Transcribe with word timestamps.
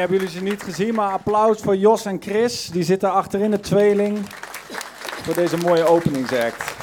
Hebben 0.00 0.16
jullie 0.16 0.32
ze 0.32 0.42
niet 0.42 0.62
gezien, 0.62 0.94
maar 0.94 1.12
applaus 1.12 1.60
voor 1.60 1.76
Jos 1.76 2.04
en 2.04 2.22
Chris. 2.22 2.68
Die 2.68 2.82
zitten 2.82 3.12
achterin 3.12 3.50
de 3.50 3.60
tweeling 3.60 4.18
voor 5.22 5.34
deze 5.34 5.56
mooie 5.56 5.84
openingsact. 5.84 6.74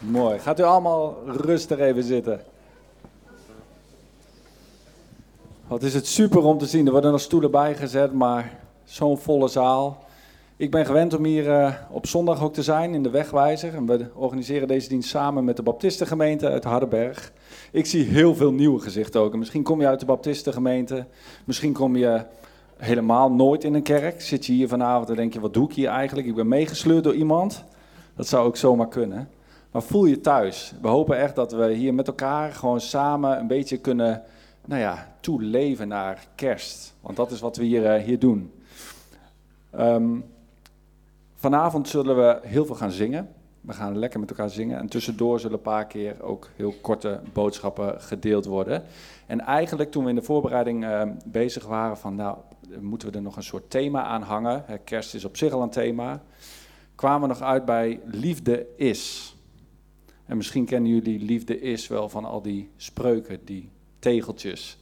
Mooi. 0.00 0.38
Gaat 0.38 0.60
u 0.60 0.62
allemaal 0.62 1.22
rustig 1.26 1.78
even 1.78 2.02
zitten. 2.02 2.44
Wat 5.66 5.82
is 5.82 5.94
het 5.94 6.06
super 6.06 6.42
om 6.42 6.58
te 6.58 6.66
zien. 6.66 6.86
Er 6.86 6.92
worden 6.92 7.10
nog 7.10 7.20
stoelen 7.20 7.50
bijgezet, 7.50 8.12
maar 8.12 8.58
zo'n 8.84 9.18
volle 9.18 9.48
zaal. 9.48 10.04
Ik 10.62 10.70
ben 10.70 10.86
gewend 10.86 11.14
om 11.14 11.24
hier 11.24 11.46
uh, 11.46 11.74
op 11.90 12.06
zondag 12.06 12.42
ook 12.42 12.54
te 12.54 12.62
zijn 12.62 12.94
in 12.94 13.02
de 13.02 13.10
Wegwijzer. 13.10 13.74
En 13.74 13.86
we 13.86 14.06
organiseren 14.14 14.68
deze 14.68 14.88
dienst 14.88 15.08
samen 15.08 15.44
met 15.44 15.56
de 15.56 15.62
Baptistengemeente 15.62 16.48
uit 16.48 16.64
Hardenberg. 16.64 17.32
Ik 17.72 17.86
zie 17.86 18.04
heel 18.04 18.34
veel 18.34 18.52
nieuwe 18.52 18.80
gezichten 18.80 19.20
ook. 19.20 19.32
En 19.32 19.38
misschien 19.38 19.62
kom 19.62 19.80
je 19.80 19.86
uit 19.86 20.00
de 20.00 20.06
Baptistengemeente. 20.06 21.06
Misschien 21.44 21.72
kom 21.72 21.96
je 21.96 22.24
helemaal 22.76 23.32
nooit 23.32 23.64
in 23.64 23.74
een 23.74 23.82
kerk. 23.82 24.20
Zit 24.20 24.46
je 24.46 24.52
hier 24.52 24.68
vanavond 24.68 25.10
en 25.10 25.16
denk 25.16 25.32
je, 25.32 25.40
wat 25.40 25.54
doe 25.54 25.68
ik 25.68 25.74
hier 25.74 25.88
eigenlijk? 25.88 26.26
Ik 26.28 26.34
ben 26.34 26.48
meegesleurd 26.48 27.04
door 27.04 27.14
iemand. 27.14 27.64
Dat 28.16 28.28
zou 28.28 28.46
ook 28.46 28.56
zomaar 28.56 28.88
kunnen. 28.88 29.28
Maar 29.70 29.82
voel 29.82 30.04
je 30.04 30.20
thuis. 30.20 30.74
We 30.82 30.88
hopen 30.88 31.18
echt 31.18 31.34
dat 31.34 31.52
we 31.52 31.72
hier 31.72 31.94
met 31.94 32.06
elkaar 32.06 32.52
gewoon 32.52 32.80
samen 32.80 33.38
een 33.38 33.46
beetje 33.46 33.78
kunnen 33.78 34.22
nou 34.64 34.80
ja, 34.80 35.14
toeleven 35.20 35.88
naar 35.88 36.26
kerst. 36.34 36.94
Want 37.00 37.16
dat 37.16 37.30
is 37.30 37.40
wat 37.40 37.56
we 37.56 37.64
hier, 37.64 37.98
uh, 37.98 38.04
hier 38.04 38.18
doen. 38.18 38.52
Um, 39.78 40.24
vanavond 41.42 41.88
zullen 41.88 42.16
we 42.16 42.40
heel 42.42 42.66
veel 42.66 42.74
gaan 42.74 42.90
zingen. 42.90 43.28
We 43.60 43.72
gaan 43.72 43.98
lekker 43.98 44.20
met 44.20 44.30
elkaar 44.30 44.50
zingen. 44.50 44.78
En 44.78 44.88
tussendoor 44.88 45.40
zullen 45.40 45.56
een 45.56 45.62
paar 45.62 45.86
keer 45.86 46.22
ook 46.22 46.48
heel 46.56 46.74
korte 46.80 47.20
boodschappen 47.32 48.00
gedeeld 48.00 48.44
worden. 48.44 48.82
En 49.26 49.40
eigenlijk 49.40 49.90
toen 49.90 50.04
we 50.04 50.10
in 50.10 50.14
de 50.14 50.22
voorbereiding 50.22 50.84
uh, 50.84 51.02
bezig 51.26 51.66
waren 51.66 51.96
van, 51.96 52.14
nou, 52.14 52.36
moeten 52.80 53.10
we 53.10 53.16
er 53.16 53.22
nog 53.22 53.36
een 53.36 53.42
soort 53.42 53.70
thema 53.70 54.02
aan 54.02 54.22
hangen. 54.22 54.64
Kerst 54.84 55.14
is 55.14 55.24
op 55.24 55.36
zich 55.36 55.52
al 55.52 55.62
een 55.62 55.70
thema. 55.70 56.22
Kwamen 56.94 57.20
we 57.20 57.34
nog 57.34 57.42
uit 57.42 57.64
bij 57.64 58.00
liefde 58.04 58.66
is. 58.76 59.34
En 60.24 60.36
misschien 60.36 60.64
kennen 60.64 60.90
jullie 60.90 61.24
liefde 61.24 61.60
is 61.60 61.88
wel 61.88 62.08
van 62.08 62.24
al 62.24 62.42
die 62.42 62.70
spreuken, 62.76 63.44
die 63.44 63.70
tegeltjes. 63.98 64.78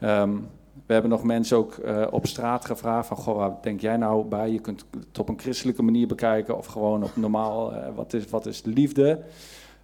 Um, 0.00 0.48
we 0.86 0.92
hebben 0.92 1.10
nog 1.10 1.22
mensen 1.22 1.56
ook 1.56 1.76
uh, 1.84 2.06
op 2.10 2.26
straat 2.26 2.64
gevraagd 2.64 3.08
van, 3.08 3.16
goh, 3.16 3.36
waar 3.36 3.56
denk 3.62 3.80
jij 3.80 3.96
nou 3.96 4.24
bij? 4.24 4.50
Je 4.50 4.60
kunt 4.60 4.84
het 4.90 5.18
op 5.18 5.28
een 5.28 5.38
christelijke 5.38 5.82
manier 5.82 6.06
bekijken 6.06 6.56
of 6.56 6.66
gewoon 6.66 7.02
op 7.02 7.16
normaal, 7.16 7.72
uh, 7.72 7.78
wat, 7.94 8.12
is, 8.12 8.26
wat 8.26 8.46
is 8.46 8.62
liefde? 8.64 9.20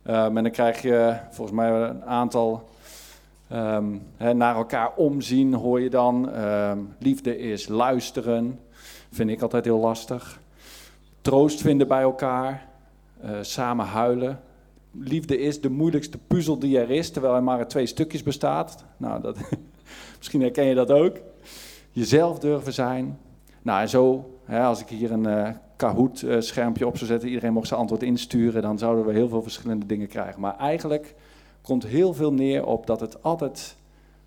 Um, 0.07 0.37
en 0.37 0.43
dan 0.43 0.51
krijg 0.51 0.83
je 0.83 1.17
volgens 1.31 1.57
mij 1.57 1.71
een 1.71 2.05
aantal 2.05 2.69
um, 3.53 4.03
hè, 4.17 4.35
naar 4.35 4.57
elkaar 4.57 4.93
omzien, 4.97 5.55
hoor 5.55 5.81
je 5.81 5.91
dan. 5.91 6.39
Um, 6.39 6.95
liefde 6.99 7.39
is 7.39 7.69
luisteren, 7.69 8.61
vind 9.11 9.31
ik 9.31 9.43
altijd 9.43 9.65
heel 9.65 9.79
lastig. 9.79 10.41
Troost 11.21 11.61
vinden 11.61 11.89
bij 11.89 12.03
elkaar, 12.03 12.67
uh, 13.25 13.31
samen 13.41 13.87
huilen. 13.87 14.41
Liefde 14.91 15.39
is 15.39 15.61
de 15.61 15.71
moeilijkste 15.71 16.19
puzzel 16.27 16.59
die 16.59 16.79
er 16.79 16.91
is, 16.91 17.11
terwijl 17.11 17.35
er 17.35 17.43
maar 17.43 17.59
uit 17.59 17.71
twee 17.71 17.87
stukjes 17.87 18.23
bestaat. 18.23 18.85
Nou, 18.97 19.21
dat... 19.21 19.37
Misschien 20.23 20.41
herken 20.41 20.65
je 20.65 20.75
dat 20.75 20.91
ook. 20.91 21.17
Jezelf 21.91 22.39
durven 22.39 22.73
zijn. 22.73 23.19
Nou, 23.63 23.81
en 23.81 23.89
zo, 23.89 24.31
hè, 24.45 24.63
als 24.63 24.81
ik 24.81 24.89
hier 24.89 25.13
een 25.13 25.29
uh, 25.29 25.49
Kahoot-schermpje 25.77 26.87
op 26.87 26.97
zou 26.97 27.11
zetten, 27.11 27.29
iedereen 27.29 27.53
mocht 27.53 27.69
zijn 27.69 27.81
antwoord 27.81 28.03
insturen, 28.03 28.63
dan 28.63 28.79
zouden 28.79 29.07
we 29.07 29.13
heel 29.13 29.29
veel 29.29 29.43
verschillende 29.43 29.87
dingen 29.87 30.09
krijgen. 30.09 30.41
Maar 30.41 30.57
eigenlijk 30.57 31.15
komt 31.63 31.87
heel 31.87 32.15
veel 32.15 32.33
neer 32.33 32.65
op 32.67 32.87
dat 32.87 33.01
het 33.01 33.23
altijd 33.23 33.77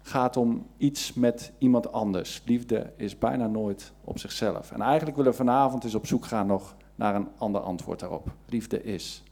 gaat 0.02 0.38
om 0.38 0.66
iets 0.78 1.14
met 1.14 1.52
iemand 1.58 1.92
anders. 1.92 2.42
Liefde 2.46 2.92
is 2.96 3.18
bijna 3.18 3.48
nooit 3.48 3.92
op 4.04 4.20
zichzelf. 4.20 4.72
En 4.72 4.82
eigenlijk 4.82 5.18
willen 5.18 5.32
we 5.32 5.38
vanavond 5.38 5.84
eens 5.84 5.96
op 5.96 6.08
zoek 6.08 6.26
gaan 6.26 6.48
nog 6.48 6.76
naar 6.96 7.16
een 7.16 7.28
ander 7.38 7.62
antwoord 7.62 8.00
daarop. 8.00 8.32
Liefde 8.46 8.84
is. 8.84 9.24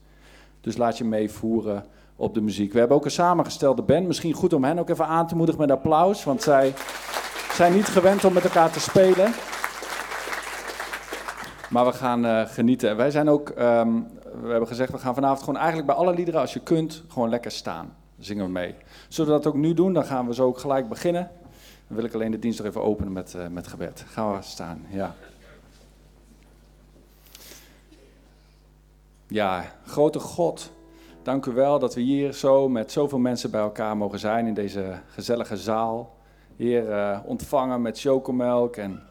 Dus 0.60 0.76
laat 0.76 0.98
je 0.98 1.04
meevoeren 1.04 1.84
op 2.16 2.34
de 2.34 2.40
muziek. 2.40 2.72
We 2.72 2.78
hebben 2.78 2.96
ook 2.96 3.04
een 3.04 3.10
samengestelde 3.10 3.82
band. 3.82 4.06
Misschien 4.06 4.32
goed 4.32 4.52
om 4.52 4.64
hen 4.64 4.78
ook 4.78 4.88
even 4.88 5.06
aan 5.06 5.26
te 5.26 5.36
moedigen 5.36 5.60
met 5.60 5.70
applaus, 5.70 6.24
want 6.24 6.42
zij 6.42 6.74
zijn 7.52 7.72
niet 7.72 7.86
gewend 7.86 8.24
om 8.24 8.32
met 8.32 8.44
elkaar 8.44 8.70
te 8.70 8.80
spelen. 8.80 9.32
Maar 11.70 11.84
we 11.84 11.92
gaan 11.92 12.24
uh, 12.24 12.46
genieten. 12.46 12.96
Wij 12.96 13.10
zijn 13.10 13.28
ook, 13.28 13.48
um, 13.48 14.08
we 14.42 14.48
hebben 14.48 14.68
gezegd, 14.68 14.92
we 14.92 14.98
gaan 14.98 15.14
vanavond 15.14 15.42
gewoon 15.42 15.56
eigenlijk 15.56 15.86
bij 15.86 15.96
alle 15.96 16.14
liederen, 16.14 16.40
als 16.40 16.52
je 16.52 16.60
kunt, 16.60 17.02
gewoon 17.08 17.28
lekker 17.28 17.50
staan. 17.50 17.96
Zingen 18.18 18.44
we 18.44 18.50
mee. 18.50 18.74
Zullen 19.08 19.32
we 19.32 19.36
dat 19.36 19.46
ook 19.52 19.58
nu 19.58 19.74
doen? 19.74 19.92
Dan 19.92 20.04
gaan 20.04 20.26
we 20.26 20.34
zo 20.34 20.46
ook 20.46 20.58
gelijk 20.58 20.88
beginnen. 20.88 21.30
Dan 21.86 21.96
wil 21.96 22.04
ik 22.04 22.14
alleen 22.14 22.30
de 22.30 22.38
dienst 22.38 22.58
nog 22.58 22.68
even 22.68 22.82
openen 22.82 23.12
met, 23.12 23.34
uh, 23.36 23.46
met 23.46 23.66
gebed. 23.66 24.04
Gaan 24.08 24.36
we 24.36 24.42
staan, 24.42 24.86
ja. 24.90 25.14
Ja, 29.26 29.64
grote 29.86 30.18
God. 30.18 30.70
Dank 31.24 31.46
u 31.46 31.52
wel 31.52 31.78
dat 31.78 31.94
we 31.94 32.00
hier 32.00 32.32
zo 32.32 32.68
met 32.68 32.92
zoveel 32.92 33.18
mensen 33.18 33.50
bij 33.50 33.60
elkaar 33.60 33.96
mogen 33.96 34.18
zijn 34.18 34.46
in 34.46 34.54
deze 34.54 35.00
gezellige 35.06 35.56
zaal. 35.56 36.16
Heer, 36.56 36.88
uh, 36.88 37.18
ontvangen 37.24 37.82
met 37.82 38.00
chocomelk 38.00 38.76
en 38.76 39.02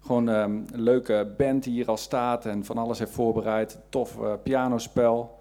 gewoon 0.00 0.28
um, 0.28 0.64
een 0.72 0.80
leuke 0.80 1.34
band 1.36 1.64
die 1.64 1.72
hier 1.72 1.88
al 1.88 1.96
staat 1.96 2.46
en 2.46 2.64
van 2.64 2.78
alles 2.78 2.98
heeft 2.98 3.10
voorbereid. 3.10 3.78
Tof 3.88 4.18
uh, 4.18 4.32
pianospel. 4.42 5.38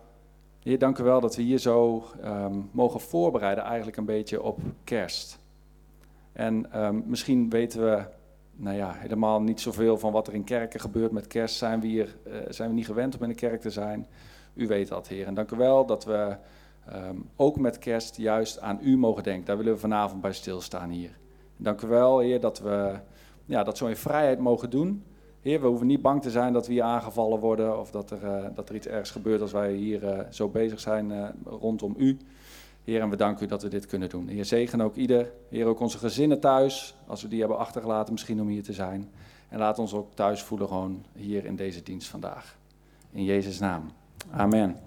Heer, 0.64 0.80
dank 0.80 0.98
u 0.98 1.04
wel 1.04 1.22
dat 1.22 1.36
we 1.36 1.42
hier 1.42 1.58
zo 1.58 2.04
um, 2.24 2.70
mogen 2.72 3.00
voorbereiden 3.00 3.64
eigenlijk 3.64 3.98
een 3.98 4.06
beetje 4.06 4.42
op 4.42 4.60
kerst. 4.84 5.40
En 6.32 6.84
um, 6.86 7.04
misschien 7.06 7.50
weten 7.50 7.84
we 7.84 8.04
nou 8.56 8.76
ja, 8.76 8.92
helemaal 8.96 9.42
niet 9.42 9.62
zoveel 9.62 9.98
van 9.98 10.12
wat 10.12 10.28
er 10.28 10.34
in 10.34 10.44
kerken 10.44 10.80
gebeurt 10.80 11.12
met 11.12 11.28
kerst. 11.28 11.56
Zijn 11.56 11.80
we, 11.80 11.88
hier, 11.88 12.16
uh, 12.28 12.34
zijn 12.50 12.70
we 12.70 12.76
niet 12.76 12.86
gewend 12.86 13.16
om 13.16 13.24
in 13.24 13.30
de 13.30 13.36
kerk 13.36 13.62
te 13.62 13.70
zijn? 13.70 14.08
U 14.54 14.68
weet 14.68 14.88
dat, 14.88 15.08
Heer. 15.08 15.28
En 15.28 15.34
dank 15.34 15.52
u 15.52 15.58
wel 15.58 15.86
dat 15.86 16.06
we 16.06 16.36
um, 16.94 17.30
ook 17.36 17.60
met 17.60 17.78
kerst 17.78 18.18
juist 18.18 18.60
aan 18.60 18.80
u 18.82 18.98
mogen 18.98 19.24
denken. 19.24 19.46
Daar 19.46 19.58
willen 19.58 19.74
we 19.74 19.80
vanavond 19.80 20.22
bij 20.22 20.34
stilstaan 20.34 20.90
hier. 20.90 21.18
Dank 21.58 21.82
u 21.82 21.88
wel, 21.88 22.20
Heer, 22.20 22.40
dat 22.40 22.60
we 22.60 23.00
ja, 23.46 23.64
dat 23.64 23.78
zo 23.78 23.88
in 23.88 23.96
vrijheid 23.96 24.40
mogen 24.40 24.70
doen. 24.70 25.04
Heer, 25.42 25.62
we 25.62 25.68
hoeven 25.68 25.88
niet 25.88 26.02
bang 26.02 26.22
te 26.22 26.32
zijn 26.32 26.54
dat 26.54 26.68
we 26.68 26.74
hier 26.74 26.84
aangevallen 26.84 27.40
worden 27.40 27.80
of 27.80 27.92
dat 27.92 28.12
er, 28.12 28.24
uh, 28.24 28.46
dat 28.56 28.70
er 28.70 28.76
iets 28.76 28.88
ergs 28.88 29.12
gebeurt 29.12 29.42
als 29.42 29.52
wij 29.52 29.74
hier 29.74 30.04
uh, 30.04 30.20
zo 30.30 30.48
bezig 30.50 30.80
zijn 30.80 31.12
uh, 31.12 31.28
rondom 31.46 31.94
u. 31.98 32.18
Heer, 32.84 33.02
en 33.02 33.10
we 33.10 33.16
danken 33.16 33.46
u 33.46 33.48
dat 33.48 33.62
we 33.62 33.70
dit 33.70 33.86
kunnen 33.86 34.10
doen. 34.10 34.28
Heer, 34.28 34.46
zegen 34.46 34.82
ook 34.82 34.96
ieder. 34.96 35.32
Heer, 35.50 35.66
ook 35.66 35.80
onze 35.80 35.98
gezinnen 35.98 36.40
thuis, 36.40 36.96
als 37.08 37.22
we 37.22 37.28
die 37.28 37.40
hebben 37.40 37.58
achtergelaten 37.58 38.14
misschien 38.14 38.42
om 38.42 38.48
hier 38.48 38.64
te 38.64 38.74
zijn. 38.74 39.10
En 39.50 39.60
laat 39.60 39.80
ons 39.80 39.94
ook 39.94 40.14
thuis 40.14 40.42
voelen 40.42 40.68
gewoon 40.68 41.06
hier 41.16 41.46
in 41.46 41.56
deze 41.56 41.84
dienst 41.84 42.08
vandaag. 42.08 42.58
In 43.12 43.24
Jezus' 43.24 43.60
naam. 43.60 43.92
Amen. 44.34 44.78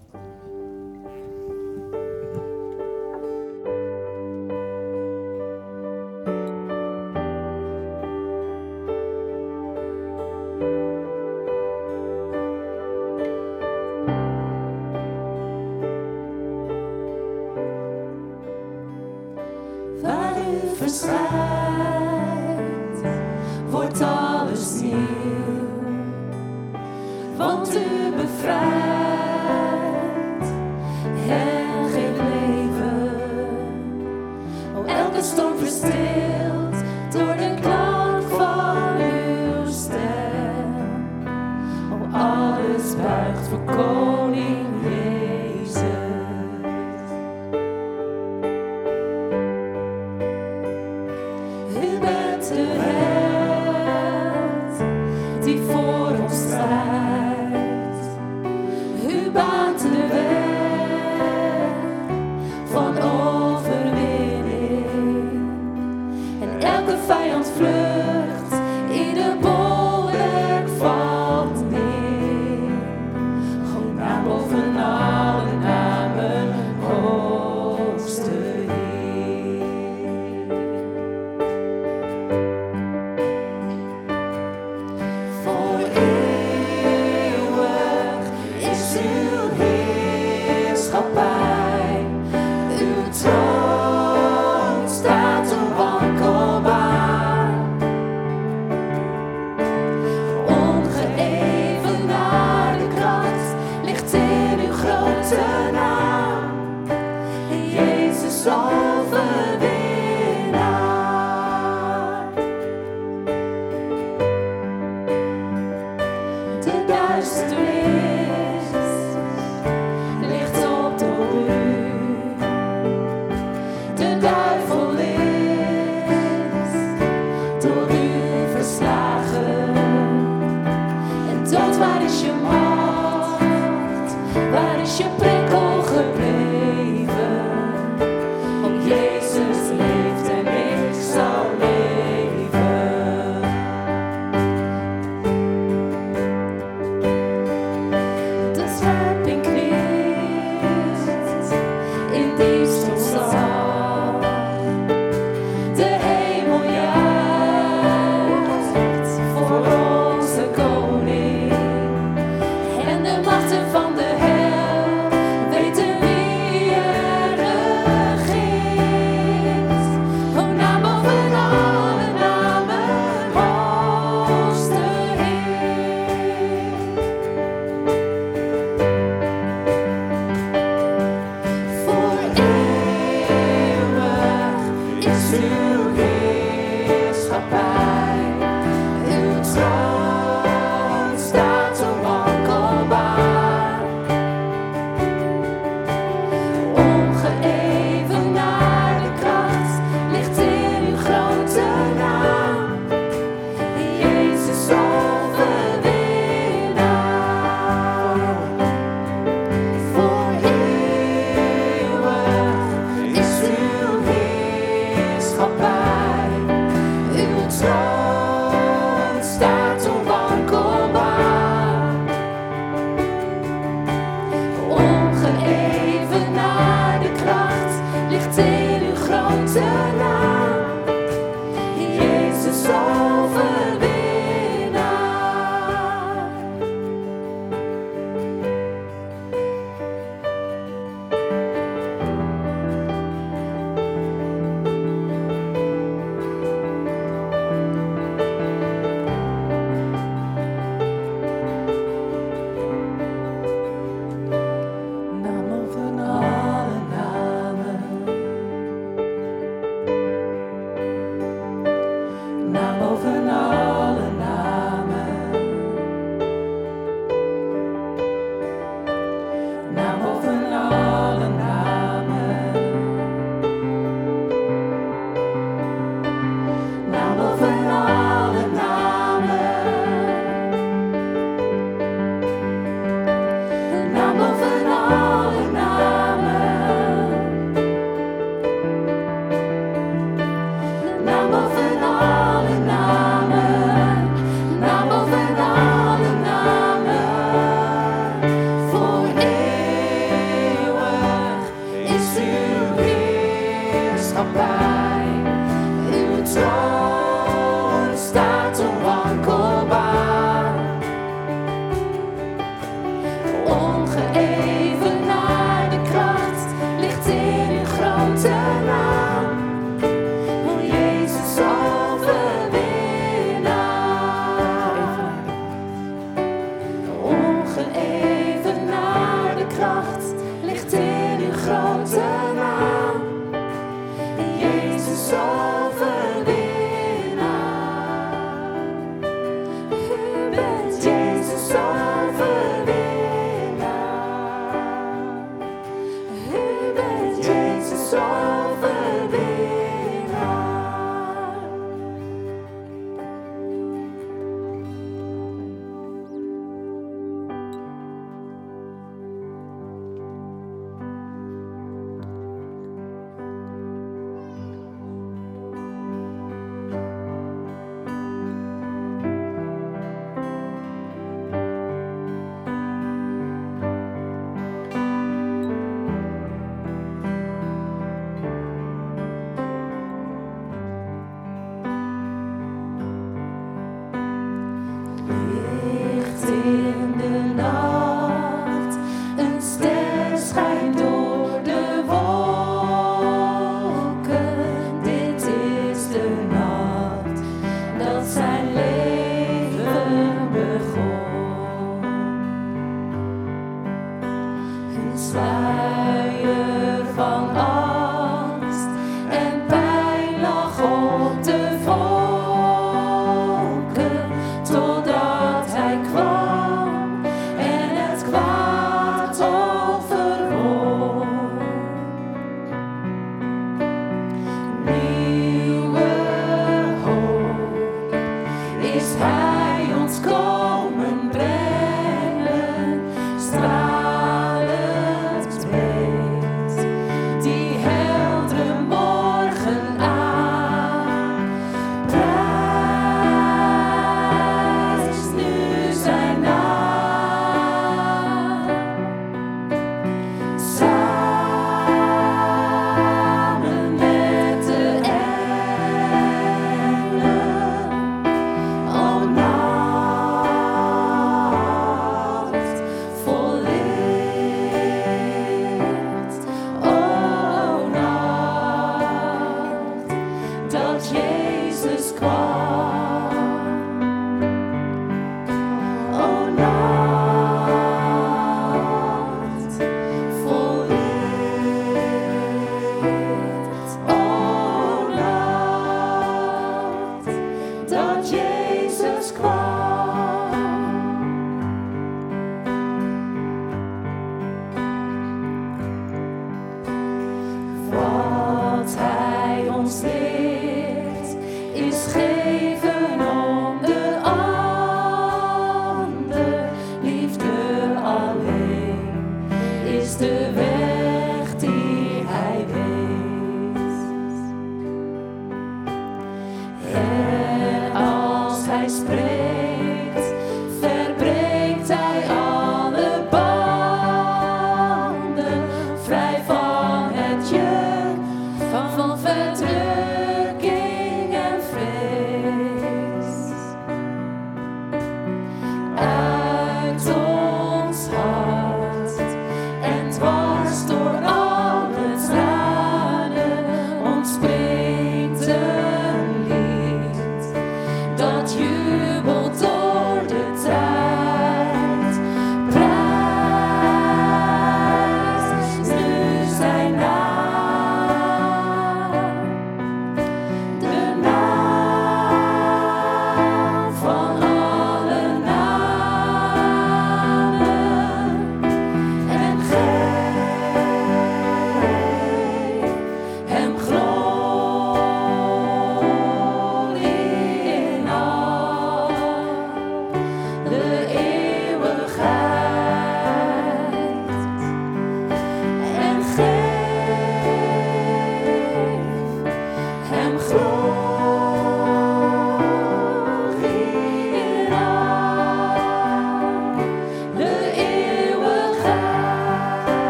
gespuigd 42.73 43.49
voor 43.49 43.65
koning 43.65 44.67
Jezus. 44.83 45.12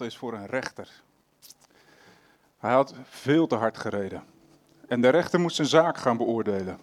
Eens 0.00 0.16
voor 0.16 0.32
een 0.32 0.46
rechter. 0.46 1.02
Hij 2.58 2.72
had 2.72 2.94
veel 3.04 3.46
te 3.46 3.54
hard 3.54 3.78
gereden. 3.78 4.24
En 4.88 5.00
de 5.00 5.08
rechter 5.08 5.40
moest 5.40 5.56
zijn 5.56 5.68
zaak 5.68 5.98
gaan 5.98 6.16
beoordelen. 6.16 6.78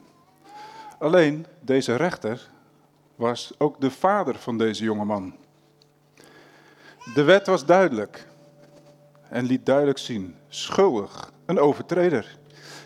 Alleen 0.99 1.45
deze 1.59 1.95
rechter 1.95 2.49
was 3.15 3.53
ook 3.57 3.81
de 3.81 3.91
vader 3.91 4.35
van 4.35 4.57
deze 4.57 4.83
jonge 4.83 5.05
man. 5.05 5.35
De 7.13 7.23
wet 7.23 7.47
was 7.47 7.65
duidelijk 7.65 8.27
en 9.29 9.45
liet 9.45 9.65
duidelijk 9.65 9.97
zien: 9.97 10.35
schuldig, 10.47 11.31
een 11.45 11.59
overtreder. 11.59 12.37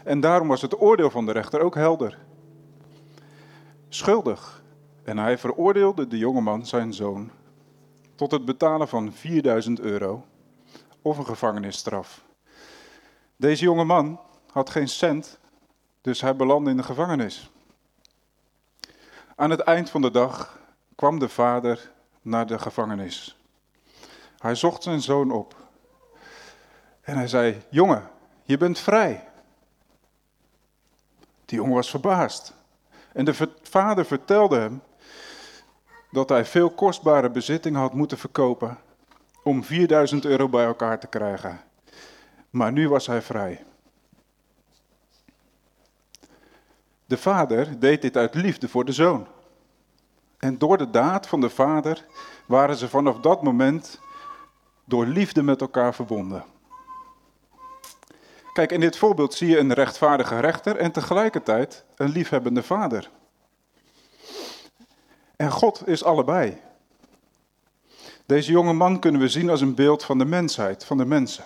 En 0.04 0.20
daarom 0.20 0.48
was 0.48 0.62
het 0.62 0.82
oordeel 0.82 1.10
van 1.10 1.26
de 1.26 1.32
rechter 1.32 1.62
ook 1.62 1.76
helder. 1.76 2.18
Schuldig. 3.90 4.64
En 5.04 5.18
hij 5.18 5.38
veroordeelde 5.38 6.08
de 6.08 6.18
jongeman, 6.18 6.66
zijn 6.66 6.94
zoon, 6.94 7.32
tot 8.18 8.32
het 8.32 8.46
betalen 8.46 8.88
van 8.88 9.14
4000 9.14 9.80
euro 9.80 10.26
of 11.02 11.18
een 11.18 11.26
gevangenisstraf. 11.26 12.22
Deze 13.36 13.64
jonge 13.64 13.84
man 13.84 14.20
had 14.52 14.70
geen 14.70 14.88
cent, 14.88 15.40
dus 16.02 16.22
hij 16.22 16.36
belandde 16.36 16.72
in 16.72 16.78
de 16.78 16.84
gevangenis. 16.84 17.52
Aan 19.36 19.50
het 19.50 19.60
eind 19.60 19.90
van 19.90 20.02
de 20.02 20.12
dag 20.12 20.60
kwam 20.96 21.20
de 21.20 21.30
vader 21.30 21.92
naar 22.22 22.48
de 22.48 22.60
gevangenis. 22.60 23.38
Hij 24.38 24.56
zocht 24.56 24.84
zijn 24.84 25.02
zoon 25.02 25.32
op 25.32 25.56
en 27.02 27.16
hij 27.16 27.28
zei: 27.28 27.62
Jongen, 27.70 28.10
je 28.44 28.58
bent 28.58 28.80
vrij. 28.80 29.28
Die 31.46 31.58
jongen 31.58 31.76
was 31.76 31.90
verbaasd. 31.90 32.54
En 33.14 33.26
de 33.26 33.50
vader 33.62 34.06
vertelde 34.06 34.60
hem 34.60 34.82
dat 36.18 36.30
hij 36.30 36.46
veel 36.46 36.70
kostbare 36.70 37.30
bezittingen 37.30 37.80
had 37.80 37.94
moeten 37.94 38.18
verkopen 38.18 38.78
om 39.44 39.64
4000 39.64 40.26
euro 40.26 40.50
bij 40.50 40.66
elkaar 40.66 41.00
te 41.00 41.08
krijgen. 41.08 41.60
Maar 42.50 42.72
nu 42.72 42.90
was 42.90 43.08
hij 43.08 43.22
vrij. 43.22 43.64
De 47.06 47.18
vader 47.18 47.80
deed 47.80 48.02
dit 48.02 48.18
uit 48.18 48.36
liefde 48.36 48.68
voor 48.68 48.86
de 48.86 48.92
zoon. 48.92 49.28
En 50.38 50.58
door 50.58 50.78
de 50.78 50.90
daad 50.90 51.28
van 51.28 51.42
de 51.42 51.50
vader 51.50 52.06
waren 52.46 52.76
ze 52.76 52.90
vanaf 52.90 53.20
dat 53.20 53.44
moment 53.44 54.00
door 54.86 55.06
liefde 55.06 55.44
met 55.44 55.62
elkaar 55.62 55.94
verbonden. 55.94 56.46
Kijk, 58.54 58.72
in 58.72 58.80
dit 58.80 58.98
voorbeeld 58.98 59.34
zie 59.34 59.50
je 59.50 59.58
een 59.58 59.74
rechtvaardige 59.74 60.40
rechter 60.40 60.76
en 60.76 60.92
tegelijkertijd 60.92 61.86
een 61.96 62.10
liefhebbende 62.10 62.64
vader. 62.64 63.10
En 65.38 65.52
God 65.52 65.88
is 65.88 66.04
allebei. 66.04 66.62
Deze 68.26 68.52
jonge 68.52 68.74
man 68.74 69.00
kunnen 69.00 69.22
we 69.22 69.28
zien 69.28 69.50
als 69.50 69.62
een 69.62 69.76
beeld 69.76 70.04
van 70.04 70.18
de 70.18 70.26
mensheid, 70.26 70.86
van 70.86 70.98
de 70.98 71.06
mensen. 71.06 71.46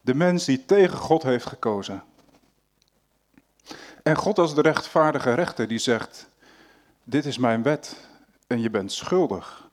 De 0.00 0.14
mens 0.14 0.44
die 0.44 0.64
tegen 0.64 0.98
God 0.98 1.22
heeft 1.22 1.46
gekozen. 1.46 2.02
En 4.02 4.16
God 4.16 4.38
als 4.38 4.54
de 4.54 4.62
rechtvaardige 4.62 5.34
rechter 5.34 5.68
die 5.68 5.78
zegt, 5.78 6.28
dit 7.04 7.24
is 7.24 7.38
mijn 7.38 7.62
wet 7.62 7.96
en 8.46 8.60
je 8.60 8.70
bent 8.70 8.92
schuldig. 8.92 9.68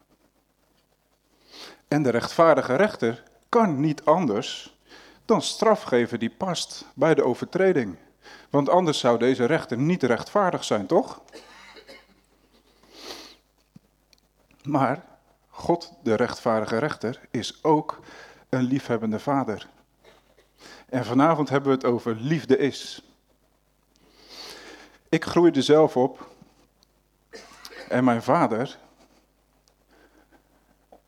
En 1.88 2.04
de 2.04 2.10
rechtvaardige 2.10 2.75
rechter 2.75 3.23
kan 3.49 3.80
niet 3.80 4.06
anders 4.06 4.77
dan 5.25 5.41
straf 5.41 5.82
geven 5.82 6.19
die 6.19 6.30
past 6.30 6.86
bij 6.93 7.15
de 7.15 7.23
overtreding. 7.23 7.97
Want 8.49 8.69
anders 8.69 8.99
zou 8.99 9.19
deze 9.19 9.45
rechter 9.45 9.77
niet 9.77 10.04
rechtvaardig 10.04 10.63
zijn, 10.63 10.86
toch? 10.86 11.21
Maar 14.63 15.04
God, 15.50 15.93
de 16.04 16.15
rechtvaardige 16.15 16.78
rechter, 16.78 17.19
is 17.32 17.63
ook 17.63 18.00
een 18.50 18.63
liefhebbende 18.63 19.19
vader. 19.19 19.69
En 20.89 21.06
vanavond 21.06 21.50
hebben 21.50 21.69
we 21.69 21.76
het 21.76 21.86
over 21.86 22.15
liefde 22.15 22.58
is. 22.58 23.04
Ik 25.10 25.26
groeide 25.26 25.62
zelf 25.62 25.97
op 25.97 26.30
en 27.89 28.04
mijn 28.04 28.24
vader, 28.24 28.78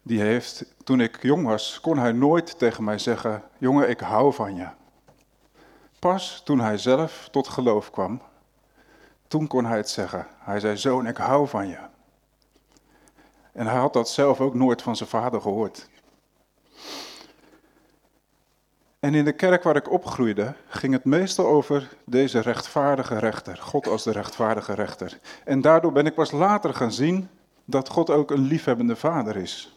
die 0.02 0.22
heeft, 0.22 0.66
toen 0.84 1.00
ik 1.00 1.22
jong 1.22 1.46
was, 1.46 1.80
kon 1.80 1.98
hij 1.98 2.12
nooit 2.12 2.58
tegen 2.58 2.84
mij 2.84 2.98
zeggen, 2.98 3.44
jongen, 3.58 3.90
ik 3.90 4.00
hou 4.00 4.34
van 4.34 4.56
je. 4.56 4.68
Pas 6.00 6.42
toen 6.46 6.60
hij 6.60 6.78
zelf 6.78 7.28
tot 7.32 7.48
geloof 7.48 7.92
kwam, 7.92 8.22
toen 9.28 9.48
kon 9.48 9.66
hij 9.66 9.78
het 9.78 9.90
zeggen. 9.90 10.28
Hij 10.38 10.60
zei, 10.60 10.78
zoon, 10.78 11.08
ik 11.08 11.18
hou 11.18 11.48
van 11.48 11.68
je. 11.68 11.80
En 13.54 13.68
hij 13.68 13.80
had 13.80 13.94
dat 13.94 14.10
zelf 14.10 14.42
ook 14.42 14.54
nooit 14.54 14.82
van 14.82 14.96
zijn 14.96 15.10
vader 15.10 15.42
gehoord. 15.42 15.90
En 19.00 19.16
in 19.16 19.26
de 19.26 19.34
kerk 19.34 19.64
waar 19.64 19.76
ik 19.76 19.92
opgroeide, 19.92 20.54
ging 20.68 20.94
het 20.94 21.06
meestal 21.06 21.46
over 21.46 21.90
deze 22.06 22.40
rechtvaardige 22.40 23.20
rechter, 23.20 23.58
God 23.58 23.88
als 23.88 24.04
de 24.04 24.12
rechtvaardige 24.12 24.74
rechter. 24.74 25.20
En 25.44 25.62
daardoor 25.62 25.92
ben 25.92 26.06
ik 26.06 26.14
pas 26.14 26.32
later 26.32 26.74
gaan 26.74 26.92
zien 26.92 27.30
dat 27.66 27.90
God 27.90 28.10
ook 28.10 28.32
een 28.32 28.44
liefhebbende 28.44 28.96
vader 28.96 29.36
is. 29.36 29.76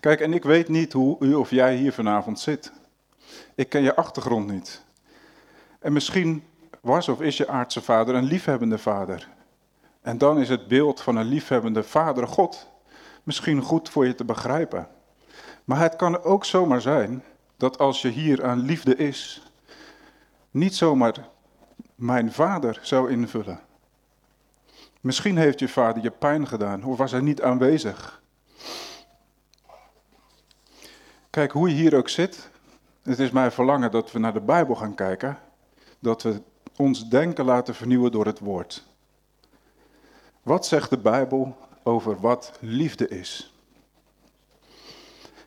Kijk, 0.00 0.20
en 0.20 0.32
ik 0.32 0.42
weet 0.42 0.68
niet 0.68 0.92
hoe 0.92 1.16
u 1.20 1.34
of 1.34 1.50
jij 1.50 1.76
hier 1.76 1.92
vanavond 1.92 2.40
zit. 2.40 2.72
Ik 3.54 3.68
ken 3.68 3.82
je 3.82 3.96
achtergrond 3.96 4.50
niet. 4.50 4.84
En 5.78 5.92
misschien 5.92 6.44
was 6.80 7.08
of 7.08 7.20
is 7.20 7.36
je 7.36 7.48
aardse 7.48 7.82
vader 7.82 8.14
een 8.14 8.24
liefhebbende 8.24 8.78
vader. 8.78 9.28
En 10.00 10.18
dan 10.18 10.38
is 10.38 10.48
het 10.48 10.68
beeld 10.68 11.00
van 11.00 11.16
een 11.16 11.26
liefhebbende 11.26 11.82
vader 11.82 12.28
God 12.28 12.71
misschien 13.22 13.62
goed 13.62 13.88
voor 13.88 14.06
je 14.06 14.14
te 14.14 14.24
begrijpen. 14.24 14.88
Maar 15.64 15.78
het 15.78 15.96
kan 15.96 16.22
ook 16.22 16.44
zomaar 16.44 16.80
zijn 16.80 17.24
dat 17.56 17.78
als 17.78 18.02
je 18.02 18.08
hier 18.08 18.44
aan 18.44 18.58
liefde 18.58 18.96
is, 18.96 19.42
niet 20.50 20.74
zomaar 20.74 21.28
mijn 21.94 22.32
vader 22.32 22.78
zou 22.82 23.10
invullen. 23.10 23.60
Misschien 25.00 25.36
heeft 25.36 25.58
je 25.58 25.68
vader 25.68 26.02
je 26.02 26.10
pijn 26.10 26.46
gedaan 26.46 26.84
of 26.84 26.96
was 26.96 27.10
hij 27.10 27.20
niet 27.20 27.42
aanwezig. 27.42 28.22
Kijk, 31.30 31.52
hoe 31.52 31.68
je 31.68 31.74
hier 31.74 31.96
ook 31.96 32.08
zit, 32.08 32.50
het 33.02 33.18
is 33.18 33.30
mijn 33.30 33.52
verlangen 33.52 33.90
dat 33.90 34.12
we 34.12 34.18
naar 34.18 34.32
de 34.32 34.40
Bijbel 34.40 34.74
gaan 34.74 34.94
kijken, 34.94 35.38
dat 35.98 36.22
we 36.22 36.42
ons 36.76 37.08
denken 37.08 37.44
laten 37.44 37.74
vernieuwen 37.74 38.12
door 38.12 38.26
het 38.26 38.38
woord. 38.38 38.84
Wat 40.42 40.66
zegt 40.66 40.90
de 40.90 40.98
Bijbel 40.98 41.56
over 41.82 42.20
wat 42.20 42.52
liefde 42.60 43.08
is. 43.08 43.54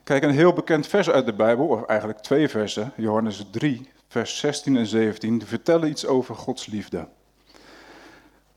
Kijk, 0.04 0.22
een 0.22 0.30
heel 0.30 0.52
bekend 0.52 0.86
vers 0.86 1.10
uit 1.10 1.26
de 1.26 1.34
Bijbel, 1.34 1.66
of 1.66 1.82
eigenlijk 1.84 2.18
twee 2.18 2.48
versen, 2.48 2.92
Johannes 2.96 3.44
3, 3.50 3.90
vers 4.08 4.38
16 4.38 4.76
en 4.76 4.86
17, 4.86 5.46
vertellen 5.46 5.88
iets 5.88 6.06
over 6.06 6.34
Gods 6.34 6.66
liefde. 6.66 7.08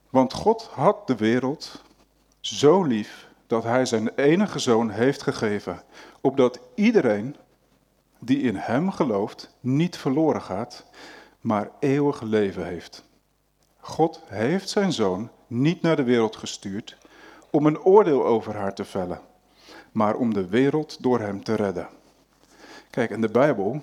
Want 0.09 0.33
God 0.33 0.63
had 0.63 1.07
de 1.07 1.15
wereld 1.15 1.83
zo 2.39 2.83
lief 2.83 3.27
dat 3.47 3.63
hij 3.63 3.85
zijn 3.85 4.09
enige 4.15 4.59
zoon 4.59 4.89
heeft 4.89 5.21
gegeven, 5.21 5.83
opdat 6.21 6.59
iedereen 6.75 7.35
die 8.19 8.41
in 8.41 8.55
hem 8.55 8.91
gelooft, 8.91 9.55
niet 9.59 9.97
verloren 9.97 10.41
gaat, 10.41 10.85
maar 11.41 11.71
eeuwig 11.79 12.21
leven 12.21 12.65
heeft. 12.65 13.03
God 13.79 14.21
heeft 14.25 14.69
zijn 14.69 14.93
zoon 14.93 15.29
niet 15.47 15.81
naar 15.81 15.95
de 15.95 16.03
wereld 16.03 16.35
gestuurd 16.35 16.97
om 17.51 17.65
een 17.65 17.79
oordeel 17.79 18.25
over 18.25 18.55
haar 18.55 18.73
te 18.73 18.85
vellen, 18.85 19.21
maar 19.91 20.15
om 20.15 20.33
de 20.33 20.47
wereld 20.47 21.03
door 21.03 21.19
hem 21.19 21.43
te 21.43 21.55
redden. 21.55 21.87
Kijk, 22.89 23.11
en 23.11 23.21
de 23.21 23.29
Bijbel, 23.29 23.81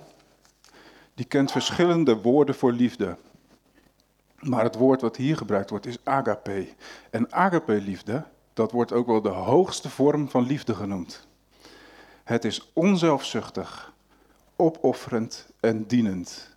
die 1.13 1.25
kent 1.25 1.51
verschillende 1.51 2.21
woorden 2.21 2.55
voor 2.55 2.71
liefde. 2.71 3.17
Maar 4.39 4.63
het 4.63 4.75
woord 4.75 5.01
wat 5.01 5.15
hier 5.15 5.37
gebruikt 5.37 5.69
wordt 5.69 5.85
is 5.85 5.97
agape. 6.03 6.67
En 7.09 7.33
agape-liefde, 7.33 8.23
dat 8.53 8.71
wordt 8.71 8.93
ook 8.93 9.07
wel 9.07 9.21
de 9.21 9.29
hoogste 9.29 9.89
vorm 9.89 10.29
van 10.29 10.45
liefde 10.45 10.75
genoemd. 10.75 11.27
Het 12.23 12.45
is 12.45 12.71
onzelfzuchtig, 12.73 13.93
opofferend 14.55 15.47
en 15.59 15.85
dienend. 15.85 16.55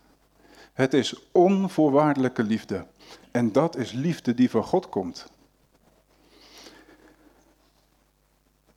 Het 0.73 0.93
is 0.93 1.29
onvoorwaardelijke 1.31 2.43
liefde. 2.43 2.85
En 3.31 3.51
dat 3.51 3.75
is 3.75 3.91
liefde 3.91 4.33
die 4.33 4.49
van 4.49 4.63
God 4.63 4.89
komt. 4.89 5.25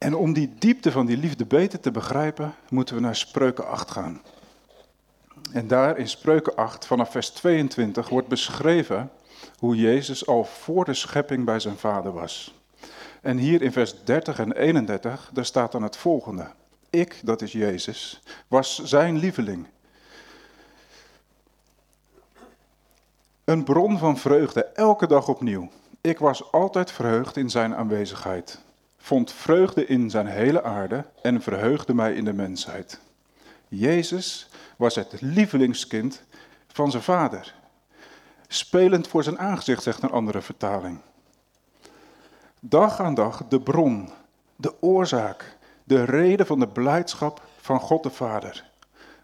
En 0.05 0.15
om 0.15 0.33
die 0.33 0.55
diepte 0.59 0.91
van 0.93 1.07
die 1.07 1.17
liefde 1.17 1.45
beter 1.45 1.81
te 1.81 1.91
begrijpen, 1.91 2.55
moeten 2.69 2.95
we 2.95 3.01
naar 3.01 3.17
Spreuken 3.17 3.67
8 3.67 3.91
gaan. 3.91 4.23
En 5.53 5.67
daar 5.67 5.99
in 5.99 6.09
Spreuken 6.09 6.57
8, 6.57 6.87
vanaf 6.87 7.11
vers 7.11 7.31
22, 7.31 8.09
wordt 8.09 8.29
beschreven 8.29 9.11
hoe 9.59 9.77
Jezus 9.77 10.27
al 10.27 10.45
voor 10.45 10.85
de 10.85 10.95
schepping 10.95 11.45
bij 11.45 11.61
zijn 11.61 11.77
vader 11.77 12.13
was. 12.13 12.55
En 13.23 13.37
hier 13.37 13.63
in 13.63 13.73
vers 13.73 14.05
30 14.05 14.39
en 14.39 14.53
31, 14.53 15.31
daar 15.33 15.45
staat 15.45 15.73
dan 15.73 15.83
het 15.83 15.97
volgende. 15.97 16.47
Ik, 16.91 17.21
dat 17.23 17.43
is 17.43 17.53
Jezus, 17.53 18.23
was 18.49 18.83
zijn 18.83 19.17
lieveling. 19.17 19.67
Een 23.45 23.65
bron 23.65 23.99
van 23.99 24.19
vreugde, 24.19 24.65
elke 24.65 25.07
dag 25.07 25.29
opnieuw. 25.29 25.71
Ik 26.01 26.19
was 26.19 26.53
altijd 26.53 26.91
verheugd 26.91 27.37
in 27.37 27.51
zijn 27.51 27.75
aanwezigheid, 27.75 28.63
vond 29.05 29.33
vreugde 29.33 29.87
in 29.87 30.11
zijn 30.11 30.27
hele 30.27 30.63
aarde 30.63 31.05
en 31.23 31.43
verheugde 31.43 31.95
mij 31.95 32.15
in 32.15 32.25
de 32.25 32.33
mensheid. 32.33 33.01
Jezus 33.69 34.49
was 34.77 34.95
het 34.95 35.21
lievelingskind 35.21 36.23
van 36.67 36.91
zijn 36.91 37.03
vader. 37.03 37.55
Spelend 38.49 39.09
voor 39.09 39.23
zijn 39.23 39.39
aangezicht, 39.39 39.83
zegt 39.83 40.03
een 40.03 40.11
andere 40.11 40.41
vertaling. 40.41 40.99
Dag 42.61 43.01
aan 43.01 43.15
dag 43.15 43.45
de 43.49 43.61
bron, 43.61 44.11
de 44.57 44.83
oorzaak, 44.83 45.57
de 45.85 46.05
reden 46.05 46.47
van 46.47 46.59
de 46.59 46.69
blijdschap 46.69 47.43
van 47.61 47.81
God 47.81 48.03
de 48.03 48.11
Vader. 48.11 48.65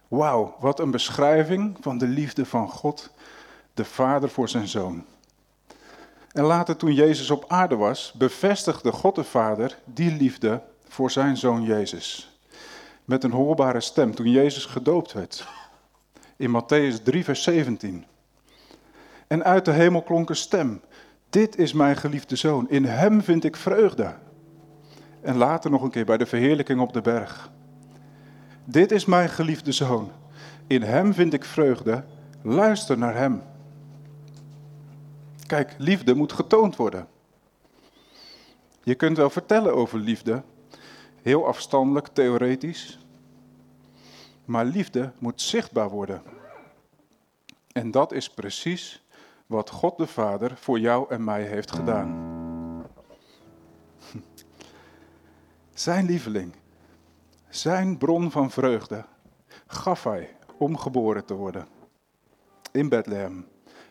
Wauw, 0.08 0.56
wat 0.58 0.80
een 0.80 0.90
beschrijving 0.90 1.76
van 1.80 1.98
de 1.98 2.06
liefde 2.06 2.46
van 2.46 2.68
God, 2.68 3.10
de 3.74 3.84
Vader 3.84 4.28
voor 4.28 4.48
zijn 4.48 4.68
zoon. 4.68 5.04
En 6.32 6.44
later, 6.44 6.76
toen 6.76 6.94
Jezus 6.94 7.30
op 7.30 7.44
aarde 7.48 7.76
was, 7.76 8.12
bevestigde 8.18 8.92
God 8.92 9.14
de 9.14 9.24
Vader 9.24 9.78
die 9.84 10.12
liefde 10.12 10.62
voor 10.88 11.10
zijn 11.10 11.36
zoon 11.36 11.62
Jezus. 11.62 12.38
Met 13.04 13.24
een 13.24 13.30
hoorbare 13.30 13.80
stem 13.80 14.14
toen 14.14 14.30
Jezus 14.30 14.64
gedoopt 14.64 15.12
werd. 15.12 15.46
In 16.36 16.62
Matthäus 16.62 17.02
3, 17.02 17.24
vers 17.24 17.42
17. 17.42 18.04
En 19.26 19.44
uit 19.44 19.64
de 19.64 19.70
hemel 19.70 20.02
klonk 20.02 20.28
een 20.28 20.36
stem. 20.36 20.80
Dit 21.30 21.58
is 21.58 21.72
mijn 21.72 21.96
geliefde 21.96 22.36
zoon, 22.36 22.68
in 22.68 22.84
hem 22.84 23.22
vind 23.22 23.44
ik 23.44 23.56
vreugde. 23.56 24.14
En 25.20 25.36
later 25.36 25.70
nog 25.70 25.82
een 25.82 25.90
keer 25.90 26.04
bij 26.04 26.16
de 26.16 26.26
verheerlijking 26.26 26.80
op 26.80 26.92
de 26.92 27.00
berg. 27.00 27.50
Dit 28.64 28.92
is 28.92 29.04
mijn 29.04 29.28
geliefde 29.28 29.72
zoon, 29.72 30.10
in 30.66 30.82
hem 30.82 31.14
vind 31.14 31.32
ik 31.32 31.44
vreugde, 31.44 32.04
luister 32.42 32.98
naar 32.98 33.14
hem. 33.14 33.42
Kijk, 35.50 35.74
liefde 35.78 36.14
moet 36.14 36.32
getoond 36.32 36.76
worden. 36.76 37.08
Je 38.82 38.94
kunt 38.94 39.16
wel 39.16 39.30
vertellen 39.30 39.74
over 39.74 39.98
liefde, 39.98 40.42
heel 41.22 41.46
afstandelijk, 41.46 42.06
theoretisch. 42.06 42.98
Maar 44.44 44.64
liefde 44.64 45.12
moet 45.18 45.40
zichtbaar 45.40 45.88
worden. 45.88 46.22
En 47.72 47.90
dat 47.90 48.12
is 48.12 48.30
precies 48.30 49.04
wat 49.46 49.70
God 49.70 49.98
de 49.98 50.06
Vader 50.06 50.56
voor 50.56 50.78
jou 50.78 51.06
en 51.08 51.24
mij 51.24 51.42
heeft 51.42 51.70
gedaan. 51.70 52.86
Zijn 55.74 56.06
lieveling, 56.06 56.54
zijn 57.48 57.98
bron 57.98 58.30
van 58.30 58.50
vreugde, 58.50 59.04
gaf 59.66 60.04
hij 60.04 60.36
om 60.56 60.76
geboren 60.76 61.24
te 61.24 61.34
worden 61.34 61.66
in 62.72 62.88
Bethlehem. 62.88 63.46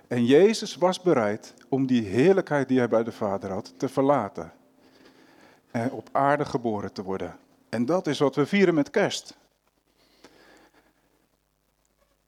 En 0.09 0.25
Jezus 0.25 0.75
was 0.75 1.01
bereid 1.01 1.53
om 1.67 1.85
die 1.85 2.03
heerlijkheid 2.03 2.67
die 2.67 2.77
hij 2.77 2.87
bij 2.87 3.03
de 3.03 3.11
Vader 3.11 3.51
had 3.51 3.73
te 3.77 3.89
verlaten. 3.89 4.53
En 5.71 5.91
op 5.91 6.09
aarde 6.11 6.45
geboren 6.45 6.93
te 6.93 7.03
worden. 7.03 7.37
En 7.69 7.85
dat 7.85 8.07
is 8.07 8.19
wat 8.19 8.35
we 8.35 8.45
vieren 8.45 8.73
met 8.73 8.89
kerst. 8.89 9.37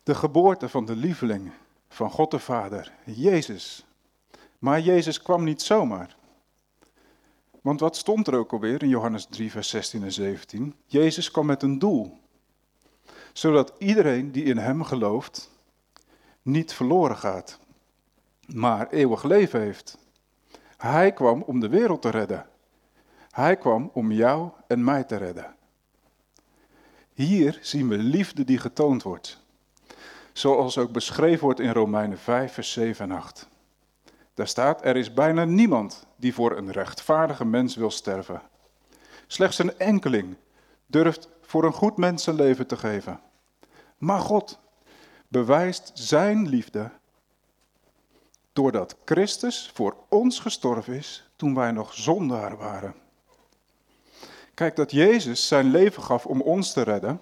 De 0.03 0.15
geboorte 0.15 0.69
van 0.69 0.85
de 0.85 0.95
lieveling 0.95 1.51
van 1.89 2.11
God 2.11 2.31
de 2.31 2.39
Vader, 2.39 2.91
Jezus. 3.05 3.85
Maar 4.59 4.79
Jezus 4.79 5.21
kwam 5.21 5.43
niet 5.43 5.61
zomaar. 5.61 6.15
Want 7.61 7.79
wat 7.79 7.95
stond 7.95 8.27
er 8.27 8.35
ook 8.35 8.51
alweer 8.51 8.83
in 8.83 8.89
Johannes 8.89 9.25
3, 9.25 9.51
vers 9.51 9.69
16 9.69 10.03
en 10.03 10.11
17? 10.11 10.75
Jezus 10.85 11.31
kwam 11.31 11.45
met 11.45 11.63
een 11.63 11.79
doel. 11.79 12.19
Zodat 13.33 13.73
iedereen 13.77 14.31
die 14.31 14.43
in 14.43 14.57
hem 14.57 14.83
gelooft 14.83 15.49
niet 16.41 16.73
verloren 16.73 17.17
gaat, 17.17 17.59
maar 18.53 18.89
eeuwig 18.89 19.23
leven 19.23 19.61
heeft. 19.61 19.97
Hij 20.77 21.13
kwam 21.13 21.41
om 21.41 21.59
de 21.59 21.69
wereld 21.69 22.01
te 22.01 22.09
redden. 22.09 22.45
Hij 23.31 23.57
kwam 23.57 23.89
om 23.93 24.11
jou 24.11 24.49
en 24.67 24.83
mij 24.83 25.03
te 25.03 25.15
redden. 25.15 25.55
Hier 27.13 27.59
zien 27.61 27.87
we 27.87 27.97
liefde 27.97 28.43
die 28.43 28.57
getoond 28.57 29.03
wordt. 29.03 29.43
Zoals 30.33 30.77
ook 30.77 30.91
beschreven 30.91 31.43
wordt 31.43 31.59
in 31.59 31.71
Romeinen 31.71 32.17
5, 32.17 32.53
vers 32.53 32.71
7 32.71 33.09
en 33.09 33.17
8. 33.17 33.49
Daar 34.33 34.47
staat, 34.47 34.85
er 34.85 34.95
is 34.95 35.13
bijna 35.13 35.43
niemand 35.43 36.05
die 36.15 36.33
voor 36.33 36.57
een 36.57 36.71
rechtvaardige 36.71 37.45
mens 37.45 37.75
wil 37.75 37.91
sterven. 37.91 38.41
Slechts 39.27 39.59
een 39.59 39.77
enkeling 39.79 40.35
durft 40.85 41.29
voor 41.41 41.63
een 41.63 41.73
goed 41.73 41.97
mens 41.97 42.23
zijn 42.23 42.35
leven 42.35 42.67
te 42.67 42.77
geven. 42.77 43.19
Maar 43.97 44.19
God 44.19 44.59
bewijst 45.27 45.91
zijn 45.93 46.47
liefde 46.47 46.91
doordat 48.53 48.95
Christus 49.05 49.71
voor 49.73 49.95
ons 50.09 50.39
gestorven 50.39 50.93
is 50.93 51.29
toen 51.35 51.55
wij 51.55 51.71
nog 51.71 51.93
zondaar 51.93 52.57
waren. 52.57 52.95
Kijk, 54.53 54.75
dat 54.75 54.91
Jezus 54.91 55.47
zijn 55.47 55.71
leven 55.71 56.03
gaf 56.03 56.25
om 56.25 56.41
ons 56.41 56.73
te 56.73 56.81
redden, 56.81 57.21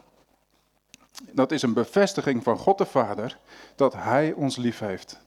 dat 1.32 1.52
is 1.52 1.62
een 1.62 1.74
bevestiging 1.74 2.44
van 2.44 2.58
God 2.58 2.78
de 2.78 2.86
Vader 2.86 3.38
dat 3.76 3.94
Hij 3.94 4.34
ons 4.34 4.56
lief 4.56 4.80
heeft. 4.80 5.20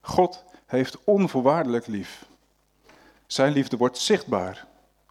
God 0.00 0.44
heeft 0.66 0.98
onvoorwaardelijk 1.04 1.86
lief. 1.86 2.26
Zijn 3.26 3.52
liefde 3.52 3.76
wordt 3.76 3.98
zichtbaar, 3.98 4.66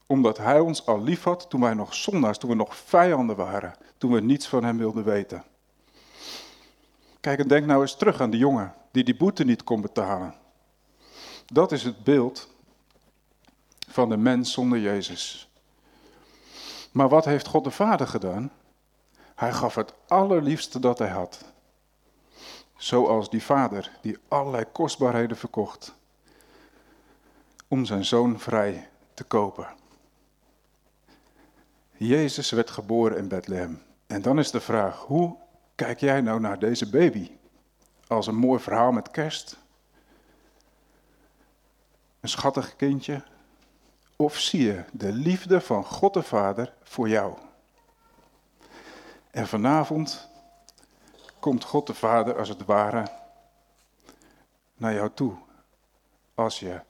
omdat 0.05 0.37
Hij 0.37 0.59
ons 0.59 0.85
al 0.85 1.01
lief 1.01 1.23
had 1.23 1.49
toen 1.49 1.61
wij 1.61 1.73
nog 1.73 1.93
zondaars, 1.93 2.37
toen 2.37 2.49
we 2.49 2.55
nog 2.55 2.75
vijanden 2.75 3.35
waren, 3.35 3.75
toen 3.97 4.11
we 4.11 4.21
niets 4.21 4.47
van 4.47 4.63
Hem 4.63 4.77
wilden 4.77 5.03
weten. 5.03 5.43
Kijk 7.19 7.39
en 7.39 7.47
denk 7.47 7.65
nou 7.65 7.81
eens 7.81 7.95
terug 7.95 8.21
aan 8.21 8.29
de 8.29 8.37
jongen 8.37 8.73
die 8.91 9.03
die 9.03 9.15
boete 9.15 9.43
niet 9.43 9.63
kon 9.63 9.81
betalen. 9.81 10.35
Dat 11.45 11.71
is 11.71 11.83
het 11.83 12.03
beeld 12.03 12.49
van 13.89 14.09
de 14.09 14.17
mens 14.17 14.51
zonder 14.51 14.79
Jezus. 14.79 15.49
Maar 16.91 17.09
wat 17.09 17.25
heeft 17.25 17.47
God 17.47 17.63
de 17.63 17.71
Vader 17.71 18.07
gedaan? 18.07 18.51
Hij 19.35 19.53
gaf 19.53 19.75
het 19.75 19.93
allerliefste 20.07 20.79
dat 20.79 20.99
hij 20.99 21.09
had. 21.09 21.45
Zoals 22.77 23.29
die 23.29 23.43
vader 23.43 23.91
die 24.01 24.17
allerlei 24.27 24.65
kostbaarheden 24.71 25.37
verkocht 25.37 25.95
om 27.67 27.85
zijn 27.85 28.05
zoon 28.05 28.39
vrij 28.39 28.89
te 29.13 29.23
kopen. 29.23 29.67
Jezus 31.97 32.49
werd 32.49 32.69
geboren 32.69 33.17
in 33.17 33.27
Bethlehem. 33.27 33.81
En 34.07 34.21
dan 34.21 34.39
is 34.39 34.51
de 34.51 34.59
vraag, 34.59 34.99
hoe 34.99 35.35
kijk 35.75 35.99
jij 35.99 36.21
nou 36.21 36.39
naar 36.39 36.59
deze 36.59 36.89
baby? 36.89 37.31
Als 38.09 38.27
een 38.27 38.35
mooi 38.35 38.59
verhaal 38.59 38.91
met 38.91 39.11
kerst? 39.11 39.57
Een 42.19 42.29
schattig 42.29 42.75
kindje? 42.75 43.23
Of 44.15 44.37
zie 44.37 44.63
je 44.63 44.83
de 44.91 45.11
liefde 45.11 45.61
van 45.61 45.83
God 45.83 46.13
de 46.13 46.23
Vader 46.23 46.73
voor 46.83 47.09
jou? 47.09 47.37
En 49.31 49.47
vanavond 49.47 50.29
komt 51.39 51.63
God 51.63 51.87
de 51.87 51.93
Vader 51.93 52.37
als 52.37 52.49
het 52.49 52.65
ware 52.65 53.07
naar 54.77 54.93
jou 54.93 55.09
toe. 55.13 55.37
Als 56.35 56.59
je 56.59 56.81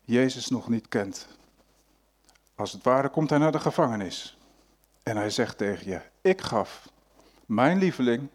Jezus 0.00 0.48
nog 0.48 0.68
niet 0.68 0.88
kent. 0.88 1.28
Als 2.54 2.72
het 2.72 2.82
ware 2.82 3.08
komt 3.08 3.30
hij 3.30 3.38
naar 3.38 3.52
de 3.52 3.60
gevangenis. 3.60 4.38
En 5.02 5.16
hij 5.16 5.30
zegt 5.30 5.58
tegen 5.58 5.88
je, 5.88 6.00
ik 6.20 6.40
gaf 6.40 6.88
mijn 7.46 7.78
lieveling, 7.78 8.28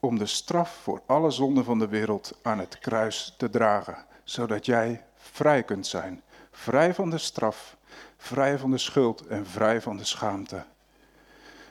om 0.00 0.18
de 0.18 0.26
straf 0.26 0.70
voor 0.82 1.02
alle 1.06 1.30
zonden 1.30 1.64
van 1.64 1.78
de 1.78 1.88
wereld 1.88 2.38
aan 2.42 2.58
het 2.58 2.78
kruis 2.78 3.34
te 3.36 3.50
dragen, 3.50 4.04
zodat 4.24 4.66
jij 4.66 5.04
vrij 5.16 5.62
kunt 5.62 5.86
zijn. 5.86 6.22
Vrij 6.50 6.94
van 6.94 7.10
de 7.10 7.18
straf, 7.18 7.76
vrij 8.16 8.58
van 8.58 8.70
de 8.70 8.78
schuld 8.78 9.26
en 9.26 9.46
vrij 9.46 9.80
van 9.80 9.96
de 9.96 10.04
schaamte. 10.04 10.64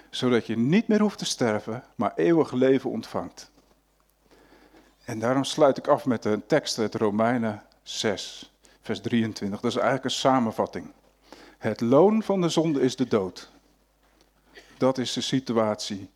Zodat 0.09 0.45
je 0.45 0.57
niet 0.57 0.87
meer 0.87 1.01
hoeft 1.01 1.17
te 1.17 1.25
sterven, 1.25 1.83
maar 1.95 2.11
eeuwig 2.15 2.51
leven 2.51 2.89
ontvangt. 2.89 3.51
En 5.03 5.19
daarom 5.19 5.43
sluit 5.43 5.77
ik 5.77 5.87
af 5.87 6.05
met 6.05 6.25
een 6.25 6.45
tekst 6.45 6.79
uit 6.79 6.95
Romeinen 6.95 7.63
6, 7.83 8.53
vers 8.81 9.01
23. 9.01 9.59
Dat 9.59 9.71
is 9.71 9.77
eigenlijk 9.77 10.05
een 10.05 10.19
samenvatting. 10.19 10.91
Het 11.57 11.81
loon 11.81 12.23
van 12.23 12.41
de 12.41 12.49
zonde 12.49 12.81
is 12.81 12.95
de 12.95 13.07
dood. 13.07 13.51
Dat 14.77 14.97
is 14.97 15.13
de 15.13 15.21
situatie 15.21 16.09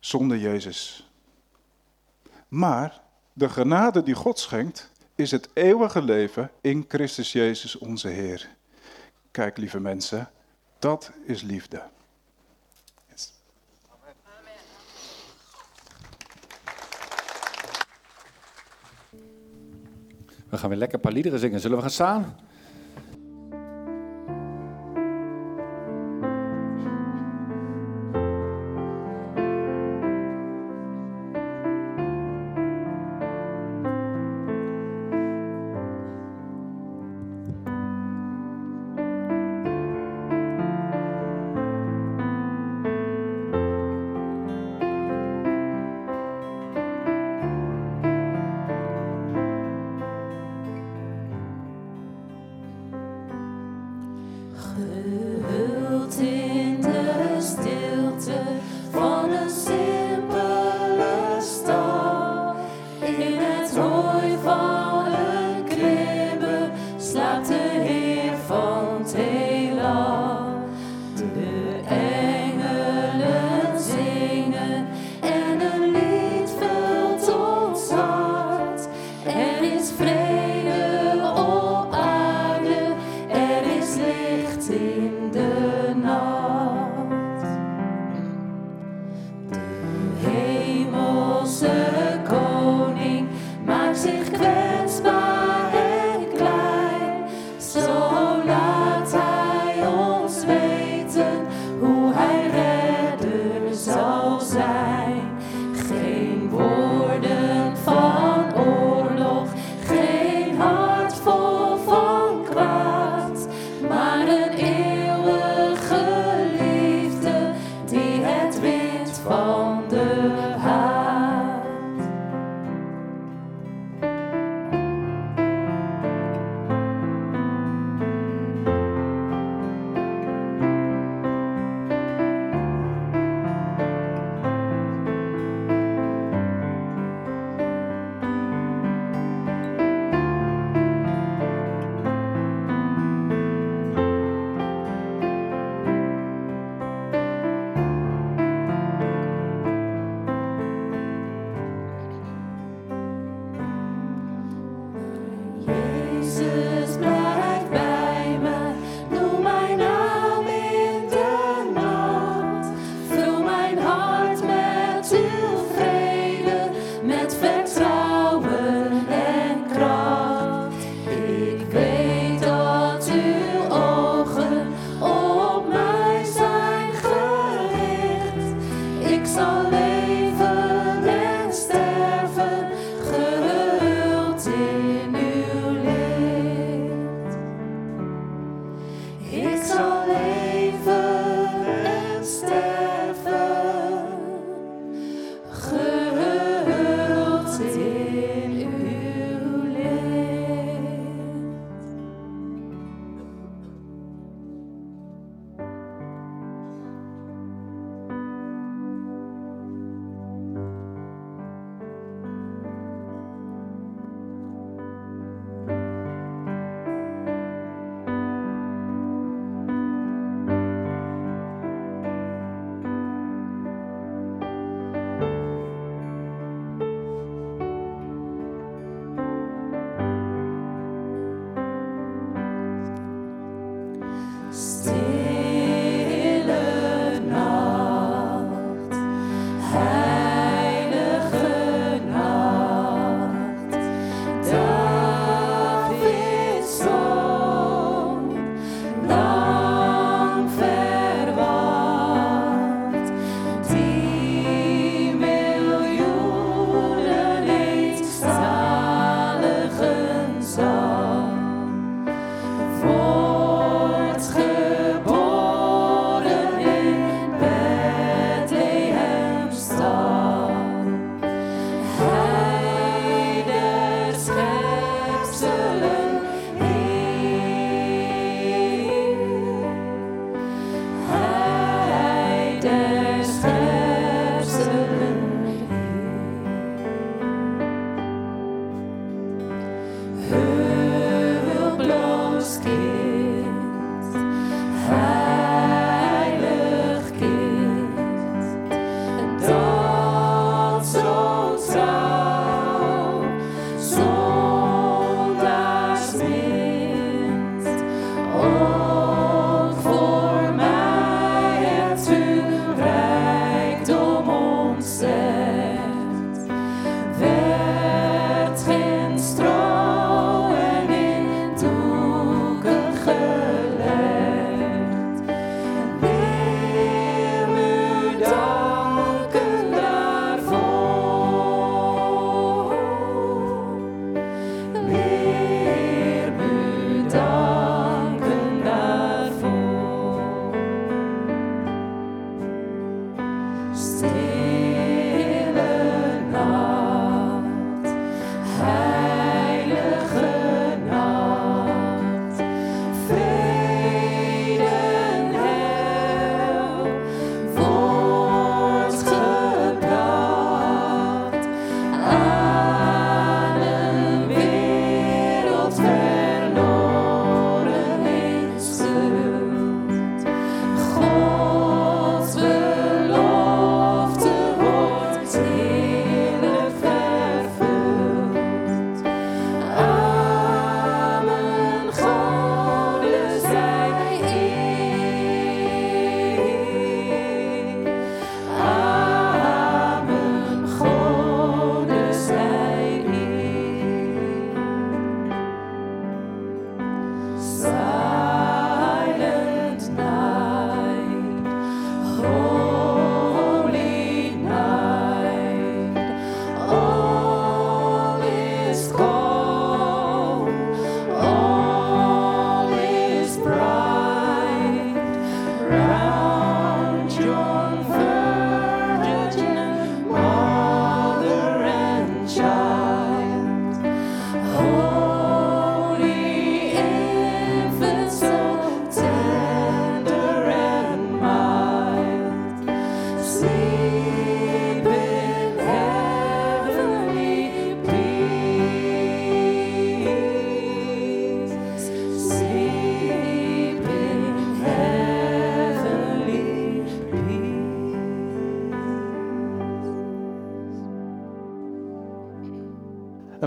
zonder 0.00 0.38
Jezus. 0.38 1.10
Maar 2.48 3.00
de 3.32 3.48
genade 3.48 4.02
die 4.02 4.14
God 4.14 4.38
schenkt, 4.38 4.90
is 5.14 5.30
het 5.30 5.48
eeuwige 5.52 6.02
leven 6.02 6.50
in 6.60 6.84
Christus 6.88 7.32
Jezus 7.32 7.78
onze 7.78 8.08
Heer. 8.08 8.48
Kijk, 9.30 9.56
lieve 9.56 9.80
mensen, 9.80 10.30
dat 10.78 11.10
is 11.24 11.42
liefde. 11.42 11.82
We 20.48 20.58
gaan 20.58 20.68
weer 20.68 20.78
lekker 20.78 20.96
een 20.96 21.04
paar 21.04 21.12
liederen 21.12 21.38
zingen. 21.38 21.60
Zullen 21.60 21.76
we 21.76 21.82
gaan 21.82 21.92
staan? 21.92 22.38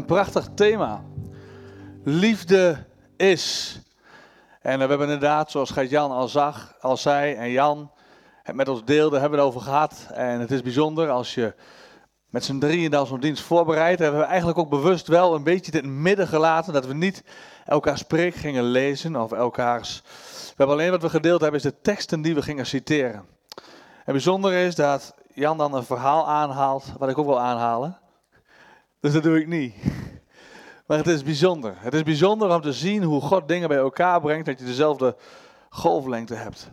Prachtig 0.05 0.47
thema. 0.55 1.03
Liefde 2.03 2.85
is. 3.17 3.77
En 4.61 4.73
we 4.73 4.79
hebben 4.79 5.07
inderdaad, 5.07 5.51
zoals 5.51 5.71
Gert-Jan 5.71 6.11
al 6.11 6.27
zag, 6.27 6.75
al 6.81 6.97
zei 6.97 7.33
en 7.33 7.51
Jan 7.51 7.91
het 8.43 8.55
met 8.55 8.67
ons 8.67 8.85
deelde, 8.85 9.19
hebben 9.19 9.39
we 9.39 9.45
het 9.45 9.53
over 9.53 9.67
gehad. 9.67 10.07
En 10.13 10.39
het 10.39 10.51
is 10.51 10.61
bijzonder 10.61 11.09
als 11.09 11.33
je 11.33 11.53
met 12.29 12.45
z'n 12.45 12.59
drieën 12.59 12.91
dan 12.91 13.07
zo'n 13.07 13.19
dienst 13.19 13.43
voorbereidt. 13.43 13.99
Hebben 13.99 14.19
we 14.19 14.25
eigenlijk 14.25 14.57
ook 14.57 14.69
bewust 14.69 15.07
wel 15.07 15.35
een 15.35 15.43
beetje 15.43 15.71
het 15.71 15.85
midden 15.85 16.27
gelaten. 16.27 16.73
Dat 16.73 16.85
we 16.85 16.93
niet 16.93 17.23
elkaars 17.65 18.03
preek 18.03 18.35
gingen 18.35 18.63
lezen 18.63 19.15
of 19.15 19.31
elkaars... 19.31 20.01
We 20.43 20.59
hebben 20.59 20.75
alleen 20.75 20.91
wat 20.91 21.01
we 21.01 21.09
gedeeld 21.09 21.41
hebben 21.41 21.59
is 21.59 21.65
de 21.65 21.81
teksten 21.81 22.21
die 22.21 22.35
we 22.35 22.41
gingen 22.41 22.65
citeren. 22.65 23.25
En 24.05 24.13
bijzonder 24.13 24.53
is 24.53 24.75
dat 24.75 25.15
Jan 25.33 25.57
dan 25.57 25.73
een 25.73 25.83
verhaal 25.83 26.27
aanhaalt, 26.27 26.93
wat 26.97 27.09
ik 27.09 27.17
ook 27.17 27.25
wil 27.25 27.39
aanhalen. 27.39 27.97
Dus 29.03 29.13
dat 29.13 29.23
doe 29.23 29.39
ik 29.39 29.47
niet. 29.47 29.75
Maar 30.87 30.97
het 30.97 31.07
is 31.07 31.23
bijzonder. 31.23 31.75
Het 31.77 31.93
is 31.93 32.03
bijzonder 32.03 32.55
om 32.55 32.61
te 32.61 32.73
zien 32.73 33.03
hoe 33.03 33.21
God 33.21 33.47
dingen 33.47 33.67
bij 33.67 33.77
elkaar 33.77 34.21
brengt, 34.21 34.45
dat 34.45 34.59
je 34.59 34.65
dezelfde 34.65 35.15
golflengte 35.69 36.33
hebt. 36.33 36.71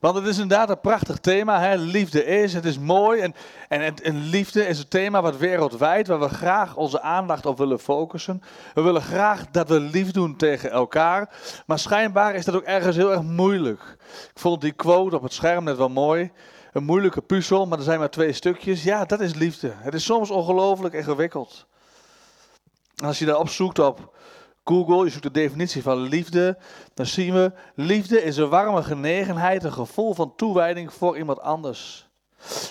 Want 0.00 0.16
het 0.16 0.26
is 0.26 0.38
inderdaad 0.38 0.70
een 0.70 0.80
prachtig 0.80 1.18
thema. 1.18 1.74
Liefde 1.74 2.24
is, 2.24 2.52
het 2.52 2.64
is 2.64 2.78
mooi. 2.78 3.20
En, 3.20 3.34
en, 3.68 3.94
en 3.94 4.16
liefde 4.16 4.66
is 4.66 4.78
een 4.78 4.88
thema 4.88 5.22
wat 5.22 5.36
wereldwijd, 5.36 6.06
waar 6.06 6.20
we 6.20 6.28
graag 6.28 6.76
onze 6.76 7.00
aandacht 7.00 7.46
op 7.46 7.58
willen 7.58 7.78
focussen. 7.78 8.42
We 8.74 8.82
willen 8.82 9.02
graag 9.02 9.46
dat 9.50 9.68
we 9.68 9.80
lief 9.80 10.10
doen 10.10 10.36
tegen 10.36 10.70
elkaar. 10.70 11.34
Maar 11.66 11.78
schijnbaar 11.78 12.34
is 12.34 12.44
dat 12.44 12.54
ook 12.54 12.62
ergens 12.62 12.96
heel 12.96 13.12
erg 13.12 13.22
moeilijk. 13.22 13.96
Ik 14.34 14.40
vond 14.40 14.60
die 14.60 14.72
quote 14.72 15.16
op 15.16 15.22
het 15.22 15.32
scherm 15.32 15.64
net 15.64 15.76
wel 15.76 15.88
mooi. 15.88 16.30
Een 16.72 16.84
moeilijke 16.84 17.20
puzzel, 17.20 17.66
maar 17.66 17.78
er 17.78 17.84
zijn 17.84 17.98
maar 17.98 18.10
twee 18.10 18.32
stukjes. 18.32 18.82
Ja, 18.82 19.04
dat 19.04 19.20
is 19.20 19.34
liefde. 19.34 19.72
Het 19.76 19.94
is 19.94 20.04
soms 20.04 20.30
ongelooflijk 20.30 20.94
ingewikkeld. 20.94 21.66
Als 23.04 23.18
je 23.18 23.24
daar 23.24 23.38
opzoekt 23.38 23.78
op 23.78 24.16
Google, 24.64 25.04
je 25.04 25.10
zoekt 25.10 25.22
de 25.22 25.30
definitie 25.30 25.82
van 25.82 26.00
liefde, 26.00 26.58
dan 26.94 27.06
zien 27.06 27.34
we, 27.34 27.52
liefde 27.74 28.22
is 28.22 28.36
een 28.36 28.48
warme 28.48 28.82
genegenheid, 28.82 29.64
een 29.64 29.72
gevoel 29.72 30.14
van 30.14 30.34
toewijding 30.36 30.92
voor 30.92 31.18
iemand 31.18 31.40
anders. 31.40 32.08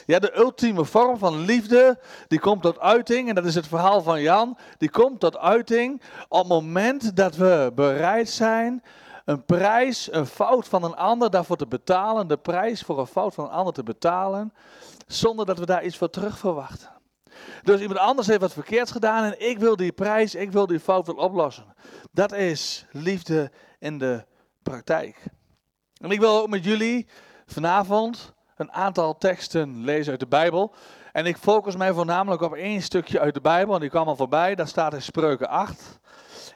Ja, 0.06 0.20
de 0.20 0.38
ultieme 0.38 0.86
vorm 0.86 1.18
van 1.18 1.40
liefde, 1.40 2.00
die 2.28 2.40
komt 2.40 2.62
tot 2.62 2.80
uiting, 2.80 3.30
en 3.30 3.36
dat 3.36 3.46
is 3.46 3.56
het 3.56 3.68
verhaal 3.68 4.02
van 4.02 4.22
Jan, 4.22 4.58
die 4.78 4.90
komt 4.90 5.20
tot 5.20 5.38
uiting 5.38 6.02
op 6.28 6.40
het 6.40 6.48
moment 6.48 7.16
dat 7.16 7.36
we 7.36 7.72
bereid 7.76 8.30
zijn 8.30 8.84
een 9.30 9.46
prijs, 9.46 10.12
een 10.12 10.26
fout 10.26 10.68
van 10.68 10.84
een 10.84 10.96
ander 10.96 11.30
daarvoor 11.30 11.58
te 11.58 11.68
betalen, 11.68 12.28
de 12.28 12.38
prijs 12.38 12.82
voor 12.82 13.00
een 13.00 13.08
fout 13.08 13.34
van 13.34 13.46
een 13.46 13.52
ander 13.52 13.74
te 13.74 13.84
betalen, 13.84 14.54
zonder 15.08 15.46
dat 15.46 15.60
we 15.60 15.66
daar 15.66 15.84
iets 15.84 15.98
voor 15.98 16.10
terug 16.10 16.38
verwachten. 16.38 16.90
Dus 17.64 17.82
iemand 17.82 18.00
anders 18.00 18.28
heeft 18.28 18.40
wat 18.40 18.54
verkeerds 18.54 18.92
gedaan 18.92 19.24
en 19.24 19.50
ik 19.50 19.60
wil 19.60 19.76
die 19.76 19.92
prijs, 19.92 20.36
ik 20.36 20.52
wil 20.52 20.68
die 20.68 20.80
fout 20.80 21.08
wel 21.08 21.16
oplossen. 21.16 21.74
Dat 22.12 22.32
is 22.32 22.86
liefde 22.92 23.52
in 23.80 23.98
de 23.98 24.26
praktijk. 24.64 25.24
En 26.02 26.12
ik 26.12 26.20
wil 26.20 26.42
ook 26.42 26.50
met 26.50 26.64
jullie 26.64 27.08
vanavond 27.46 28.34
een 28.56 28.72
aantal 28.72 29.18
teksten 29.18 29.84
lezen 29.84 30.12
uit 30.12 30.20
de 30.20 30.28
Bijbel. 30.28 30.74
En 31.12 31.26
ik 31.26 31.38
focus 31.38 31.76
mij 31.76 31.94
voornamelijk 31.94 32.42
op 32.42 32.54
één 32.54 32.82
stukje 32.82 33.20
uit 33.20 33.34
de 33.34 33.42
Bijbel. 33.42 33.74
En 33.74 33.80
die 33.80 33.90
kwam 33.90 34.08
al 34.08 34.16
voorbij. 34.16 34.56
Daar 34.56 34.68
staat 34.68 34.94
in 34.94 35.02
Spreuken 35.02 35.50
8. 35.50 36.00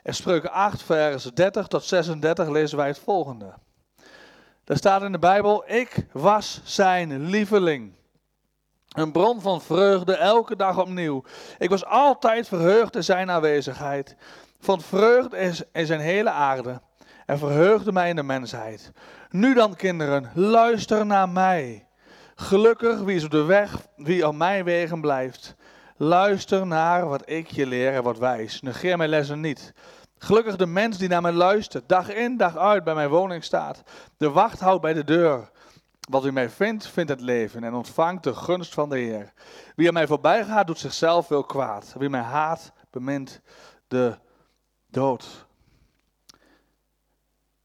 In 0.03 0.13
Spreuken 0.13 0.51
8, 0.51 0.83
vers 0.83 1.23
30 1.23 1.67
tot 1.67 1.83
36 1.83 2.49
lezen 2.49 2.77
wij 2.77 2.87
het 2.87 2.99
volgende. 2.99 3.53
Daar 4.63 4.77
staat 4.77 5.01
in 5.01 5.11
de 5.11 5.19
Bijbel: 5.19 5.63
Ik 5.67 6.05
was 6.11 6.61
zijn 6.63 7.25
lieveling. 7.25 7.93
Een 8.89 9.11
bron 9.11 9.41
van 9.41 9.61
vreugde 9.61 10.15
elke 10.15 10.55
dag 10.55 10.79
opnieuw. 10.79 11.23
Ik 11.57 11.69
was 11.69 11.85
altijd 11.85 12.47
verheugd 12.47 12.95
in 12.95 13.03
zijn 13.03 13.31
aanwezigheid. 13.31 14.15
Vond 14.59 14.85
vreugde 14.85 15.65
in 15.71 15.85
zijn 15.85 15.99
hele 15.99 16.29
aarde. 16.29 16.81
En 17.25 17.37
verheugde 17.37 17.91
mij 17.91 18.09
in 18.09 18.15
de 18.15 18.23
mensheid. 18.23 18.91
Nu 19.29 19.53
dan, 19.53 19.75
kinderen, 19.75 20.31
luister 20.33 21.05
naar 21.05 21.29
mij. 21.29 21.87
Gelukkig 22.35 22.99
wie 22.99 23.15
is 23.15 23.23
op 23.23 23.31
de 23.31 23.43
weg, 23.43 23.87
wie 23.95 24.27
op 24.27 24.35
mijn 24.35 24.63
wegen 24.63 25.01
blijft. 25.01 25.55
Luister 26.03 26.67
naar 26.67 27.07
wat 27.07 27.29
ik 27.29 27.47
je 27.47 27.65
leer 27.65 27.93
en 27.93 28.03
wat 28.03 28.17
wijs. 28.17 28.61
Negeer 28.61 28.97
mijn 28.97 29.09
lessen 29.09 29.39
niet. 29.39 29.73
Gelukkig 30.17 30.55
de 30.55 30.65
mens 30.65 30.97
die 30.97 31.07
naar 31.07 31.21
mij 31.21 31.31
luistert, 31.31 31.89
dag 31.89 32.09
in, 32.09 32.37
dag 32.37 32.57
uit 32.57 32.83
bij 32.83 32.93
mijn 32.93 33.09
woning 33.09 33.43
staat. 33.43 33.83
De 34.17 34.29
wacht 34.29 34.59
houdt 34.59 34.81
bij 34.81 34.93
de 34.93 35.03
deur. 35.03 35.51
Wat 36.09 36.25
u 36.25 36.31
mij 36.31 36.49
vindt, 36.49 36.87
vindt 36.87 37.09
het 37.09 37.21
leven 37.21 37.63
en 37.63 37.73
ontvangt 37.73 38.23
de 38.23 38.35
gunst 38.35 38.73
van 38.73 38.89
de 38.89 38.97
Heer. 38.97 39.33
Wie 39.75 39.87
aan 39.87 39.93
mij 39.93 40.07
voorbij 40.07 40.45
gaat, 40.45 40.67
doet 40.67 40.79
zichzelf 40.79 41.27
veel 41.27 41.43
kwaad. 41.43 41.95
Wie 41.97 42.09
mij 42.09 42.21
haat, 42.21 42.71
bemint 42.89 43.41
de 43.87 44.17
dood. 44.89 45.45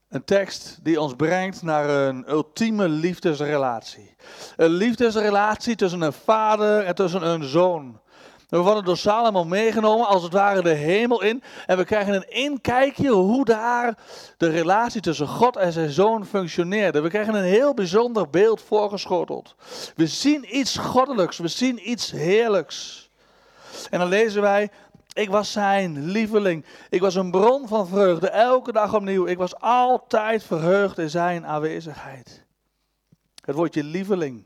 Een 0.08 0.24
tekst 0.24 0.78
die 0.82 1.00
ons 1.00 1.14
brengt 1.14 1.62
naar 1.62 1.88
een 1.88 2.30
ultieme 2.30 2.88
liefdesrelatie. 2.88 4.16
Een 4.56 4.70
liefdesrelatie 4.70 5.76
tussen 5.76 6.00
een 6.00 6.12
vader 6.12 6.84
en 6.84 6.94
tussen 6.94 7.26
een 7.26 7.44
zoon. 7.44 8.00
We 8.48 8.58
worden 8.58 8.84
door 8.84 8.96
Salomo 8.96 9.44
meegenomen, 9.44 10.06
als 10.06 10.22
het 10.22 10.32
ware 10.32 10.62
de 10.62 10.74
hemel 10.74 11.22
in. 11.22 11.42
En 11.66 11.76
we 11.76 11.84
krijgen 11.84 12.14
een 12.14 12.30
inkijkje 12.30 13.10
hoe 13.10 13.44
daar 13.44 13.98
de 14.36 14.48
relatie 14.48 15.00
tussen 15.00 15.28
God 15.28 15.56
en 15.56 15.72
zijn 15.72 15.90
zoon 15.90 16.26
functioneerde. 16.26 17.00
We 17.00 17.08
krijgen 17.08 17.34
een 17.34 17.44
heel 17.44 17.74
bijzonder 17.74 18.30
beeld 18.30 18.62
voorgeschoteld. 18.62 19.54
We 19.96 20.06
zien 20.06 20.56
iets 20.58 20.76
goddelijks, 20.76 21.38
we 21.38 21.48
zien 21.48 21.90
iets 21.90 22.10
heerlijks. 22.10 23.10
En 23.90 23.98
dan 23.98 24.08
lezen 24.08 24.42
wij, 24.42 24.70
ik 25.12 25.30
was 25.30 25.52
zijn 25.52 26.04
lieveling. 26.04 26.64
Ik 26.88 27.00
was 27.00 27.14
een 27.14 27.30
bron 27.30 27.68
van 27.68 27.88
vreugde, 27.88 28.28
elke 28.28 28.72
dag 28.72 28.94
opnieuw. 28.94 29.26
Ik 29.26 29.38
was 29.38 29.60
altijd 29.60 30.44
verheugd 30.44 30.98
in 30.98 31.10
zijn 31.10 31.46
aanwezigheid. 31.46 32.44
Het 33.44 33.56
woordje 33.56 33.84
lieveling. 33.84 34.44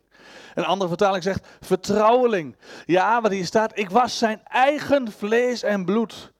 Een 0.54 0.64
andere 0.64 0.88
vertaling 0.88 1.22
zegt 1.22 1.46
vertrouweling. 1.60 2.56
Ja, 2.86 3.20
wat 3.20 3.30
hier 3.30 3.46
staat, 3.46 3.78
ik 3.78 3.90
was 3.90 4.18
zijn 4.18 4.40
eigen 4.44 5.12
vlees 5.12 5.62
en 5.62 5.84
bloed. 5.84 6.32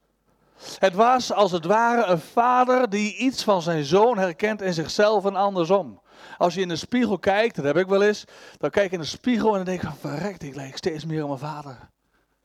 Het 0.78 0.94
was 0.94 1.32
als 1.32 1.52
het 1.52 1.64
ware 1.64 2.04
een 2.04 2.20
vader 2.20 2.90
die 2.90 3.16
iets 3.16 3.44
van 3.44 3.62
zijn 3.62 3.84
zoon 3.84 4.18
herkent 4.18 4.62
in 4.62 4.74
zichzelf 4.74 5.24
en 5.24 5.36
andersom. 5.36 6.00
Als 6.38 6.54
je 6.54 6.60
in 6.60 6.68
de 6.68 6.76
spiegel 6.76 7.18
kijkt, 7.18 7.56
dat 7.56 7.64
heb 7.64 7.76
ik 7.76 7.86
wel 7.86 8.02
eens, 8.02 8.24
dan 8.58 8.70
kijk 8.70 8.86
ik 8.86 8.92
in 8.92 9.00
de 9.00 9.04
spiegel 9.04 9.50
en 9.50 9.56
dan 9.56 9.64
denk 9.64 9.82
ik 9.82 9.88
van 9.88 10.10
verrekt, 10.10 10.42
ik 10.42 10.54
lijk 10.54 10.76
steeds 10.76 11.04
meer 11.04 11.22
op 11.22 11.28
mijn 11.28 11.52
vader. 11.52 11.78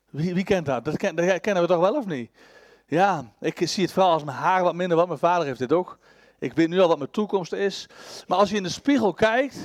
Wie, 0.09 0.34
wie 0.34 0.43
kent 0.43 0.65
dat? 0.65 0.86
Dat, 0.86 0.97
kennen 0.97 1.61
we 1.61 1.68
toch 1.68 1.80
wel 1.80 1.95
of 1.95 2.05
niet? 2.05 2.32
Ja, 2.88 3.32
ik 3.39 3.68
zie 3.68 3.84
het 3.84 3.93
vooral 3.93 4.11
als 4.11 4.24
mijn 4.24 4.38
haar 4.38 4.63
wat 4.63 4.76
minder, 4.76 4.97
wat 4.97 5.07
mijn 5.07 5.20
vader 5.20 5.45
heeft 5.45 5.59
dit 5.59 5.74
ook. 5.74 5.97
Ik 6.39 6.53
weet 6.53 6.68
nu 6.68 6.80
al 6.80 6.88
wat 6.88 6.97
mijn 6.97 7.11
toekomst 7.11 7.53
is. 7.53 7.89
Maar 8.28 8.38
als 8.38 8.49
je 8.49 8.55
in 8.55 8.63
de 8.63 8.70
spiegel 8.70 9.13
kijkt, 9.13 9.57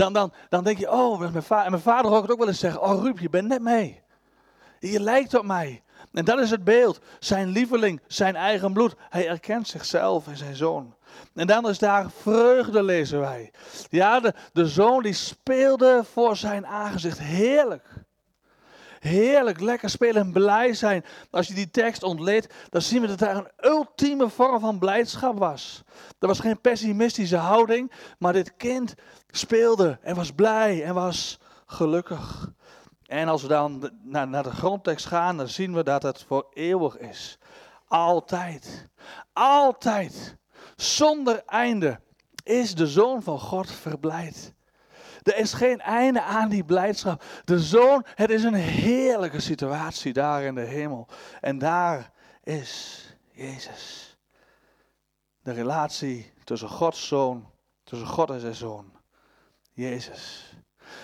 dan, 0.00 0.12
dan, 0.12 0.32
dan 0.48 0.64
denk 0.64 0.78
je, 0.78 0.90
oh, 0.90 1.18
mijn 1.18 1.42
vader. 1.42 1.64
En 1.64 1.70
mijn 1.70 1.82
vader 1.82 2.10
hoort 2.10 2.22
het 2.22 2.30
ook 2.30 2.38
wel 2.38 2.48
eens 2.48 2.58
zeggen, 2.58 2.82
oh 2.82 3.02
Ruud, 3.02 3.18
je 3.18 3.30
bent 3.30 3.48
net 3.48 3.62
mee. 3.62 4.00
Je 4.78 5.00
lijkt 5.00 5.34
op 5.34 5.44
mij. 5.44 5.82
En 6.12 6.24
dat 6.24 6.38
is 6.38 6.50
het 6.50 6.64
beeld. 6.64 7.00
Zijn 7.18 7.48
lieveling, 7.48 8.00
zijn 8.06 8.36
eigen 8.36 8.72
bloed. 8.72 8.94
Hij 9.08 9.28
erkent 9.28 9.68
zichzelf 9.68 10.26
en 10.26 10.36
zijn 10.36 10.56
zoon. 10.56 10.94
En 11.34 11.46
dan 11.46 11.68
is 11.68 11.78
daar 11.78 12.10
vreugde, 12.10 12.82
lezen 12.82 13.20
wij. 13.20 13.52
Ja, 13.88 14.20
de, 14.20 14.34
de 14.52 14.66
zoon 14.66 15.02
die 15.02 15.12
speelde 15.12 16.04
voor 16.12 16.36
zijn 16.36 16.66
aangezicht. 16.66 17.18
Heerlijk. 17.18 17.86
Heerlijk, 19.00 19.60
lekker 19.60 19.90
spelen 19.90 20.22
en 20.22 20.32
blij 20.32 20.74
zijn. 20.74 21.04
Als 21.30 21.46
je 21.46 21.54
die 21.54 21.70
tekst 21.70 22.02
ontleedt, 22.02 22.54
dan 22.68 22.82
zien 22.82 23.00
we 23.00 23.06
dat 23.06 23.18
daar 23.18 23.36
een 23.36 23.50
ultieme 23.70 24.28
vorm 24.28 24.60
van 24.60 24.78
blijdschap 24.78 25.38
was. 25.38 25.82
Er 26.18 26.26
was 26.26 26.40
geen 26.40 26.60
pessimistische 26.60 27.36
houding, 27.36 27.92
maar 28.18 28.32
dit 28.32 28.56
kind 28.56 28.94
speelde 29.30 29.98
en 30.02 30.14
was 30.14 30.32
blij 30.32 30.84
en 30.84 30.94
was 30.94 31.38
gelukkig. 31.66 32.50
En 33.06 33.28
als 33.28 33.42
we 33.42 33.48
dan 33.48 33.90
naar, 34.02 34.28
naar 34.28 34.42
de 34.42 34.50
grondtekst 34.50 35.06
gaan, 35.06 35.36
dan 35.36 35.48
zien 35.48 35.74
we 35.74 35.82
dat 35.82 36.02
het 36.02 36.24
voor 36.26 36.46
eeuwig 36.52 36.98
is. 36.98 37.38
Altijd. 37.86 38.88
Altijd. 39.32 40.36
Zonder 40.76 41.42
einde 41.46 42.00
is 42.42 42.74
de 42.74 42.86
Zoon 42.86 43.22
van 43.22 43.38
God 43.38 43.70
verblijd. 43.70 44.54
Er 45.22 45.36
is 45.36 45.52
geen 45.52 45.80
einde 45.80 46.22
aan 46.22 46.48
die 46.48 46.64
blijdschap. 46.64 47.24
De 47.44 47.60
zoon, 47.60 48.04
het 48.14 48.30
is 48.30 48.42
een 48.42 48.54
heerlijke 48.54 49.40
situatie 49.40 50.12
daar 50.12 50.42
in 50.42 50.54
de 50.54 50.60
hemel. 50.60 51.08
En 51.40 51.58
daar 51.58 52.10
is 52.42 53.04
Jezus. 53.32 54.16
De 55.42 55.52
relatie 55.52 56.32
tussen 56.44 56.68
Gods 56.68 57.06
zoon, 57.06 57.50
tussen 57.84 58.08
God 58.08 58.30
en 58.30 58.40
zijn 58.40 58.54
zoon. 58.54 58.92
Jezus. 59.72 60.54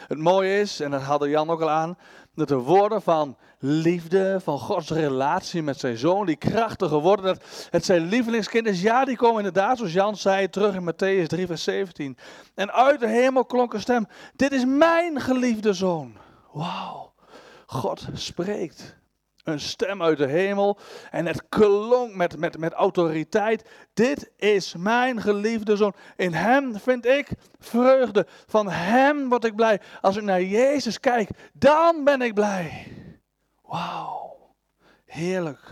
Het 0.09 0.19
mooie 0.19 0.61
is, 0.61 0.81
en 0.81 0.91
dat 0.91 1.03
hadden 1.03 1.29
Jan 1.29 1.51
ook 1.51 1.61
al 1.61 1.71
aan, 1.71 1.99
dat 2.37 2.49
de 2.49 2.57
woorden 2.57 3.03
van 3.03 3.37
liefde, 3.59 4.41
van 4.43 4.59
Gods 4.59 4.91
relatie 4.91 5.63
met 5.63 5.79
zijn 5.79 5.97
zoon, 5.97 6.27
die 6.27 6.37
krachtig 6.37 6.89
geworden, 6.89 7.25
dat 7.25 7.43
het 7.71 7.85
zijn 7.85 8.09
lievelingskind 8.09 8.67
is. 8.67 8.83
Ja, 8.83 9.05
die 9.05 9.17
komen 9.17 9.37
inderdaad, 9.37 9.77
zoals 9.77 9.93
Jan 9.93 10.17
zei, 10.17 10.51
terug 10.51 10.75
in 10.75 10.93
Matthäus 10.93 11.27
3, 11.27 11.47
vers 11.47 11.63
17. 11.63 12.17
En 12.55 12.73
uit 12.73 13.01
de 13.01 13.09
hemel 13.09 13.45
klonk 13.45 13.75
een 13.75 13.81
stem, 13.81 14.07
dit 14.37 14.53
is 14.53 14.65
mijn 14.65 15.21
geliefde 15.21 15.73
zoon. 15.73 16.17
Wauw, 16.53 17.13
God 17.67 18.07
spreekt. 18.15 18.97
Een 19.47 19.61
stem 19.61 20.03
uit 20.03 20.19
de 20.19 20.27
hemel 20.27 20.79
en 21.11 21.27
het 21.27 21.49
klonk 21.49 22.15
met, 22.15 22.39
met, 22.39 22.59
met 22.59 22.73
autoriteit. 22.73 23.69
Dit 23.95 24.31
is 24.37 24.75
mijn 24.75 25.21
geliefde 25.21 25.77
zoon. 25.77 25.95
In 26.17 26.33
hem 26.33 26.77
vind 26.79 27.07
ik 27.07 27.29
vreugde. 27.59 28.27
Van 28.47 28.69
hem 28.69 29.29
word 29.29 29.45
ik 29.45 29.57
blij. 29.57 29.81
Als 30.01 30.17
ik 30.17 30.23
naar 30.23 30.43
Jezus 30.43 31.01
kijk, 31.01 31.31
dan 31.53 32.05
ben 32.05 32.23
ik 32.23 32.35
blij. 32.35 32.93
Wauw, 33.63 34.55
heerlijk. 35.05 35.69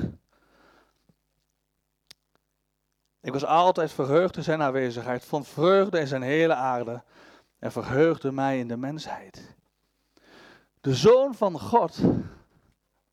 Ik 3.20 3.32
was 3.32 3.44
altijd 3.44 3.92
verheugd 3.92 4.36
in 4.36 4.42
zijn 4.42 4.62
aanwezigheid, 4.62 5.24
vond 5.24 5.48
vreugde 5.48 5.98
in 6.00 6.06
zijn 6.06 6.22
hele 6.22 6.54
aarde 6.54 7.02
en 7.58 7.72
verheugde 7.72 8.32
mij 8.32 8.58
in 8.58 8.68
de 8.68 8.76
mensheid. 8.76 9.54
De 10.80 10.94
Zoon 10.94 11.34
van 11.34 11.60
God 11.60 12.00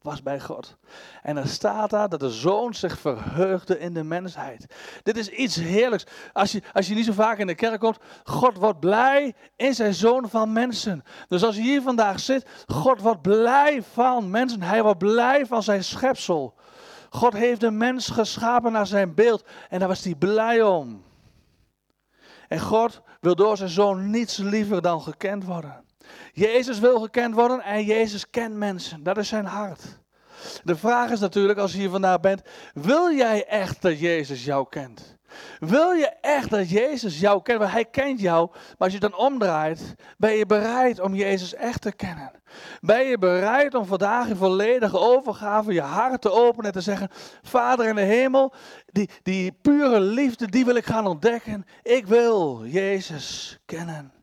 was 0.01 0.23
bij 0.23 0.39
God. 0.39 0.77
En 1.21 1.37
er 1.37 1.47
staat 1.47 1.89
daar 1.89 2.09
dat 2.09 2.19
de 2.19 2.29
zoon 2.29 2.73
zich 2.73 2.99
verheugde 2.99 3.79
in 3.79 3.93
de 3.93 4.03
mensheid. 4.03 4.65
Dit 5.03 5.17
is 5.17 5.29
iets 5.29 5.55
heerlijks. 5.55 6.05
Als 6.33 6.51
je, 6.51 6.61
als 6.73 6.87
je 6.87 6.95
niet 6.95 7.05
zo 7.05 7.13
vaak 7.13 7.37
in 7.37 7.47
de 7.47 7.55
kerk 7.55 7.79
komt, 7.79 7.97
God 8.23 8.57
wordt 8.57 8.79
blij 8.79 9.33
in 9.55 9.73
zijn 9.73 9.93
zoon 9.93 10.29
van 10.29 10.53
mensen. 10.53 11.03
Dus 11.27 11.43
als 11.43 11.55
je 11.55 11.61
hier 11.61 11.81
vandaag 11.81 12.19
zit, 12.19 12.45
God 12.65 13.01
wordt 13.01 13.21
blij 13.21 13.83
van 13.93 14.29
mensen. 14.29 14.61
Hij 14.61 14.83
wordt 14.83 14.99
blij 14.99 15.45
van 15.45 15.63
zijn 15.63 15.83
schepsel. 15.83 16.53
God 17.09 17.33
heeft 17.33 17.61
de 17.61 17.71
mens 17.71 18.07
geschapen 18.07 18.71
naar 18.71 18.87
zijn 18.87 19.13
beeld 19.13 19.43
en 19.69 19.79
daar 19.79 19.87
was 19.87 20.03
hij 20.03 20.15
blij 20.15 20.61
om. 20.61 21.03
En 22.47 22.59
God 22.59 23.01
wil 23.19 23.35
door 23.35 23.57
zijn 23.57 23.69
zoon 23.69 24.09
niets 24.09 24.37
liever 24.37 24.81
dan 24.81 25.01
gekend 25.01 25.45
worden. 25.45 25.83
Jezus 26.33 26.79
wil 26.79 26.99
gekend 26.99 27.35
worden 27.35 27.61
en 27.61 27.83
Jezus 27.83 28.29
kent 28.29 28.55
mensen. 28.55 29.03
Dat 29.03 29.17
is 29.17 29.27
zijn 29.27 29.45
hart. 29.45 29.99
De 30.63 30.75
vraag 30.75 31.11
is 31.11 31.19
natuurlijk, 31.19 31.59
als 31.59 31.71
je 31.71 31.77
hier 31.77 31.89
vandaag 31.89 32.19
bent, 32.19 32.41
wil 32.73 33.11
jij 33.15 33.45
echt 33.45 33.81
dat 33.81 33.99
Jezus 33.99 34.45
jou 34.45 34.65
kent? 34.69 35.19
Wil 35.59 35.91
je 35.91 36.07
echt 36.21 36.49
dat 36.49 36.69
Jezus 36.69 37.19
jou 37.19 37.41
kent? 37.41 37.59
Want 37.59 37.71
hij 37.71 37.85
kent 37.85 38.19
jou, 38.19 38.49
maar 38.51 38.75
als 38.77 38.93
je 38.93 38.99
dan 38.99 39.15
omdraait, 39.15 39.95
ben 40.17 40.33
je 40.33 40.45
bereid 40.45 40.99
om 40.99 41.15
Jezus 41.15 41.53
echt 41.53 41.81
te 41.81 41.91
kennen? 41.91 42.31
Ben 42.79 43.03
je 43.03 43.17
bereid 43.17 43.73
om 43.73 43.85
vandaag 43.85 44.27
in 44.27 44.35
volledige 44.35 44.99
overgave 44.99 45.73
je 45.73 45.81
hart 45.81 46.21
te 46.21 46.31
openen 46.31 46.65
en 46.65 46.71
te 46.71 46.81
zeggen, 46.81 47.09
Vader 47.41 47.87
in 47.87 47.95
de 47.95 48.01
hemel, 48.01 48.53
die, 48.85 49.09
die 49.23 49.51
pure 49.61 49.99
liefde, 49.99 50.47
die 50.47 50.65
wil 50.65 50.75
ik 50.75 50.85
gaan 50.85 51.07
ontdekken. 51.07 51.65
Ik 51.83 52.05
wil 52.07 52.65
Jezus 52.65 53.59
kennen. 53.65 54.20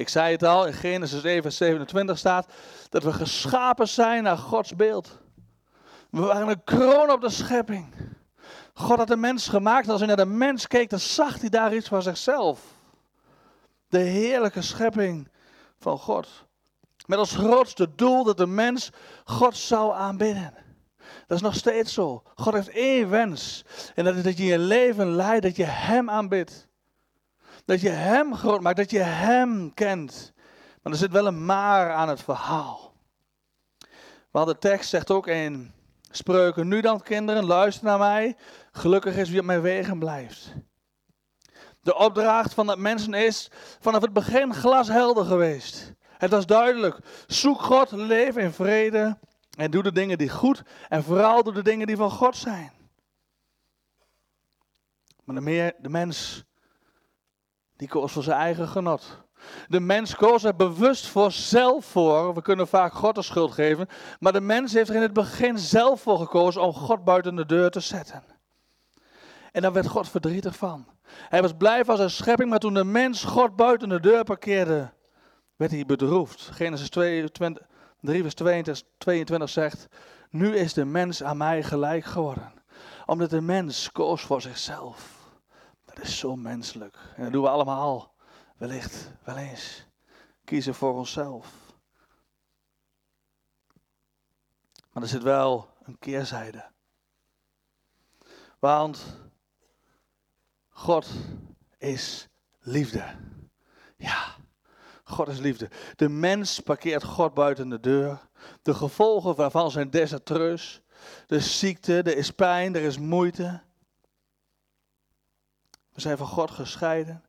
Ik 0.00 0.08
zei 0.08 0.32
het 0.32 0.42
al, 0.42 0.66
in 0.66 0.72
Genesis 0.72 1.22
1 1.22 1.42
vers 1.42 1.56
27 1.56 2.18
staat 2.18 2.46
dat 2.88 3.02
we 3.02 3.12
geschapen 3.12 3.88
zijn 3.88 4.22
naar 4.22 4.36
Gods 4.38 4.76
beeld. 4.76 5.18
We 6.10 6.20
waren 6.20 6.48
een 6.48 6.64
kroon 6.64 7.10
op 7.10 7.20
de 7.20 7.30
schepping. 7.30 7.94
God 8.74 8.98
had 8.98 9.08
de 9.08 9.16
mens 9.16 9.48
gemaakt. 9.48 9.88
Als 9.88 9.98
hij 9.98 10.08
naar 10.08 10.16
de 10.16 10.24
mens 10.24 10.66
keek, 10.66 10.90
dan 10.90 10.98
zag 10.98 11.40
hij 11.40 11.48
daar 11.48 11.74
iets 11.74 11.88
van 11.88 12.02
zichzelf. 12.02 12.60
De 13.88 13.98
heerlijke 13.98 14.62
schepping 14.62 15.28
van 15.78 15.98
God. 15.98 16.28
Met 17.06 17.18
als 17.18 17.36
grootste 17.36 17.94
doel 17.94 18.24
dat 18.24 18.36
de 18.36 18.46
mens 18.46 18.90
God 19.24 19.56
zou 19.56 19.94
aanbidden. 19.94 20.54
Dat 21.26 21.36
is 21.36 21.42
nog 21.42 21.54
steeds 21.54 21.92
zo. 21.92 22.22
God 22.34 22.54
heeft 22.54 22.70
één 22.70 23.10
wens. 23.10 23.64
En 23.94 24.04
dat 24.04 24.16
is 24.16 24.22
dat 24.22 24.38
je 24.38 24.44
je 24.44 24.58
leven 24.58 25.14
leidt, 25.14 25.42
dat 25.42 25.56
je 25.56 25.64
Hem 25.64 26.10
aanbidt. 26.10 26.68
Dat 27.70 27.80
je 27.80 27.88
Hem 27.88 28.36
groot 28.36 28.60
maakt, 28.60 28.76
dat 28.76 28.90
je 28.90 28.98
Hem 28.98 29.74
kent. 29.74 30.32
Maar 30.82 30.92
er 30.92 30.98
zit 30.98 31.10
wel 31.10 31.26
een 31.26 31.44
maar 31.44 31.92
aan 31.92 32.08
het 32.08 32.22
verhaal. 32.22 32.94
Want 34.30 34.46
de 34.46 34.58
tekst 34.58 34.90
zegt 34.90 35.10
ook 35.10 35.26
in 35.26 35.72
Spreuken, 36.10 36.68
nu 36.68 36.80
dan 36.80 37.02
kinderen, 37.02 37.44
luister 37.44 37.84
naar 37.84 37.98
mij. 37.98 38.36
Gelukkig 38.72 39.16
is 39.16 39.30
wie 39.30 39.38
op 39.38 39.44
mijn 39.44 39.60
wegen 39.60 39.98
blijft. 39.98 40.54
De 41.80 41.96
opdracht 41.96 42.54
van 42.54 42.66
dat 42.66 42.78
mensen 42.78 43.14
is 43.14 43.50
vanaf 43.80 44.02
het 44.02 44.12
begin 44.12 44.54
glashelder 44.54 45.24
geweest. 45.24 45.92
Het 46.18 46.30
was 46.30 46.46
duidelijk. 46.46 46.98
Zoek 47.26 47.60
God, 47.60 47.90
leef 47.90 48.36
in 48.36 48.52
vrede 48.52 49.18
en 49.56 49.70
doe 49.70 49.82
de 49.82 49.92
dingen 49.92 50.18
die 50.18 50.30
goed 50.30 50.62
en 50.88 51.02
vooral 51.02 51.42
doe 51.42 51.52
de 51.52 51.62
dingen 51.62 51.86
die 51.86 51.96
van 51.96 52.10
God 52.10 52.36
zijn. 52.36 52.72
Maar 55.24 55.34
de, 55.34 55.40
meer, 55.40 55.74
de 55.78 55.88
mens 55.88 56.48
die 57.80 57.88
koos 57.88 58.12
voor 58.12 58.22
zijn 58.22 58.38
eigen 58.38 58.68
genot. 58.68 59.22
De 59.68 59.80
mens 59.80 60.14
koos 60.16 60.44
er 60.44 60.56
bewust 60.56 61.06
voor 61.06 61.32
zelf 61.32 61.84
voor. 61.84 62.34
We 62.34 62.42
kunnen 62.42 62.68
vaak 62.68 62.92
God 62.92 63.14
de 63.14 63.22
schuld 63.22 63.52
geven. 63.52 63.88
Maar 64.18 64.32
de 64.32 64.40
mens 64.40 64.72
heeft 64.72 64.88
er 64.88 64.94
in 64.94 65.02
het 65.02 65.12
begin 65.12 65.58
zelf 65.58 66.00
voor 66.00 66.18
gekozen 66.18 66.62
om 66.62 66.72
God 66.72 67.04
buiten 67.04 67.36
de 67.36 67.46
deur 67.46 67.70
te 67.70 67.80
zetten. 67.80 68.22
En 69.52 69.62
daar 69.62 69.72
werd 69.72 69.86
God 69.86 70.08
verdrietig 70.08 70.56
van. 70.56 70.86
Hij 71.28 71.42
was 71.42 71.52
blij 71.56 71.84
van 71.84 71.96
zijn 71.96 72.10
schepping, 72.10 72.50
maar 72.50 72.58
toen 72.58 72.74
de 72.74 72.84
mens 72.84 73.24
God 73.24 73.56
buiten 73.56 73.88
de 73.88 74.00
deur 74.00 74.24
parkeerde, 74.24 74.92
werd 75.56 75.70
hij 75.70 75.86
bedroefd. 75.86 76.40
Genesis 76.52 76.88
22, 76.88 77.66
3 78.00 78.22
vers 78.22 78.34
22, 78.34 78.88
22 78.98 79.48
zegt, 79.48 79.86
nu 80.30 80.56
is 80.56 80.72
de 80.72 80.84
mens 80.84 81.22
aan 81.22 81.36
mij 81.36 81.62
gelijk 81.62 82.04
geworden. 82.04 82.52
Omdat 83.06 83.30
de 83.30 83.40
mens 83.40 83.92
koos 83.92 84.22
voor 84.22 84.40
zichzelf. 84.40 85.19
Dat 86.00 86.08
is 86.08 86.18
zo 86.18 86.36
menselijk. 86.36 86.96
En 87.16 87.22
dat 87.22 87.32
doen 87.32 87.42
we 87.42 87.48
allemaal 87.48 88.14
wellicht 88.56 89.10
wel 89.24 89.36
eens. 89.36 89.86
Kiezen 90.44 90.74
voor 90.74 90.94
onszelf. 90.94 91.52
Maar 94.92 95.02
er 95.02 95.08
zit 95.08 95.22
wel 95.22 95.68
een 95.82 95.98
keerzijde. 95.98 96.70
Want 98.58 99.18
God 100.68 101.08
is 101.78 102.28
liefde. 102.60 103.04
Ja, 103.96 104.34
God 105.04 105.28
is 105.28 105.38
liefde. 105.38 105.70
De 105.96 106.08
mens 106.08 106.60
parkeert 106.60 107.04
God 107.04 107.34
buiten 107.34 107.68
de 107.68 107.80
deur. 107.80 108.28
De 108.62 108.74
gevolgen 108.74 109.34
waarvan 109.34 109.70
zijn 109.70 109.90
desastreus. 109.90 110.82
De 111.26 111.40
ziekte, 111.40 112.02
er 112.02 112.16
is 112.16 112.30
pijn, 112.30 112.74
er 112.74 112.82
is 112.82 112.98
moeite. 112.98 113.68
Zijn 116.00 116.16
van 116.16 116.26
God 116.26 116.50
gescheiden. 116.50 117.24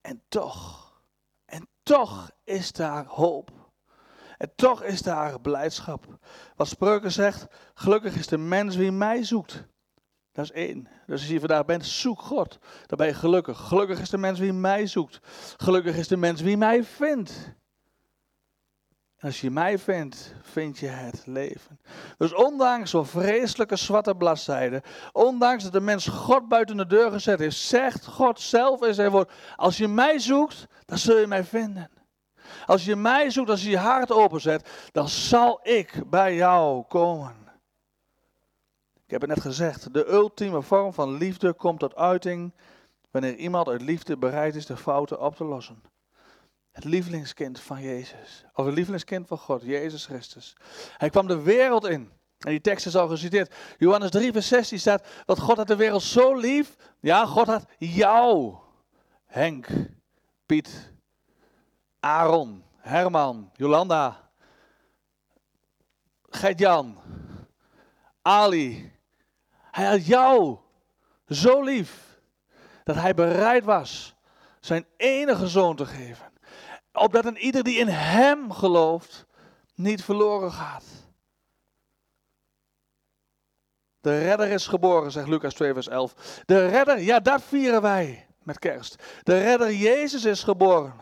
En 0.00 0.22
toch, 0.28 0.92
en 1.44 1.68
toch 1.82 2.30
is 2.44 2.72
daar 2.72 3.06
hoop. 3.06 3.50
En 4.38 4.52
toch 4.54 4.82
is 4.82 5.02
daar 5.02 5.40
blijdschap. 5.40 6.18
Wat 6.56 6.68
Spreuken 6.68 7.12
zegt, 7.12 7.46
gelukkig 7.74 8.16
is 8.16 8.26
de 8.26 8.38
mens 8.38 8.76
wie 8.76 8.92
mij 8.92 9.24
zoekt. 9.24 9.64
Dat 10.32 10.44
is 10.44 10.52
één. 10.52 10.88
Dus 11.06 11.20
als 11.20 11.30
je 11.30 11.38
vandaag 11.38 11.64
bent, 11.64 11.86
zoek 11.86 12.20
God. 12.20 12.58
Dan 12.86 12.98
ben 12.98 13.06
je 13.06 13.14
gelukkig. 13.14 13.58
Gelukkig 13.58 14.00
is 14.00 14.10
de 14.10 14.18
mens 14.18 14.38
wie 14.38 14.52
mij 14.52 14.86
zoekt. 14.86 15.20
Gelukkig 15.56 15.96
is 15.96 16.08
de 16.08 16.16
mens 16.16 16.40
wie 16.40 16.56
mij 16.56 16.84
vindt. 16.84 17.54
En 19.20 19.26
als 19.26 19.40
je 19.40 19.50
mij 19.50 19.78
vindt, 19.78 20.34
vind 20.42 20.78
je 20.78 20.86
het 20.86 21.22
leven. 21.26 21.80
Dus 22.18 22.34
ondanks 22.34 22.90
zo'n 22.90 23.06
vreselijke 23.06 23.76
zwarte 23.76 24.14
bladzijde, 24.14 24.82
ondanks 25.12 25.62
dat 25.62 25.72
de 25.72 25.80
mens 25.80 26.06
God 26.06 26.48
buiten 26.48 26.76
de 26.76 26.86
deur 26.86 27.10
gezet 27.10 27.38
heeft, 27.38 27.56
zegt 27.56 28.06
God 28.06 28.40
zelf 28.40 28.82
in 28.82 28.94
zijn 28.94 29.10
woord, 29.10 29.32
als 29.56 29.76
je 29.76 29.88
mij 29.88 30.18
zoekt, 30.18 30.66
dan 30.84 30.98
zul 30.98 31.16
je 31.16 31.26
mij 31.26 31.44
vinden. 31.44 31.90
Als 32.66 32.84
je 32.84 32.96
mij 32.96 33.30
zoekt, 33.30 33.50
als 33.50 33.62
je 33.62 33.70
je 33.70 33.78
hart 33.78 34.12
openzet, 34.12 34.88
dan 34.92 35.08
zal 35.08 35.60
ik 35.62 36.02
bij 36.06 36.34
jou 36.34 36.84
komen. 36.88 37.36
Ik 39.04 39.10
heb 39.10 39.20
het 39.20 39.30
net 39.30 39.40
gezegd, 39.40 39.94
de 39.94 40.12
ultieme 40.12 40.62
vorm 40.62 40.92
van 40.92 41.16
liefde 41.16 41.52
komt 41.52 41.78
tot 41.78 41.96
uiting 41.96 42.52
wanneer 43.10 43.34
iemand 43.36 43.68
uit 43.68 43.82
liefde 43.82 44.16
bereid 44.16 44.54
is 44.54 44.66
de 44.66 44.76
fouten 44.76 45.20
op 45.20 45.36
te 45.36 45.44
lossen. 45.44 45.82
Het 46.70 46.84
lievelingskind 46.84 47.60
van 47.60 47.82
Jezus, 47.82 48.44
of 48.54 48.64
het 48.64 48.74
lievelingskind 48.74 49.26
van 49.26 49.38
God, 49.38 49.62
Jezus 49.62 50.06
Christus. 50.06 50.56
Hij 50.96 51.10
kwam 51.10 51.26
de 51.26 51.42
wereld 51.42 51.86
in. 51.86 52.12
En 52.38 52.50
die 52.50 52.60
tekst 52.60 52.86
is 52.86 52.96
al 52.96 53.08
geciteerd. 53.08 53.54
Johannes 53.78 54.10
3, 54.10 54.32
vers 54.32 54.48
16 54.48 54.78
staat, 54.78 55.06
dat 55.24 55.38
God 55.38 55.56
had 55.56 55.66
de 55.66 55.76
wereld 55.76 56.02
zo 56.02 56.34
lief. 56.34 56.76
Ja, 57.00 57.26
God 57.26 57.46
had 57.46 57.64
jou, 57.78 58.56
Henk, 59.26 59.68
Piet, 60.46 60.92
Aaron, 62.00 62.64
Herman, 62.76 63.50
Jolanda, 63.54 64.30
Gert-Jan, 66.30 66.98
Ali. 68.22 68.92
Hij 69.70 69.86
had 69.86 70.06
jou 70.06 70.58
zo 71.28 71.62
lief 71.62 72.20
dat 72.84 72.96
hij 72.96 73.14
bereid 73.14 73.64
was 73.64 74.14
zijn 74.60 74.86
enige 74.96 75.48
zoon 75.48 75.76
te 75.76 75.86
geven. 75.86 76.29
Opdat 76.92 77.24
een 77.24 77.36
ieder 77.36 77.62
die 77.62 77.78
in 77.78 77.88
hem 77.88 78.52
gelooft 78.52 79.26
niet 79.74 80.04
verloren 80.04 80.52
gaat. 80.52 80.84
De 84.00 84.18
redder 84.18 84.48
is 84.48 84.66
geboren, 84.66 85.12
zegt 85.12 85.28
Lucas 85.28 85.54
2 85.54 85.72
vers 85.72 85.88
11. 85.88 86.42
De 86.46 86.66
redder, 86.66 87.00
ja 87.00 87.20
dat 87.20 87.42
vieren 87.42 87.82
wij 87.82 88.26
met 88.42 88.58
kerst. 88.58 89.02
De 89.22 89.38
redder 89.38 89.72
Jezus 89.72 90.24
is 90.24 90.42
geboren. 90.42 90.94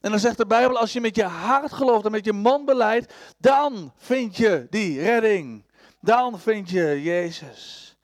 En 0.00 0.10
dan 0.10 0.20
zegt 0.20 0.36
de 0.36 0.46
Bijbel, 0.46 0.78
als 0.78 0.92
je 0.92 1.00
met 1.00 1.16
je 1.16 1.24
hart 1.24 1.72
gelooft 1.72 2.04
en 2.04 2.10
met 2.10 2.24
je 2.24 2.32
mond 2.32 2.64
beleidt, 2.64 3.14
dan 3.38 3.92
vind 3.96 4.36
je 4.36 4.66
die 4.70 5.02
redding. 5.02 5.64
Dan 6.00 6.38
vind 6.38 6.70
je 6.70 7.02
Jezus. 7.02 7.96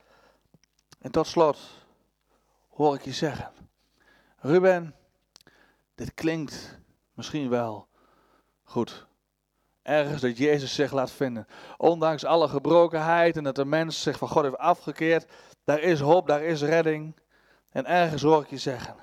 En 1.00 1.10
tot 1.10 1.26
slot 1.26 1.58
hoor 2.68 2.94
ik 2.94 3.02
je 3.02 3.12
zeggen, 3.12 3.50
Ruben, 4.38 4.94
dit 5.94 6.14
klinkt 6.14 6.80
misschien 7.22 7.48
wel 7.48 7.88
goed. 8.64 9.06
Ergens 9.82 10.20
dat 10.20 10.38
Jezus 10.38 10.74
zich 10.74 10.92
laat 10.92 11.10
vinden. 11.10 11.46
Ondanks 11.76 12.24
alle 12.24 12.48
gebrokenheid 12.48 13.36
en 13.36 13.44
dat 13.44 13.54
de 13.54 13.64
mens 13.64 14.02
zich 14.02 14.18
van 14.18 14.28
God 14.28 14.42
heeft 14.42 14.58
afgekeerd, 14.58 15.26
daar 15.64 15.80
is 15.80 16.00
hoop, 16.00 16.26
daar 16.26 16.42
is 16.42 16.62
redding. 16.62 17.16
En 17.70 17.86
ergens 17.86 18.22
hoor 18.22 18.42
ik 18.42 18.50
je 18.50 18.58
zeggen, 18.58 18.96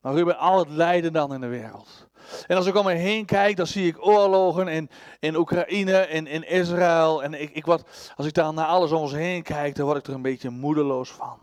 maar 0.00 0.14
Ruben, 0.14 0.38
al 0.38 0.58
het 0.58 0.68
lijden 0.68 1.12
dan 1.12 1.34
in 1.34 1.40
de 1.40 1.46
wereld. 1.46 2.08
En 2.46 2.56
als 2.56 2.66
ik 2.66 2.74
om 2.74 2.84
me 2.84 2.92
heen 2.92 3.24
kijk, 3.24 3.56
dan 3.56 3.66
zie 3.66 3.86
ik 3.86 4.06
oorlogen 4.06 4.68
in, 4.68 4.90
in 5.18 5.36
Oekraïne, 5.36 6.08
in, 6.08 6.26
in 6.26 6.48
Israël. 6.48 7.22
En 7.22 7.34
ik, 7.34 7.50
ik 7.50 7.66
als 7.66 8.26
ik 8.26 8.34
dan 8.34 8.54
naar 8.54 8.66
alles 8.66 8.90
om 8.90 9.00
ons 9.00 9.12
heen 9.12 9.42
kijk, 9.42 9.74
dan 9.74 9.86
word 9.86 9.98
ik 9.98 10.06
er 10.06 10.14
een 10.14 10.22
beetje 10.22 10.50
moedeloos 10.50 11.10
van. 11.10 11.38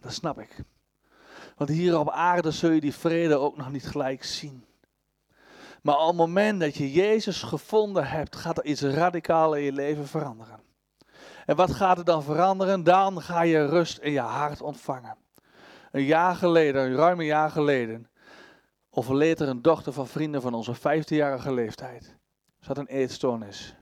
Dat 0.00 0.12
snap 0.12 0.38
ik. 0.38 0.64
Want 1.56 1.70
hier 1.70 1.98
op 1.98 2.10
aarde 2.10 2.50
zul 2.50 2.70
je 2.70 2.80
die 2.80 2.94
vrede 2.94 3.36
ook 3.36 3.56
nog 3.56 3.70
niet 3.70 3.86
gelijk 3.86 4.24
zien. 4.24 4.64
Maar 5.82 5.98
op 5.98 6.06
het 6.06 6.16
moment 6.16 6.60
dat 6.60 6.76
je 6.76 6.92
Jezus 6.92 7.42
gevonden 7.42 8.06
hebt, 8.06 8.36
gaat 8.36 8.58
er 8.58 8.64
iets 8.64 8.82
radicaal 8.82 9.54
in 9.54 9.62
je 9.62 9.72
leven 9.72 10.06
veranderen. 10.06 10.60
En 11.46 11.56
wat 11.56 11.72
gaat 11.72 11.98
er 11.98 12.04
dan 12.04 12.22
veranderen? 12.22 12.84
Dan 12.84 13.22
ga 13.22 13.42
je 13.42 13.66
rust 13.66 13.98
in 13.98 14.12
je 14.12 14.20
hart 14.20 14.62
ontvangen. 14.62 15.16
Een 15.90 16.04
jaar 16.04 16.34
geleden, 16.34 16.94
ruim 16.94 17.20
een 17.20 17.26
jaar 17.26 17.50
geleden, 17.50 18.10
overleed 18.90 19.40
er 19.40 19.48
een 19.48 19.62
dochter 19.62 19.92
van 19.92 20.06
vrienden 20.06 20.42
van 20.42 20.54
onze 20.54 20.76
15-jarige 20.76 21.52
leeftijd. 21.52 22.04
Ze 22.60 22.66
had 22.66 22.78
een 22.78 22.86
eetstoornis. 22.86 23.74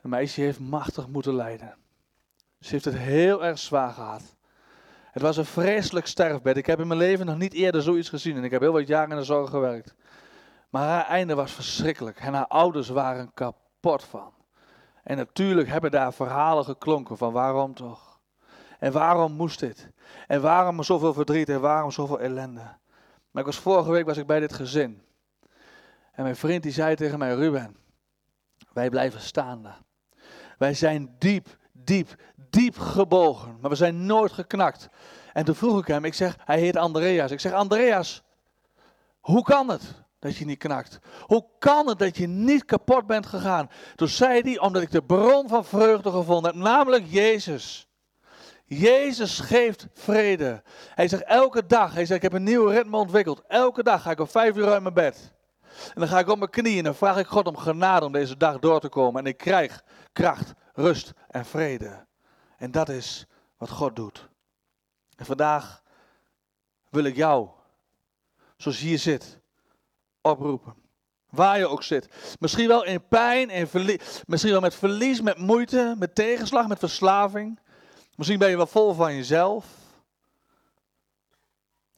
Een 0.00 0.10
meisje 0.10 0.40
heeft 0.40 0.60
machtig 0.60 1.08
moeten 1.08 1.34
lijden. 1.34 1.76
Ze 2.60 2.70
heeft 2.70 2.84
het 2.84 2.96
heel 2.96 3.44
erg 3.44 3.58
zwaar 3.58 3.92
gehad. 3.92 4.36
Het 5.10 5.22
was 5.22 5.36
een 5.36 5.44
vreselijk 5.44 6.06
sterfbed. 6.06 6.56
Ik 6.56 6.66
heb 6.66 6.80
in 6.80 6.86
mijn 6.86 6.98
leven 6.98 7.26
nog 7.26 7.36
niet 7.36 7.52
eerder 7.52 7.82
zoiets 7.82 8.08
gezien. 8.08 8.36
En 8.36 8.44
ik 8.44 8.50
heb 8.50 8.60
heel 8.60 8.72
wat 8.72 8.86
jaren 8.86 9.10
in 9.10 9.16
de 9.16 9.24
zorg 9.24 9.50
gewerkt. 9.50 9.94
Maar 10.70 10.88
haar 10.88 11.06
einde 11.06 11.34
was 11.34 11.52
verschrikkelijk. 11.52 12.20
En 12.20 12.34
haar 12.34 12.46
ouders 12.46 12.88
waren 12.88 13.34
kapot 13.34 14.04
van. 14.04 14.32
En 15.02 15.16
natuurlijk 15.16 15.68
hebben 15.68 15.90
daar 15.90 16.12
verhalen 16.12 16.64
geklonken 16.64 17.16
van 17.16 17.32
waarom 17.32 17.74
toch? 17.74 18.20
En 18.78 18.92
waarom 18.92 19.32
moest 19.32 19.60
dit? 19.60 19.90
En 20.26 20.40
waarom 20.40 20.82
zoveel 20.82 21.14
verdriet 21.14 21.48
en 21.48 21.60
waarom 21.60 21.90
zoveel 21.90 22.20
ellende? 22.20 22.78
Maar 23.30 23.42
ik 23.42 23.44
was 23.44 23.58
vorige 23.58 23.90
week 23.90 24.06
was 24.06 24.16
ik 24.16 24.26
bij 24.26 24.40
dit 24.40 24.52
gezin. 24.52 25.02
En 26.12 26.22
mijn 26.22 26.36
vriend 26.36 26.62
die 26.62 26.72
zei 26.72 26.94
tegen 26.94 27.18
mij, 27.18 27.34
Ruben, 27.34 27.76
wij 28.72 28.90
blijven 28.90 29.20
staan 29.20 29.62
daar. 29.62 29.80
Wij 30.58 30.74
zijn 30.74 31.14
diep, 31.18 31.56
diep, 31.72 32.08
diep 32.50 32.78
gebogen, 32.78 33.58
maar 33.60 33.70
we 33.70 33.76
zijn 33.76 34.06
nooit 34.06 34.32
geknakt. 34.32 34.88
En 35.32 35.44
toen 35.44 35.54
vroeg 35.54 35.80
ik 35.80 35.86
hem, 35.86 36.04
ik 36.04 36.14
zeg, 36.14 36.36
hij 36.44 36.60
heet 36.60 36.76
Andreas. 36.76 37.30
Ik 37.30 37.40
zeg, 37.40 37.52
Andreas, 37.52 38.22
hoe 39.20 39.42
kan 39.42 39.68
het 39.68 39.82
dat 40.18 40.36
je 40.36 40.44
niet 40.44 40.58
knakt? 40.58 40.98
Hoe 41.20 41.46
kan 41.58 41.88
het 41.88 41.98
dat 41.98 42.16
je 42.16 42.26
niet 42.26 42.64
kapot 42.64 43.06
bent 43.06 43.26
gegaan? 43.26 43.70
Toen 43.96 44.08
zei 44.08 44.40
hij, 44.40 44.58
omdat 44.58 44.82
ik 44.82 44.90
de 44.90 45.02
bron 45.02 45.48
van 45.48 45.64
vreugde 45.64 46.10
gevonden 46.10 46.52
heb, 46.52 46.62
namelijk 46.62 47.04
Jezus. 47.06 47.88
Jezus 48.64 49.40
geeft 49.40 49.86
vrede. 49.94 50.62
Hij 50.94 51.08
zegt 51.08 51.24
elke 51.24 51.66
dag, 51.66 51.94
hij 51.94 52.06
zegt 52.06 52.22
ik 52.24 52.30
heb 52.30 52.40
een 52.40 52.46
nieuw 52.46 52.66
ritme 52.66 52.96
ontwikkeld. 52.96 53.42
Elke 53.48 53.82
dag 53.82 54.02
ga 54.02 54.10
ik 54.10 54.20
om 54.20 54.28
vijf 54.28 54.56
uur 54.56 54.68
uit 54.72 54.82
mijn 54.82 54.94
bed. 54.94 55.32
En 55.70 56.00
dan 56.00 56.08
ga 56.08 56.18
ik 56.18 56.28
op 56.28 56.38
mijn 56.38 56.50
knieën 56.50 56.78
en 56.78 56.84
dan 56.84 56.94
vraag 56.94 57.18
ik 57.18 57.26
God 57.26 57.46
om 57.46 57.56
genade 57.56 58.06
om 58.06 58.12
deze 58.12 58.36
dag 58.36 58.58
door 58.58 58.80
te 58.80 58.88
komen. 58.88 59.20
En 59.20 59.26
ik 59.26 59.36
krijg 59.36 59.82
kracht, 60.12 60.52
rust 60.72 61.12
en 61.28 61.44
vrede. 61.44 62.08
En 62.60 62.70
dat 62.70 62.88
is 62.88 63.26
wat 63.56 63.70
God 63.70 63.96
doet. 63.96 64.28
En 65.16 65.26
vandaag 65.26 65.82
wil 66.88 67.04
ik 67.04 67.16
jou, 67.16 67.48
zoals 68.56 68.80
je 68.80 68.86
hier 68.86 68.98
zit, 68.98 69.38
oproepen. 70.20 70.74
Waar 71.30 71.58
je 71.58 71.66
ook 71.66 71.82
zit. 71.82 72.36
Misschien 72.38 72.68
wel 72.68 72.84
in 72.84 73.08
pijn, 73.08 73.50
in 73.50 73.66
verlies, 73.66 74.22
misschien 74.26 74.52
wel 74.52 74.60
met 74.60 74.74
verlies, 74.74 75.20
met 75.20 75.38
moeite, 75.38 75.94
met 75.98 76.14
tegenslag, 76.14 76.68
met 76.68 76.78
verslaving. 76.78 77.58
Misschien 78.16 78.38
ben 78.38 78.50
je 78.50 78.56
wel 78.56 78.66
vol 78.66 78.94
van 78.94 79.14
jezelf. 79.14 79.66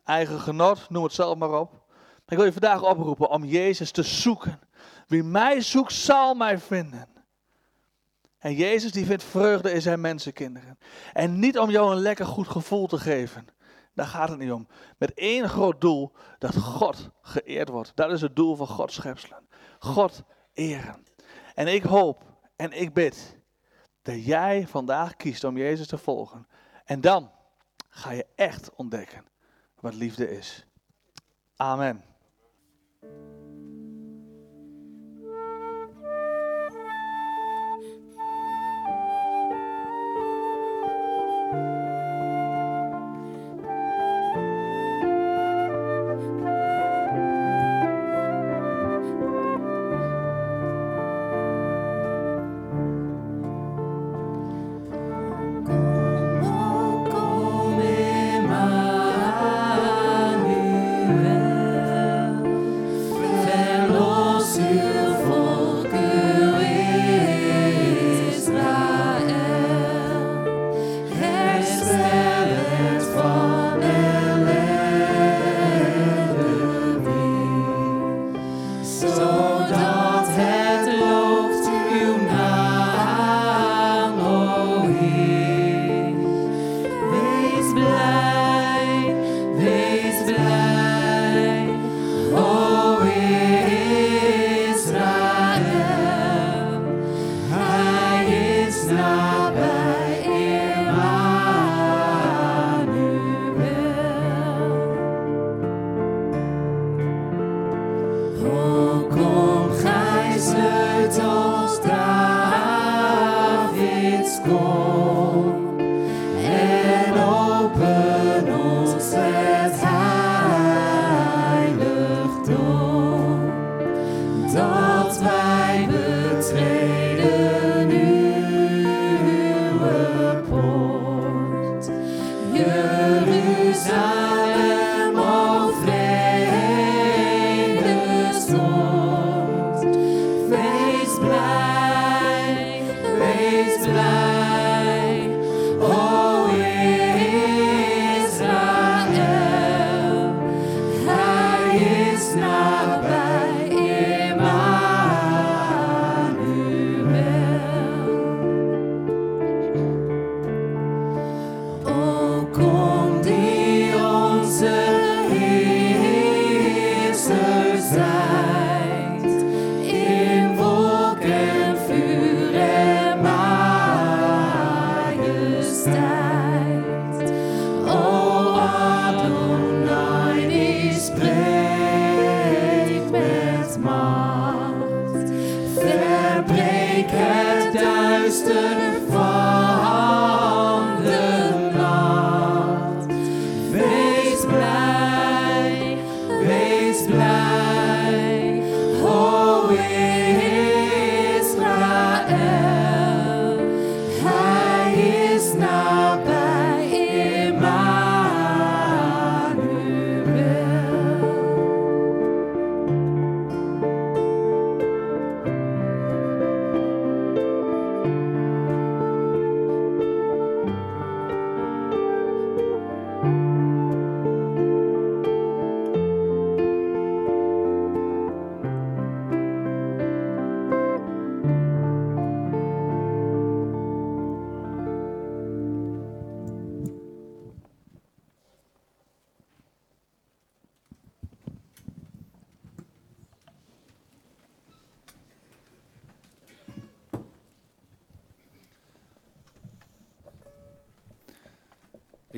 Eigen 0.05 0.41
genot, 0.41 0.91
noem 0.91 1.03
het 1.03 1.13
zelf 1.13 1.39
maar 1.39 1.61
op. 1.61 1.85
ik 2.29 2.37
wil 2.37 2.47
je 2.47 2.53
vandaag 2.53 2.83
oproepen 2.83 3.31
om 3.31 3.45
Jezus 3.45 3.91
te 3.91 4.03
zoeken. 4.03 4.61
Wie 5.07 5.23
mij 5.23 5.61
zoekt, 5.61 5.93
zal 5.93 6.35
mij 6.35 6.59
vinden. 6.59 7.12
En 8.43 8.55
Jezus 8.55 8.93
die 8.93 9.07
vindt 9.07 9.25
vreugde 9.25 9.73
in 9.73 9.83
zijn 9.83 10.01
mensenkinderen. 10.01 10.79
En 11.13 11.39
niet 11.39 11.59
om 11.59 11.71
jou 11.71 11.93
een 11.93 12.01
lekker 12.01 12.27
goed 12.27 12.49
gevoel 12.49 12.87
te 12.87 12.99
geven. 12.99 13.47
Daar 13.95 14.07
gaat 14.07 14.29
het 14.29 14.39
niet 14.39 14.53
om. 14.53 14.67
Met 14.99 15.15
één 15.15 15.49
groot 15.49 15.81
doel, 15.81 16.13
dat 16.39 16.57
God 16.57 17.11
geëerd 17.21 17.69
wordt. 17.69 17.93
Dat 17.95 18.11
is 18.11 18.21
het 18.21 18.37
doel 18.37 18.57
van 18.57 18.67
Gods 18.67 18.95
schepselen. 18.95 19.49
God 19.79 20.23
eren. 20.53 21.07
En 21.55 21.67
ik 21.67 21.83
hoop 21.83 22.23
en 22.57 22.73
ik 22.73 22.93
bid 22.93 23.39
dat 24.03 24.25
jij 24.25 24.67
vandaag 24.67 25.17
kiest 25.17 25.45
om 25.45 25.57
Jezus 25.57 25.87
te 25.87 25.99
volgen. 25.99 26.47
En 26.85 27.01
dan 27.01 27.31
ga 27.89 28.11
je 28.11 28.27
echt 28.35 28.75
ontdekken 28.75 29.25
wat 29.81 29.95
liefde 29.95 30.31
is. 30.31 30.67
Amen. 31.57 32.12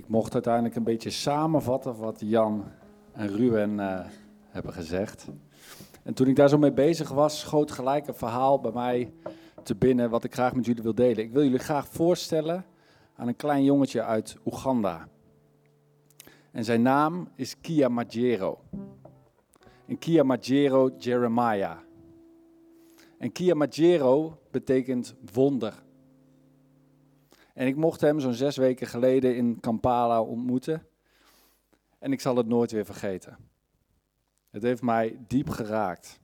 Ik 0.04 0.10
mocht 0.10 0.34
uiteindelijk 0.34 0.76
een 0.76 0.84
beetje 0.84 1.10
samenvatten 1.10 1.96
wat 1.96 2.20
Jan 2.20 2.64
en 3.12 3.28
Ruben 3.28 3.78
uh, 3.78 4.00
hebben 4.48 4.72
gezegd. 4.72 5.26
En 6.02 6.14
toen 6.14 6.26
ik 6.26 6.36
daar 6.36 6.48
zo 6.48 6.58
mee 6.58 6.72
bezig 6.72 7.08
was, 7.08 7.40
schoot 7.40 7.70
gelijk 7.70 8.06
een 8.06 8.14
verhaal 8.14 8.60
bij 8.60 8.70
mij 8.72 9.12
te 9.62 9.74
binnen 9.74 10.10
wat 10.10 10.24
ik 10.24 10.32
graag 10.32 10.54
met 10.54 10.64
jullie 10.64 10.82
wil 10.82 10.94
delen. 10.94 11.24
Ik 11.24 11.32
wil 11.32 11.42
jullie 11.42 11.58
graag 11.58 11.88
voorstellen 11.88 12.64
aan 13.16 13.28
een 13.28 13.36
klein 13.36 13.64
jongetje 13.64 14.02
uit 14.02 14.36
Oeganda. 14.44 15.08
En 16.50 16.64
zijn 16.64 16.82
naam 16.82 17.28
is 17.34 17.60
Kia 17.60 17.88
Majero. 17.88 18.58
En 19.86 19.98
Kia 19.98 20.22
Majero 20.22 20.90
Jeremiah. 20.98 21.76
En 23.18 23.32
Kia 23.32 23.54
Majero 23.54 24.38
betekent 24.50 25.14
wonder. 25.32 25.83
En 27.54 27.66
ik 27.66 27.76
mocht 27.76 28.00
hem 28.00 28.20
zo'n 28.20 28.34
zes 28.34 28.56
weken 28.56 28.86
geleden 28.86 29.36
in 29.36 29.60
Kampala 29.60 30.22
ontmoeten. 30.22 30.86
En 31.98 32.12
ik 32.12 32.20
zal 32.20 32.36
het 32.36 32.46
nooit 32.46 32.70
weer 32.70 32.84
vergeten. 32.84 33.36
Het 34.50 34.62
heeft 34.62 34.82
mij 34.82 35.18
diep 35.26 35.48
geraakt. 35.48 36.20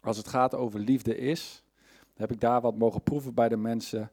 Als 0.00 0.16
het 0.16 0.28
gaat 0.28 0.54
over 0.54 0.80
liefde 0.80 1.16
is, 1.16 1.62
heb 2.14 2.32
ik 2.32 2.40
daar 2.40 2.60
wat 2.60 2.78
mogen 2.78 3.02
proeven 3.02 3.34
bij 3.34 3.48
de 3.48 3.56
mensen 3.56 4.12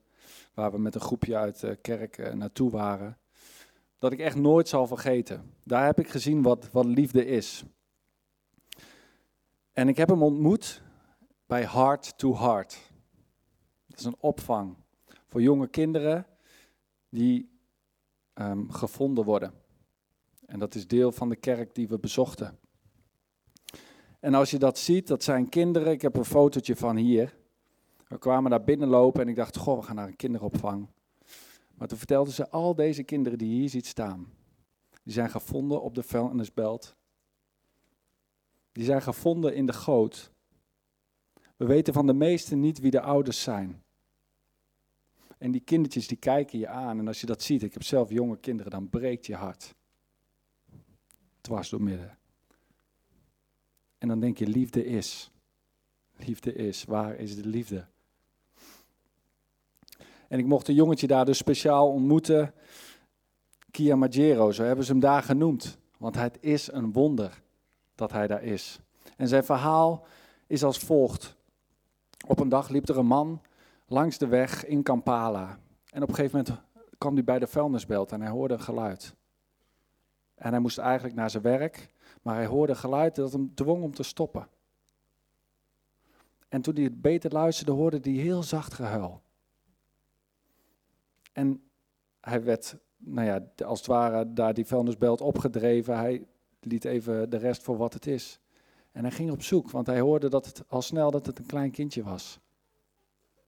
waar 0.53 0.71
we 0.71 0.79
met 0.79 0.95
een 0.95 1.01
groepje 1.01 1.37
uit 1.37 1.59
de 1.59 1.75
kerk 1.75 2.17
eh, 2.17 2.33
naartoe 2.33 2.71
waren. 2.71 3.17
Dat 3.99 4.11
ik 4.11 4.19
echt 4.19 4.35
nooit 4.35 4.67
zal 4.67 4.87
vergeten. 4.87 5.53
Daar 5.63 5.85
heb 5.85 5.99
ik 5.99 6.09
gezien 6.09 6.41
wat, 6.41 6.71
wat 6.71 6.85
liefde 6.85 7.25
is. 7.25 7.63
En 9.73 9.87
ik 9.87 9.97
heb 9.97 10.09
hem 10.09 10.23
ontmoet 10.23 10.81
bij 11.45 11.65
Heart 11.65 12.17
to 12.17 12.37
Heart. 12.37 12.91
Dat 13.87 13.99
is 13.99 14.05
een 14.05 14.17
opvang 14.19 14.75
voor 15.27 15.41
jonge 15.41 15.67
kinderen 15.67 16.25
die 17.09 17.59
ehm, 18.33 18.69
gevonden 18.69 19.25
worden. 19.25 19.53
En 20.45 20.59
dat 20.59 20.75
is 20.75 20.87
deel 20.87 21.11
van 21.11 21.29
de 21.29 21.35
kerk 21.35 21.75
die 21.75 21.87
we 21.87 21.99
bezochten. 21.99 22.59
En 24.19 24.33
als 24.33 24.51
je 24.51 24.59
dat 24.59 24.77
ziet, 24.77 25.07
dat 25.07 25.23
zijn 25.23 25.49
kinderen. 25.49 25.91
Ik 25.91 26.01
heb 26.01 26.15
een 26.15 26.25
fotootje 26.25 26.75
van 26.75 26.95
hier. 26.95 27.35
We 28.07 28.17
kwamen 28.17 28.49
daar 28.49 28.63
binnenlopen 28.63 29.21
en 29.21 29.27
ik 29.27 29.35
dacht, 29.35 29.57
goh, 29.57 29.79
we 29.79 29.83
gaan 29.83 29.95
naar 29.95 30.07
een 30.07 30.15
kinderopvang. 30.15 30.87
Maar 31.75 31.87
toen 31.87 31.97
vertelden 31.97 32.33
ze, 32.33 32.49
al 32.49 32.75
deze 32.75 33.03
kinderen 33.03 33.37
die 33.37 33.49
je 33.49 33.55
hier 33.55 33.69
ziet 33.69 33.85
staan, 33.85 34.33
die 35.03 35.13
zijn 35.13 35.29
gevonden 35.29 35.81
op 35.81 35.95
de 35.95 36.03
vuilnisbelt. 36.03 36.95
Die 38.71 38.83
zijn 38.83 39.01
gevonden 39.01 39.55
in 39.55 39.65
de 39.65 39.73
goot. 39.73 40.31
We 41.55 41.65
weten 41.65 41.93
van 41.93 42.07
de 42.07 42.13
meesten 42.13 42.59
niet 42.59 42.79
wie 42.79 42.91
de 42.91 43.01
ouders 43.01 43.41
zijn. 43.41 43.83
En 45.45 45.51
die 45.51 45.61
kindertjes 45.61 46.07
die 46.07 46.17
kijken 46.17 46.59
je 46.59 46.67
aan 46.67 46.99
en 46.99 47.07
als 47.07 47.19
je 47.21 47.25
dat 47.25 47.41
ziet, 47.41 47.63
ik 47.63 47.73
heb 47.73 47.83
zelf 47.83 48.09
jonge 48.09 48.37
kinderen, 48.37 48.71
dan 48.71 48.89
breekt 48.89 49.25
je 49.25 49.35
hart. 49.35 49.75
Dwars 51.41 51.69
door 51.69 51.81
midden. 51.81 52.17
En 53.97 54.07
dan 54.07 54.19
denk 54.19 54.37
je, 54.37 54.47
liefde 54.47 54.85
is. 54.85 55.31
Liefde 56.15 56.53
is. 56.53 56.83
Waar 56.83 57.15
is 57.15 57.35
de 57.35 57.47
liefde? 57.47 57.85
En 60.27 60.39
ik 60.39 60.45
mocht 60.45 60.67
een 60.67 60.75
jongetje 60.75 61.07
daar 61.07 61.25
dus 61.25 61.37
speciaal 61.37 61.91
ontmoeten. 61.91 62.53
Kia 63.71 63.95
Magero, 63.95 64.51
zo 64.51 64.63
hebben 64.63 64.85
ze 64.85 64.91
hem 64.91 65.01
daar 65.01 65.23
genoemd. 65.23 65.77
Want 65.97 66.15
het 66.15 66.37
is 66.41 66.71
een 66.71 66.91
wonder 66.91 67.41
dat 67.95 68.11
hij 68.11 68.27
daar 68.27 68.43
is. 68.43 68.79
En 69.17 69.27
zijn 69.27 69.43
verhaal 69.43 70.05
is 70.47 70.63
als 70.63 70.79
volgt. 70.79 71.35
Op 72.27 72.39
een 72.39 72.49
dag 72.49 72.69
liep 72.69 72.89
er 72.89 72.97
een 72.97 73.05
man 73.05 73.41
langs 73.85 74.17
de 74.17 74.27
weg 74.27 74.65
in 74.65 74.83
Kampala. 74.83 75.59
En 75.89 76.03
op 76.03 76.09
een 76.09 76.15
gegeven 76.15 76.37
moment 76.37 76.63
kwam 76.97 77.13
hij 77.13 77.23
bij 77.23 77.39
de 77.39 77.47
vuilnisbelt 77.47 78.11
en 78.11 78.21
hij 78.21 78.29
hoorde 78.29 78.53
een 78.53 78.61
geluid. 78.61 79.15
En 80.35 80.51
hij 80.51 80.59
moest 80.59 80.77
eigenlijk 80.77 81.15
naar 81.15 81.29
zijn 81.29 81.43
werk, 81.43 81.93
maar 82.21 82.35
hij 82.35 82.45
hoorde 82.45 82.71
een 82.71 82.79
geluid 82.79 83.15
dat 83.15 83.31
hem 83.31 83.55
dwong 83.55 83.83
om 83.83 83.93
te 83.93 84.03
stoppen. 84.03 84.47
En 86.47 86.61
toen 86.61 86.73
hij 86.75 86.83
het 86.83 87.01
beter 87.01 87.31
luisterde, 87.31 87.71
hoorde 87.71 87.99
hij 88.01 88.11
heel 88.11 88.43
zacht 88.43 88.73
gehuil. 88.73 89.21
En 91.33 91.63
hij 92.21 92.43
werd, 92.43 92.77
nou 92.97 93.27
ja, 93.27 93.65
als 93.65 93.79
het 93.79 93.87
ware, 93.87 94.33
daar 94.33 94.53
die 94.53 94.65
vuilnisbelt 94.65 95.21
opgedreven. 95.21 95.97
Hij 95.97 96.27
liet 96.59 96.85
even 96.85 97.29
de 97.29 97.37
rest 97.37 97.63
voor 97.63 97.77
wat 97.77 97.93
het 97.93 98.07
is. 98.07 98.39
En 98.91 99.01
hij 99.01 99.11
ging 99.11 99.31
op 99.31 99.41
zoek, 99.41 99.71
want 99.71 99.87
hij 99.87 99.99
hoorde 99.99 100.29
dat 100.29 100.45
het 100.45 100.63
al 100.67 100.81
snel 100.81 101.11
dat 101.11 101.25
het 101.25 101.39
een 101.39 101.45
klein 101.45 101.71
kindje 101.71 102.03
was. 102.03 102.39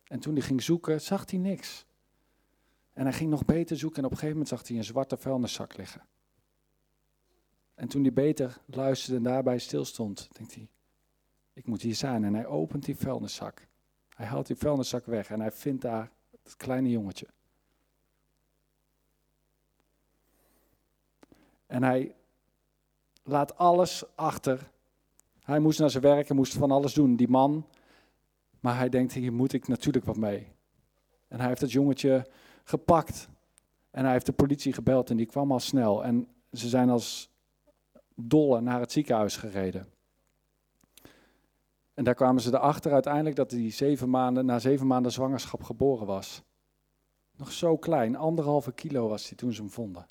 En 0.08 0.20
toen 0.20 0.34
hij 0.34 0.44
ging 0.44 0.64
zoeken, 0.64 1.02
zag 1.02 1.30
hij 1.30 1.40
niks. 1.40 1.86
En 2.94 3.04
hij 3.04 3.14
ging 3.14 3.30
nog 3.30 3.46
beter 3.46 3.78
zoeken 3.78 4.00
en 4.00 4.06
op 4.06 4.12
een 4.12 4.18
gegeven 4.18 4.40
moment 4.40 4.58
zag 4.58 4.68
hij 4.68 4.78
een 4.78 4.84
zwarte 4.84 5.18
vuilniszak 5.18 5.78
liggen. 5.78 6.02
En 7.76 7.88
toen 7.88 8.02
hij 8.02 8.14
beter 8.14 8.58
luisterde 8.66 9.18
en 9.18 9.24
daarbij 9.24 9.58
stilstond, 9.58 10.30
denkt 10.32 10.56
hij, 10.56 10.70
ik 11.54 11.66
moet 11.66 11.82
hier 11.82 11.96
zijn. 11.96 12.24
En 12.24 12.34
hij 12.34 12.46
opent 12.46 12.86
die 12.86 12.96
vuilniszak. 12.96 13.68
Hij 14.10 14.26
haalt 14.26 14.48
die 14.48 14.56
vuilniszak 14.56 15.06
weg 15.06 15.30
en 15.30 15.40
hij 15.40 15.52
vindt 15.52 15.82
daar 15.82 16.12
het 16.44 16.58
kleine 16.58 16.90
jongetje. 16.90 17.28
En 21.66 21.84
hij 21.84 22.16
laat 23.24 23.58
alles 23.58 24.04
achter. 24.16 24.72
Hij 25.40 25.60
moest 25.60 25.80
naar 25.80 25.90
zijn 25.90 26.04
werk, 26.04 26.28
hij 26.28 26.38
moest 26.38 26.54
van 26.54 26.72
alles 26.72 26.94
doen, 26.94 27.16
die 27.16 27.28
man. 27.30 27.68
Maar 28.68 28.78
hij 28.78 28.90
denkt, 28.90 29.14
hier 29.14 29.34
moet 29.34 29.54
ik 29.54 29.68
natuurlijk 29.68 30.06
wat 30.06 30.18
mee. 30.18 30.48
En 31.28 31.40
hij 31.40 31.48
heeft 31.48 31.62
het 31.62 31.72
jongetje 31.72 32.28
gepakt. 32.64 33.30
En 33.92 34.04
hij 34.04 34.12
heeft 34.12 34.26
de 34.26 34.34
politie 34.34 34.74
gebeld 34.74 35.10
en 35.10 35.18
die 35.18 35.26
kwam 35.26 35.52
al 35.52 35.60
snel. 35.60 36.04
En 36.04 36.28
ze 36.52 36.70
zijn 36.70 36.90
als 36.90 37.30
dolle 38.16 38.62
naar 38.62 38.80
het 38.80 38.92
ziekenhuis 38.92 39.38
gereden. 39.38 39.88
En 41.94 42.04
daar 42.04 42.16
kwamen 42.16 42.42
ze 42.42 42.54
erachter 42.54 42.94
uiteindelijk 42.94 43.36
dat 43.36 43.52
hij 43.52 43.72
zeven 43.72 44.10
maanden, 44.10 44.46
na 44.46 44.60
zeven 44.60 44.88
maanden 44.88 45.12
zwangerschap 45.12 45.64
geboren 45.64 46.08
was. 46.08 46.44
Nog 47.36 47.52
zo 47.52 47.78
klein, 47.78 48.16
anderhalve 48.16 48.72
kilo 48.72 49.08
was 49.08 49.28
hij 49.28 49.38
toen 49.38 49.54
ze 49.54 49.62
hem 49.62 49.72
vonden. 49.72 50.06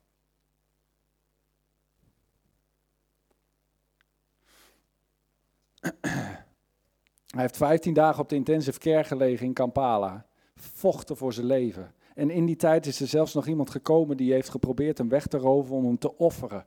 Hij 7.26 7.40
heeft 7.40 7.56
15 7.56 7.94
dagen 7.94 8.22
op 8.22 8.28
de 8.28 8.34
intensive 8.34 8.78
care 8.78 9.04
gelegen 9.04 9.46
in 9.46 9.52
Kampala. 9.52 10.26
Vochten 10.54 11.16
voor 11.16 11.32
zijn 11.32 11.46
leven. 11.46 11.94
En 12.14 12.30
in 12.30 12.46
die 12.46 12.56
tijd 12.56 12.86
is 12.86 13.00
er 13.00 13.06
zelfs 13.06 13.34
nog 13.34 13.46
iemand 13.46 13.70
gekomen 13.70 14.16
die 14.16 14.32
heeft 14.32 14.48
geprobeerd 14.48 14.98
hem 14.98 15.08
weg 15.08 15.26
te 15.26 15.38
roven 15.38 15.74
om 15.74 15.84
hem 15.84 15.98
te 15.98 16.16
offeren. 16.16 16.66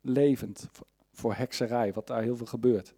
Levend. 0.00 0.68
Voor 1.12 1.34
hekserij, 1.34 1.92
wat 1.92 2.06
daar 2.06 2.22
heel 2.22 2.36
veel 2.36 2.46
gebeurt. 2.46 2.94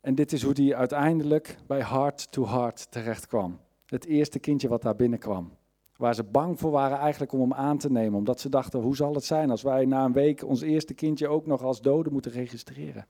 En 0.00 0.14
dit 0.14 0.32
is 0.32 0.42
hoe 0.42 0.52
hij 0.54 0.74
uiteindelijk 0.74 1.56
bij 1.66 1.82
Heart 1.84 2.32
to 2.32 2.46
Heart 2.46 2.90
terecht 2.90 3.26
kwam. 3.26 3.60
Het 3.86 4.04
eerste 4.04 4.38
kindje 4.38 4.68
wat 4.68 4.82
daar 4.82 4.96
binnenkwam. 4.96 5.56
Waar 5.96 6.14
ze 6.14 6.24
bang 6.24 6.58
voor 6.58 6.70
waren 6.70 6.98
eigenlijk 6.98 7.32
om 7.32 7.40
hem 7.40 7.54
aan 7.54 7.78
te 7.78 7.90
nemen. 7.90 8.18
Omdat 8.18 8.40
ze 8.40 8.48
dachten, 8.48 8.80
hoe 8.80 8.96
zal 8.96 9.14
het 9.14 9.24
zijn 9.24 9.50
als 9.50 9.62
wij 9.62 9.84
na 9.84 10.04
een 10.04 10.12
week 10.12 10.44
ons 10.44 10.60
eerste 10.60 10.94
kindje 10.94 11.28
ook 11.28 11.46
nog 11.46 11.62
als 11.62 11.80
dode 11.80 12.10
moeten 12.10 12.32
registreren. 12.32 13.06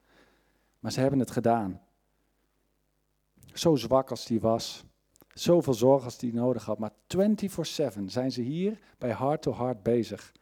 Maar 0.81 0.93
ze 0.93 1.01
hebben 1.01 1.19
het 1.19 1.31
gedaan. 1.31 1.81
Zo 3.53 3.77
zwak 3.77 4.11
als 4.11 4.27
die 4.27 4.41
was. 4.41 4.85
Zoveel 5.35 5.75
zorg 5.75 6.05
als 6.05 6.19
die 6.19 6.35
nodig 6.35 6.65
had. 6.65 6.79
Maar 6.79 6.93
24-7 7.17 8.05
zijn 8.05 8.33
ze 8.33 8.43
hier 8.43 8.79
bij 8.99 9.15
Heart 9.15 9.43
to 9.43 9.55
Heart 9.55 9.83
bezig. 9.83 10.33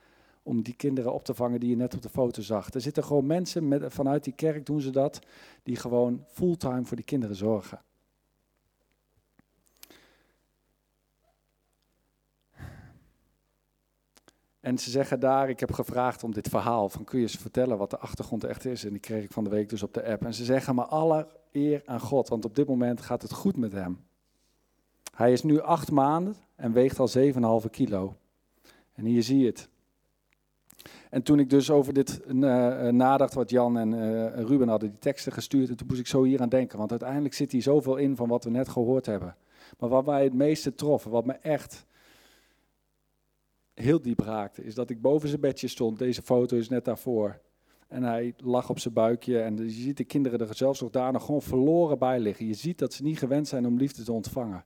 Om 0.42 0.62
die 0.62 0.74
kinderen 0.74 1.12
op 1.12 1.24
te 1.24 1.34
vangen 1.34 1.60
die 1.60 1.70
je 1.70 1.76
net 1.76 1.94
op 1.94 2.02
de 2.02 2.08
foto 2.08 2.42
zag. 2.42 2.74
Er 2.74 2.80
zitten 2.80 3.04
gewoon 3.04 3.26
mensen 3.26 3.68
met, 3.68 3.92
vanuit 3.92 4.24
die 4.24 4.32
kerk 4.32 4.66
doen 4.66 4.80
ze 4.80 4.90
dat. 4.90 5.18
Die 5.62 5.76
gewoon 5.76 6.24
fulltime 6.26 6.84
voor 6.84 6.96
die 6.96 7.04
kinderen 7.04 7.36
zorgen. 7.36 7.80
En 14.60 14.78
ze 14.78 14.90
zeggen 14.90 15.20
daar, 15.20 15.48
ik 15.48 15.60
heb 15.60 15.72
gevraagd 15.72 16.24
om 16.24 16.32
dit 16.32 16.48
verhaal, 16.48 16.88
van 16.88 17.04
kun 17.04 17.18
je 17.18 17.24
eens 17.24 17.36
vertellen 17.36 17.78
wat 17.78 17.90
de 17.90 17.98
achtergrond 17.98 18.44
echt 18.44 18.64
is? 18.64 18.84
En 18.84 18.90
die 18.90 19.00
kreeg 19.00 19.24
ik 19.24 19.32
van 19.32 19.44
de 19.44 19.50
week 19.50 19.68
dus 19.68 19.82
op 19.82 19.94
de 19.94 20.04
app. 20.04 20.24
En 20.24 20.34
ze 20.34 20.44
zeggen, 20.44 20.74
maar 20.74 20.86
alle 20.86 21.28
eer 21.52 21.82
aan 21.84 22.00
God, 22.00 22.28
want 22.28 22.44
op 22.44 22.54
dit 22.54 22.68
moment 22.68 23.00
gaat 23.00 23.22
het 23.22 23.32
goed 23.32 23.56
met 23.56 23.72
hem. 23.72 24.06
Hij 25.14 25.32
is 25.32 25.42
nu 25.42 25.60
acht 25.60 25.90
maanden 25.90 26.34
en 26.56 26.72
weegt 26.72 26.98
al 26.98 27.08
7,5 27.62 27.70
kilo. 27.70 28.16
En 28.92 29.04
hier 29.04 29.22
zie 29.22 29.38
je 29.38 29.46
het. 29.46 29.68
En 31.10 31.22
toen 31.22 31.38
ik 31.38 31.50
dus 31.50 31.70
over 31.70 31.92
dit 31.92 32.20
uh, 32.26 32.34
nadacht, 32.88 33.34
wat 33.34 33.50
Jan 33.50 33.78
en 33.78 33.92
uh, 33.92 34.44
Ruben 34.44 34.68
hadden 34.68 34.88
die 34.88 34.98
teksten 34.98 35.32
gestuurd, 35.32 35.68
en 35.68 35.76
toen 35.76 35.86
moest 35.86 36.00
ik 36.00 36.06
zo 36.06 36.22
hier 36.22 36.40
aan 36.40 36.48
denken. 36.48 36.78
Want 36.78 36.90
uiteindelijk 36.90 37.34
zit 37.34 37.52
hier 37.52 37.62
zoveel 37.62 37.96
in 37.96 38.16
van 38.16 38.28
wat 38.28 38.44
we 38.44 38.50
net 38.50 38.68
gehoord 38.68 39.06
hebben. 39.06 39.36
Maar 39.78 39.88
wat 39.88 40.06
mij 40.06 40.24
het 40.24 40.34
meeste 40.34 40.74
trof, 40.74 41.04
wat 41.04 41.26
me 41.26 41.32
echt 41.32 41.86
heel 43.88 44.02
diep 44.02 44.20
raakte, 44.20 44.64
is 44.64 44.74
dat 44.74 44.90
ik 44.90 45.00
boven 45.00 45.28
zijn 45.28 45.40
bedje 45.40 45.68
stond. 45.68 45.98
Deze 45.98 46.22
foto 46.22 46.56
is 46.56 46.68
net 46.68 46.84
daarvoor. 46.84 47.40
En 47.86 48.02
hij 48.02 48.34
lag 48.36 48.70
op 48.70 48.78
zijn 48.78 48.94
buikje 48.94 49.40
en 49.40 49.56
je 49.56 49.70
ziet 49.70 49.96
de 49.96 50.04
kinderen 50.04 50.40
er 50.40 50.54
zelfs 50.54 50.80
nog 50.80 50.90
daar 50.90 51.12
nog 51.12 51.24
gewoon 51.24 51.42
verloren 51.42 51.98
bij 51.98 52.20
liggen. 52.20 52.46
Je 52.46 52.54
ziet 52.54 52.78
dat 52.78 52.92
ze 52.92 53.02
niet 53.02 53.18
gewend 53.18 53.48
zijn 53.48 53.66
om 53.66 53.76
liefde 53.76 54.02
te 54.02 54.12
ontvangen. 54.12 54.64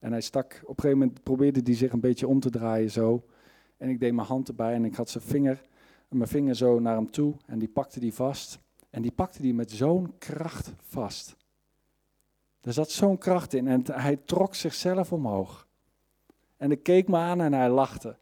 En 0.00 0.10
hij 0.10 0.20
stak, 0.20 0.60
op 0.62 0.68
een 0.68 0.74
gegeven 0.74 0.98
moment 0.98 1.22
probeerde 1.22 1.60
hij 1.64 1.74
zich 1.74 1.92
een 1.92 2.00
beetje 2.00 2.26
om 2.26 2.40
te 2.40 2.50
draaien 2.50 2.90
zo. 2.90 3.24
En 3.76 3.88
ik 3.88 4.00
deed 4.00 4.12
mijn 4.12 4.26
hand 4.26 4.48
erbij 4.48 4.74
en 4.74 4.84
ik 4.84 4.94
had 4.94 5.10
zijn 5.10 5.24
vinger, 5.24 5.62
mijn 6.08 6.28
vinger 6.28 6.54
zo 6.54 6.78
naar 6.78 6.96
hem 6.96 7.10
toe 7.10 7.34
en 7.46 7.58
die 7.58 7.68
pakte 7.68 8.00
die 8.00 8.14
vast. 8.14 8.58
En 8.90 9.02
die 9.02 9.12
pakte 9.12 9.42
die 9.42 9.54
met 9.54 9.70
zo'n 9.70 10.14
kracht 10.18 10.72
vast. 10.76 11.36
Er 12.60 12.72
zat 12.72 12.90
zo'n 12.90 13.18
kracht 13.18 13.54
in 13.54 13.68
en 13.68 13.82
hij 13.92 14.16
trok 14.16 14.54
zichzelf 14.54 15.12
omhoog. 15.12 15.68
En 16.56 16.70
ik 16.70 16.82
keek 16.82 17.08
me 17.08 17.16
aan 17.16 17.40
en 17.40 17.52
hij 17.52 17.70
lachte. 17.70 18.16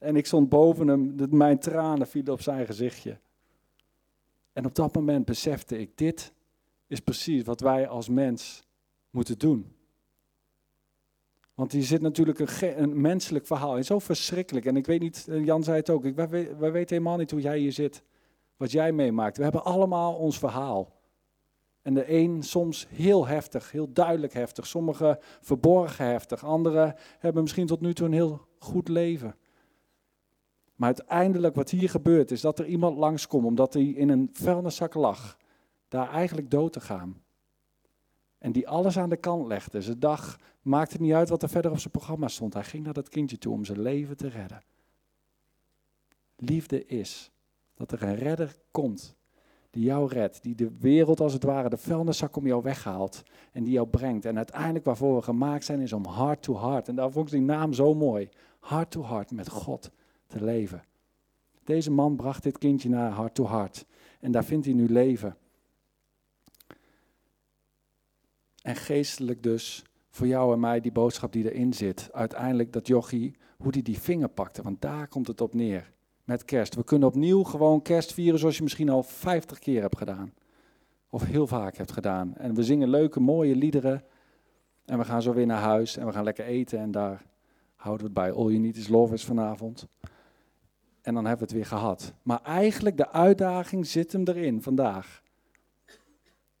En 0.00 0.16
ik 0.16 0.26
stond 0.26 0.48
boven 0.48 0.88
hem, 0.88 1.14
mijn 1.30 1.58
tranen 1.58 2.06
vielen 2.06 2.32
op 2.32 2.40
zijn 2.40 2.66
gezichtje. 2.66 3.18
En 4.52 4.64
op 4.64 4.74
dat 4.74 4.94
moment 4.94 5.24
besefte 5.24 5.78
ik, 5.78 5.90
dit 5.94 6.32
is 6.86 7.00
precies 7.00 7.42
wat 7.42 7.60
wij 7.60 7.88
als 7.88 8.08
mens 8.08 8.62
moeten 9.10 9.38
doen. 9.38 9.74
Want 11.54 11.72
hier 11.72 11.82
zit 11.82 12.00
natuurlijk 12.00 12.38
een, 12.60 13.00
menselijk 13.00 13.46
verhaal 13.46 13.76
in, 13.76 13.84
zo 13.84 13.98
verschrikkelijk. 13.98 14.66
En 14.66 14.76
ik 14.76 14.86
weet 14.86 15.00
niet, 15.00 15.26
Jan 15.30 15.62
zei 15.62 15.76
het 15.76 15.90
ook, 15.90 16.04
ik, 16.04 16.14
wij, 16.14 16.72
weten 16.72 16.96
helemaal 16.96 17.16
niet 17.16 17.30
hoe 17.30 17.40
jij 17.40 17.58
hier 17.58 17.72
zit, 17.72 18.02
wat 18.56 18.70
jij 18.70 18.92
meemaakt. 18.92 19.36
We 19.36 19.42
hebben 19.42 19.64
allemaal 19.64 20.14
ons 20.14 20.38
verhaal. 20.38 20.98
En 21.82 21.94
de 21.94 22.12
een 22.12 22.42
soms 22.42 22.86
heel 22.90 23.26
heftig, 23.26 23.70
heel 23.70 23.92
duidelijk 23.92 24.32
heftig, 24.32 24.66
sommige 24.66 25.18
verborgen 25.40 26.06
heftig, 26.06 26.44
anderen 26.44 26.94
hebben 27.18 27.42
misschien 27.42 27.66
tot 27.66 27.80
nu 27.80 27.94
toe 27.94 28.06
een 28.06 28.12
heel 28.12 28.46
goed 28.58 28.88
leven. 28.88 29.34
Maar 30.80 30.94
uiteindelijk 30.96 31.54
wat 31.54 31.70
hier 31.70 31.90
gebeurt 31.90 32.30
is 32.30 32.40
dat 32.40 32.58
er 32.58 32.66
iemand 32.66 32.96
langskomt 32.96 33.44
omdat 33.44 33.74
hij 33.74 33.84
in 33.84 34.08
een 34.08 34.30
vuilniszak 34.32 34.94
lag. 34.94 35.36
Daar 35.88 36.10
eigenlijk 36.10 36.50
dood 36.50 36.72
te 36.72 36.80
gaan. 36.80 37.22
En 38.38 38.52
die 38.52 38.68
alles 38.68 38.98
aan 38.98 39.08
de 39.08 39.16
kant 39.16 39.46
legde. 39.46 39.82
Zijn 39.82 40.00
dag 40.00 40.38
maakte 40.62 41.00
niet 41.00 41.12
uit 41.12 41.28
wat 41.28 41.42
er 41.42 41.48
verder 41.48 41.70
op 41.70 41.78
zijn 41.78 41.92
programma 41.92 42.28
stond. 42.28 42.54
Hij 42.54 42.64
ging 42.64 42.84
naar 42.84 42.92
dat 42.92 43.08
kindje 43.08 43.38
toe 43.38 43.52
om 43.52 43.64
zijn 43.64 43.80
leven 43.80 44.16
te 44.16 44.28
redden. 44.28 44.62
Liefde 46.36 46.86
is 46.86 47.30
dat 47.74 47.92
er 47.92 48.02
een 48.02 48.16
redder 48.16 48.56
komt 48.70 49.16
die 49.70 49.84
jou 49.84 50.08
redt, 50.08 50.42
die 50.42 50.54
de 50.54 50.76
wereld 50.78 51.20
als 51.20 51.32
het 51.32 51.42
ware, 51.42 51.68
de 51.68 51.76
vuilniszak 51.76 52.36
om 52.36 52.46
jou 52.46 52.62
weghaalt 52.62 53.22
en 53.52 53.64
die 53.64 53.72
jou 53.72 53.88
brengt. 53.88 54.24
En 54.24 54.36
uiteindelijk 54.36 54.84
waarvoor 54.84 55.16
we 55.16 55.22
gemaakt 55.22 55.64
zijn 55.64 55.80
is 55.80 55.92
om 55.92 56.06
heart 56.06 56.42
to 56.42 56.58
heart. 56.58 56.88
En 56.88 56.94
daar 56.94 57.10
vond 57.10 57.26
ik 57.26 57.32
die 57.32 57.42
naam 57.42 57.72
zo 57.72 57.94
mooi. 57.94 58.28
Heart 58.60 58.90
to 58.90 59.04
heart 59.04 59.30
met 59.30 59.48
God 59.48 59.90
te 60.30 60.44
leven. 60.44 60.82
Deze 61.64 61.90
man 61.90 62.16
bracht 62.16 62.42
dit 62.42 62.58
kindje 62.58 62.88
naar 62.88 63.16
heart 63.16 63.34
to 63.34 63.48
heart. 63.48 63.86
En 64.20 64.32
daar 64.32 64.44
vindt 64.44 64.66
hij 64.66 64.74
nu 64.74 64.88
leven. 64.88 65.36
En 68.62 68.76
geestelijk 68.76 69.42
dus, 69.42 69.84
voor 70.10 70.26
jou 70.26 70.52
en 70.52 70.60
mij, 70.60 70.80
die 70.80 70.92
boodschap 70.92 71.32
die 71.32 71.52
erin 71.52 71.72
zit. 71.72 72.08
Uiteindelijk 72.12 72.72
dat 72.72 72.86
jochie, 72.86 73.36
hoe 73.56 73.72
die 73.72 73.82
die 73.82 73.98
vinger 73.98 74.28
pakte, 74.28 74.62
want 74.62 74.80
daar 74.80 75.08
komt 75.08 75.26
het 75.26 75.40
op 75.40 75.54
neer. 75.54 75.92
Met 76.24 76.44
kerst. 76.44 76.74
We 76.74 76.84
kunnen 76.84 77.08
opnieuw 77.08 77.42
gewoon 77.42 77.82
kerst 77.82 78.12
vieren 78.12 78.38
zoals 78.38 78.56
je 78.56 78.62
misschien 78.62 78.88
al 78.88 79.02
50 79.02 79.58
keer 79.58 79.80
hebt 79.80 79.98
gedaan. 79.98 80.32
Of 81.10 81.24
heel 81.24 81.46
vaak 81.46 81.76
hebt 81.76 81.92
gedaan. 81.92 82.36
En 82.36 82.54
we 82.54 82.62
zingen 82.62 82.88
leuke, 82.88 83.20
mooie 83.20 83.56
liederen. 83.56 84.04
En 84.84 84.98
we 84.98 85.04
gaan 85.04 85.22
zo 85.22 85.32
weer 85.32 85.46
naar 85.46 85.60
huis 85.60 85.96
en 85.96 86.06
we 86.06 86.12
gaan 86.12 86.24
lekker 86.24 86.44
eten. 86.44 86.78
En 86.78 86.90
daar 86.90 87.24
houden 87.76 88.06
we 88.06 88.12
het 88.12 88.22
bij. 88.22 88.32
All 88.32 88.50
you 88.50 88.58
need 88.58 88.76
is 88.76 88.88
love 88.88 89.14
is 89.14 89.24
vanavond. 89.24 89.86
En 91.02 91.14
dan 91.14 91.24
hebben 91.24 91.48
we 91.48 91.52
het 91.54 91.62
weer 91.62 91.78
gehad. 91.78 92.12
Maar 92.22 92.42
eigenlijk 92.42 92.96
de 92.96 93.10
uitdaging 93.10 93.86
zit 93.86 94.12
hem 94.12 94.22
erin 94.24 94.62
vandaag. 94.62 95.22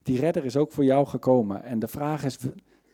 Die 0.02 0.20
redder 0.20 0.44
is 0.44 0.56
ook 0.56 0.72
voor 0.72 0.84
jou 0.84 1.06
gekomen. 1.06 1.62
En 1.62 1.78
de 1.78 1.88
vraag 1.88 2.24
is, 2.24 2.38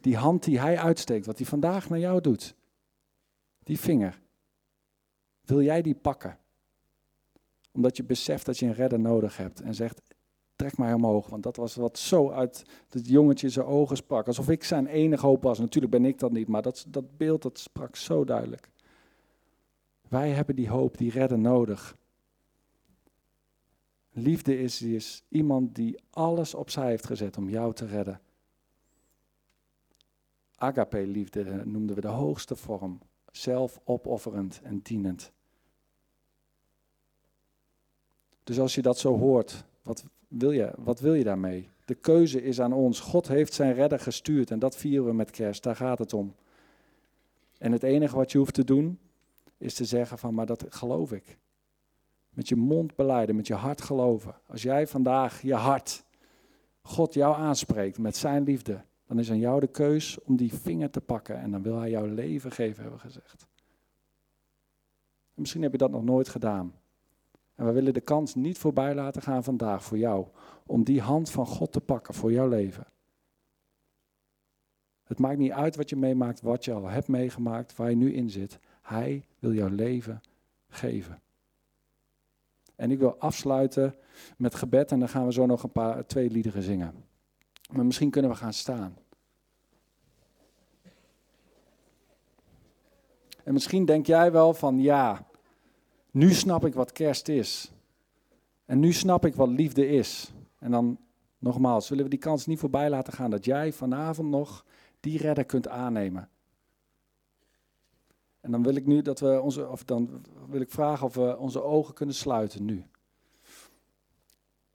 die 0.01 0.17
hand 0.17 0.45
die 0.45 0.61
hij 0.61 0.79
uitsteekt, 0.79 1.27
wat 1.27 1.39
hij 1.39 1.47
vandaag 1.47 1.89
naar 1.89 1.99
jou 1.99 2.21
doet. 2.21 2.55
Die 3.63 3.81
vinger. 3.81 4.21
Wil 5.45 5.63
jij 5.63 5.83
die 5.83 5.95
pakken? 5.95 6.39
Omdat 7.73 7.97
je 7.97 8.05
beseft 8.05 8.47
dat 8.47 8.59
je 8.59 8.67
een 8.67 8.75
redder 8.75 9.01
nodig 9.01 9.37
hebt. 9.37 9.61
En 9.61 9.75
zegt, 9.75 10.01
trek 10.57 10.79
mij 10.79 10.93
omhoog. 10.93 11.29
Want 11.29 11.43
dat 11.43 11.57
was 11.57 11.75
wat 11.75 11.99
zo 11.99 12.31
uit 12.31 12.65
het 12.89 13.09
jongetje 13.09 13.49
zijn 13.49 13.67
ogen 13.67 13.97
sprak. 13.97 14.27
Alsof 14.27 14.49
ik 14.49 14.65
zijn 14.65 14.87
enige 14.87 15.27
hoop 15.27 15.43
was. 15.43 15.59
Natuurlijk 15.59 15.93
ben 15.93 16.05
ik 16.05 16.19
dat 16.19 16.33
niet, 16.33 16.49
maar 16.49 16.63
dat, 16.63 16.85
dat 16.89 17.17
beeld 17.17 17.43
dat 17.43 17.59
sprak 17.59 17.97
zo 17.97 18.25
duidelijk. 18.25 18.71
Wij 20.09 20.31
hebben 20.31 20.57
die 20.57 20.69
hoop, 20.69 20.99
die 20.99 21.11
redder 21.11 21.39
nodig. 21.39 21.97
Liefde 24.11 24.59
is, 24.59 24.83
is 24.83 25.25
iemand 25.29 25.75
die 25.75 25.99
alles 26.11 26.55
opzij 26.55 26.89
heeft 26.89 27.07
gezet 27.07 27.37
om 27.37 27.49
jou 27.49 27.75
te 27.75 27.87
redden. 27.87 28.21
Agape-liefde 30.57 31.63
noemden 31.65 31.95
we 31.95 32.01
de 32.01 32.09
hoogste 32.09 32.57
vorm. 32.57 33.01
Zelfopofferend 33.31 34.61
en 34.63 34.79
dienend. 34.79 35.33
Dus 38.45 38.59
als 38.59 38.75
je 38.75 38.83
dat 38.83 38.99
zo 38.99 39.19
hoort, 39.19 39.65
wat 39.83 40.05
wil 40.29 40.51
je, 40.51 40.73
wat 40.77 41.01
wil 41.01 41.15
je 41.15 41.25
daarmee? 41.25 41.69
De 41.85 41.95
keuze 41.95 42.43
is 42.43 42.61
aan 42.61 42.73
ons. 42.73 43.01
God 43.01 43.29
heeft 43.29 43.53
zijn 43.53 43.75
redder 43.75 44.01
gestuurd 44.01 44.51
en 44.51 44.59
dat 44.59 44.77
vieren 44.77 45.07
we 45.07 45.13
met 45.13 45.31
kerst. 45.31 45.63
Daar 45.63 45.77
gaat 45.77 45.99
het 45.99 46.13
om. 46.13 46.35
En 47.59 47.73
het 47.73 47.83
enige 47.83 48.17
wat 48.17 48.33
je 48.33 48.39
hoeft 48.39 48.55
te 48.55 48.65
doen, 48.65 48.99
is 49.59 49.75
te 49.75 49.85
zeggen 49.85 50.19
van, 50.19 50.35
maar 50.35 50.47
dat 50.47 50.65
geloof 50.69 51.13
ik. 51.13 51.39
Met 52.29 52.49
je 52.49 52.57
mond 52.57 52.95
beleiden, 52.95 53.37
met 53.37 53.47
je 53.47 53.55
hart 53.55 53.83
geloven. 53.83 54.35
Als 54.47 54.63
jij 54.63 54.87
vandaag 54.87 55.43
je 55.43 55.55
hart, 55.55 56.05
God 56.83 57.15
jou 57.15 57.37
aanspreekt 57.37 57.99
met 57.99 58.17
zijn 58.17 58.43
liefde, 58.43 58.85
dan 59.07 59.19
is 59.19 59.31
aan 59.31 59.39
jou 59.39 59.61
de 59.61 59.67
keus 59.67 60.23
om 60.23 60.37
die 60.37 60.55
vinger 60.55 60.91
te 60.91 61.01
pakken 61.01 61.39
en 61.41 61.51
dan 61.51 61.63
wil 61.63 61.79
hij 61.79 61.91
jouw 61.91 62.07
leven 62.07 62.53
geven, 62.53 62.83
hebben 62.83 63.01
we 63.01 63.07
gezegd. 63.07 63.47
misschien 65.35 65.63
heb 65.63 65.73
je 65.73 65.79
dat 65.79 65.91
nog 65.91 66.05
nooit 66.05 66.29
gedaan. 66.29 66.75
En 67.55 67.67
we 67.67 67.73
willen 67.73 67.95
de 67.95 68.01
kans 68.01 68.35
niet 68.35 68.59
voorbij 68.59 68.95
laten 68.95 69.23
gaan 69.23 69.45
vandaag 69.45 69.85
voor 69.85 69.99
jou, 69.99 70.27
om 70.67 70.85
die 70.85 71.01
hand 71.01 71.31
van 71.31 71.47
God 71.47 71.73
te 71.73 71.81
pakken 71.81 72.15
voor 72.15 72.33
jouw 72.33 72.49
leven. 72.49 72.87
Het 75.05 75.19
maakt 75.19 75.39
niet 75.39 75.53
uit 75.53 75.77
wat 75.77 75.91
je 75.91 75.97
meemaakt, 75.97 76.41
wat 76.41 76.65
je 76.65 76.73
al 76.73 76.89
hebt 76.89 77.09
meegemaakt, 77.09 77.77
waar 77.77 77.91
je 77.91 77.97
nu 77.97 78.13
in 78.13 78.31
zit. 78.31 78.59
Hij 78.87 79.25
wil 79.39 79.53
jouw 79.53 79.69
leven 79.69 80.23
geven. 80.69 81.21
En 82.77 82.91
ik 82.91 82.99
wil 82.99 83.17
afsluiten 83.19 83.95
met 84.37 84.55
gebed 84.55 84.93
en 84.93 84.99
dan 84.99 85.09
gaan 85.09 85.27
we 85.27 85.33
zo 85.33 85.47
nog 85.47 85.63
een 85.63 85.73
paar, 85.73 86.07
twee 86.07 86.31
liederen 86.31 86.63
zingen. 86.63 87.05
Maar 87.73 87.87
misschien 87.87 88.11
kunnen 88.11 88.31
we 88.31 88.37
gaan 88.37 88.53
staan. 88.53 88.97
En 93.45 93.53
misschien 93.53 93.85
denk 93.85 94.07
jij 94.07 94.33
wel 94.33 94.55
van 94.55 94.81
ja, 94.81 95.27
nu 96.11 96.33
snap 96.33 96.65
ik 96.65 96.75
wat 96.75 96.93
kerst 96.93 97.29
is. 97.29 97.73
En 98.65 98.79
nu 98.79 98.93
snap 98.93 99.27
ik 99.27 99.35
wat 99.35 99.49
liefde 99.49 99.89
is. 99.89 100.33
En 100.59 100.71
dan 100.71 100.99
nogmaals, 101.39 101.89
willen 101.89 102.05
we 102.05 102.11
die 102.11 102.19
kans 102.19 102.47
niet 102.47 102.59
voorbij 102.59 102.91
laten 102.91 103.13
gaan 103.13 103.31
dat 103.31 103.45
jij 103.45 103.73
vanavond 103.73 104.29
nog 104.29 104.65
die 105.01 105.19
redder 105.19 105.45
kunt 105.45 105.69
aannemen. 105.69 106.29
En 108.47 108.53
dan 108.53 108.63
wil 108.63 108.75
ik 108.75 108.87
nu 108.87 109.03
dat 109.03 109.21
we 109.21 109.41
onze, 109.41 109.69
of 109.69 109.85
dan 109.85 110.25
wil 110.49 110.61
ik 110.61 110.71
vragen 110.71 111.07
of 111.07 111.15
we 111.15 111.39
onze 111.39 111.63
ogen 111.63 111.95
kunnen 111.95 112.15
sluiten 112.15 112.65
nu. 112.65 112.85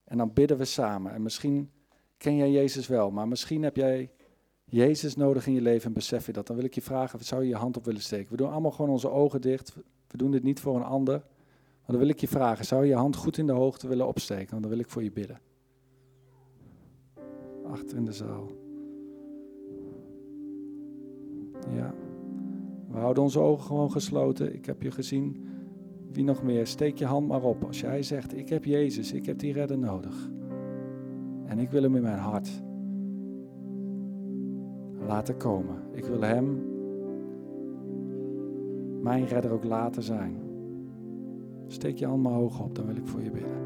En 0.04 0.18
dan 0.18 0.34
bidden 0.34 0.58
we 0.58 0.66
samen. 0.66 1.14
En 1.14 1.22
misschien 1.22 1.72
ken 2.18 2.36
jij 2.36 2.52
Jezus 2.52 2.88
wel, 2.88 3.12
maar 3.12 3.28
misschien 3.28 3.64
heb 3.64 3.76
jij 3.76 4.12
Jezus 4.66 5.16
nodig 5.16 5.48
in 5.48 5.54
je 5.54 5.62
leven 5.62 5.88
en 5.88 5.94
besef 5.94 6.26
je 6.26 6.32
dat. 6.32 6.48
Dan 6.48 6.56
wil 6.56 6.66
ik 6.66 6.74
je 6.74 6.82
vragen, 6.82 7.26
zou 7.26 7.42
je 7.42 7.50
je 7.50 7.56
hand 7.56 7.78
op 7.78 7.86
willen 7.86 8.02
steken? 8.02 8.32
We 8.32 8.38
doen 8.38 8.52
allemaal 8.52 8.72
gewoon 8.72 8.92
onze 8.92 9.10
ogen 9.10 9.42
dicht. 9.42 9.76
We 10.08 10.18
doen 10.18 10.32
dit 10.32 10.44
niet 10.44 10.60
voor 10.60 10.76
een 10.76 10.84
ander. 10.84 11.18
Maar 11.18 11.86
dan 11.86 11.98
wil 12.00 12.10
ik 12.10 12.20
je 12.20 12.28
vragen, 12.28 12.66
zou 12.66 12.82
je 12.82 12.90
je 12.90 12.96
hand 12.96 13.16
goed 13.16 13.38
in 13.38 13.46
de 13.46 13.52
hoogte 13.52 13.88
willen 13.88 14.08
opsteken? 14.08 14.50
Want 14.50 14.62
dan 14.62 14.72
wil 14.72 14.80
ik 14.80 14.90
voor 14.90 15.04
je 15.04 15.12
bidden. 15.12 15.40
Achter 17.66 17.98
in 17.98 18.06
de 18.06 18.14
zaal. 18.14 18.52
Ja. 21.74 22.01
We 22.92 22.98
houden 22.98 23.24
onze 23.24 23.40
ogen 23.40 23.66
gewoon 23.66 23.92
gesloten. 23.92 24.54
Ik 24.54 24.66
heb 24.66 24.82
je 24.82 24.92
gezien. 24.92 25.46
Wie 26.12 26.24
nog 26.24 26.44
meer? 26.44 26.68
Steek 26.68 26.98
je 26.98 27.06
hand 27.06 27.28
maar 27.28 27.44
op. 27.44 27.64
Als 27.64 27.80
jij 27.80 28.04
zegt, 28.04 28.38
ik 28.38 28.50
heb 28.50 28.66
Jezus, 28.66 29.14
ik 29.14 29.26
heb 29.26 29.40
die 29.40 29.54
redder 29.54 29.78
nodig. 29.78 30.30
En 31.46 31.60
ik 31.60 31.70
wil 31.70 31.82
hem 31.82 31.96
in 31.96 32.02
mijn 32.02 32.18
hart 32.18 32.64
laten 35.08 35.38
komen. 35.38 35.76
Ik 35.92 36.06
wil 36.06 36.22
hem, 36.22 36.64
mijn 39.02 39.26
redder, 39.26 39.52
ook 39.52 39.64
laten 39.64 40.04
zijn. 40.04 40.36
Steek 41.68 41.98
je 41.98 42.06
hand 42.06 42.24
maar 42.24 42.34
hoog 42.34 42.60
op, 42.60 42.76
dan 42.76 42.86
wil 42.86 42.96
ik 42.96 43.08
voor 43.08 43.22
je 43.22 43.32
bidden. 43.32 43.61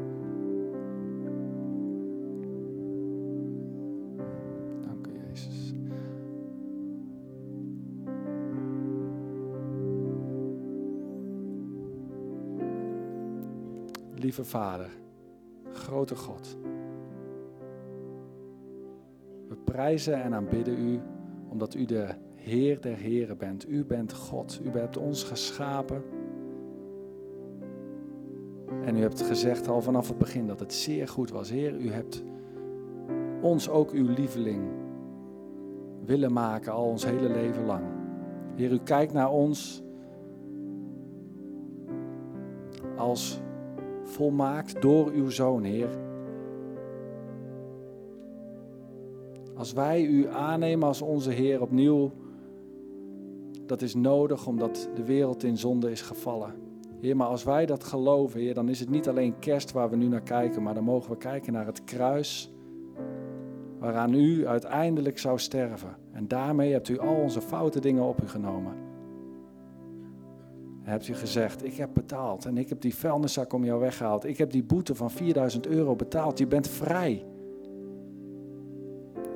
Lieve 14.26 14.44
Vader, 14.44 14.90
grote 15.72 16.16
God. 16.16 16.56
We 19.48 19.56
prijzen 19.64 20.22
en 20.22 20.34
aanbidden 20.34 20.78
U 20.78 21.00
omdat 21.48 21.74
U 21.74 21.84
de 21.84 22.08
Heer 22.34 22.80
der 22.80 22.96
Heren 22.96 23.38
bent. 23.38 23.68
U 23.68 23.84
bent 23.84 24.12
God. 24.12 24.60
U 24.64 24.78
hebt 24.78 24.96
ons 24.96 25.24
geschapen. 25.24 26.02
En 28.84 28.96
u 28.96 29.00
hebt 29.00 29.22
gezegd 29.22 29.68
al 29.68 29.82
vanaf 29.82 30.08
het 30.08 30.18
begin 30.18 30.46
dat 30.46 30.60
het 30.60 30.72
zeer 30.72 31.08
goed 31.08 31.30
was. 31.30 31.50
Heer, 31.50 31.80
u 31.80 31.90
hebt 31.90 32.24
ons 33.40 33.68
ook 33.68 33.90
uw 33.90 34.08
lieveling 34.08 34.68
willen 36.04 36.32
maken 36.32 36.72
al 36.72 36.84
ons 36.84 37.04
hele 37.04 37.28
leven 37.28 37.64
lang. 37.64 37.84
Heer, 38.54 38.72
u 38.72 38.78
kijkt 38.78 39.12
naar 39.12 39.30
ons 39.30 39.82
als 42.96 43.44
volmaakt 44.16 44.82
door 44.82 45.10
uw 45.10 45.30
Zoon, 45.30 45.64
Heer. 45.64 45.88
Als 49.54 49.72
wij 49.72 50.02
u 50.02 50.28
aannemen 50.28 50.88
als 50.88 51.02
onze 51.02 51.30
Heer 51.30 51.60
opnieuw, 51.60 52.12
dat 53.66 53.82
is 53.82 53.94
nodig 53.94 54.46
omdat 54.46 54.88
de 54.94 55.04
wereld 55.04 55.44
in 55.44 55.58
zonde 55.58 55.90
is 55.90 56.02
gevallen. 56.02 56.54
Heer, 57.00 57.16
maar 57.16 57.26
als 57.26 57.44
wij 57.44 57.66
dat 57.66 57.84
geloven, 57.84 58.40
Heer, 58.40 58.54
dan 58.54 58.68
is 58.68 58.80
het 58.80 58.90
niet 58.90 59.08
alleen 59.08 59.38
kerst 59.38 59.72
waar 59.72 59.90
we 59.90 59.96
nu 59.96 60.08
naar 60.08 60.22
kijken, 60.22 60.62
maar 60.62 60.74
dan 60.74 60.84
mogen 60.84 61.10
we 61.10 61.16
kijken 61.16 61.52
naar 61.52 61.66
het 61.66 61.84
kruis 61.84 62.52
waaraan 63.78 64.14
u 64.14 64.46
uiteindelijk 64.46 65.18
zou 65.18 65.38
sterven. 65.38 65.96
En 66.12 66.28
daarmee 66.28 66.72
hebt 66.72 66.88
u 66.88 66.98
al 66.98 67.14
onze 67.14 67.40
foute 67.40 67.80
dingen 67.80 68.04
op 68.04 68.22
u 68.22 68.28
genomen 68.28 68.85
hebt 70.90 71.08
u 71.08 71.14
gezegd, 71.14 71.64
ik 71.64 71.74
heb 71.74 71.90
betaald 71.92 72.44
en 72.44 72.56
ik 72.56 72.68
heb 72.68 72.80
die 72.80 72.94
vuilniszak 72.94 73.52
om 73.52 73.64
jou 73.64 73.80
weggehaald. 73.80 74.24
Ik 74.24 74.38
heb 74.38 74.50
die 74.50 74.62
boete 74.62 74.94
van 74.94 75.10
4000 75.10 75.66
euro 75.66 75.96
betaald. 75.96 76.38
Je 76.38 76.46
bent 76.46 76.68
vrij. 76.68 77.24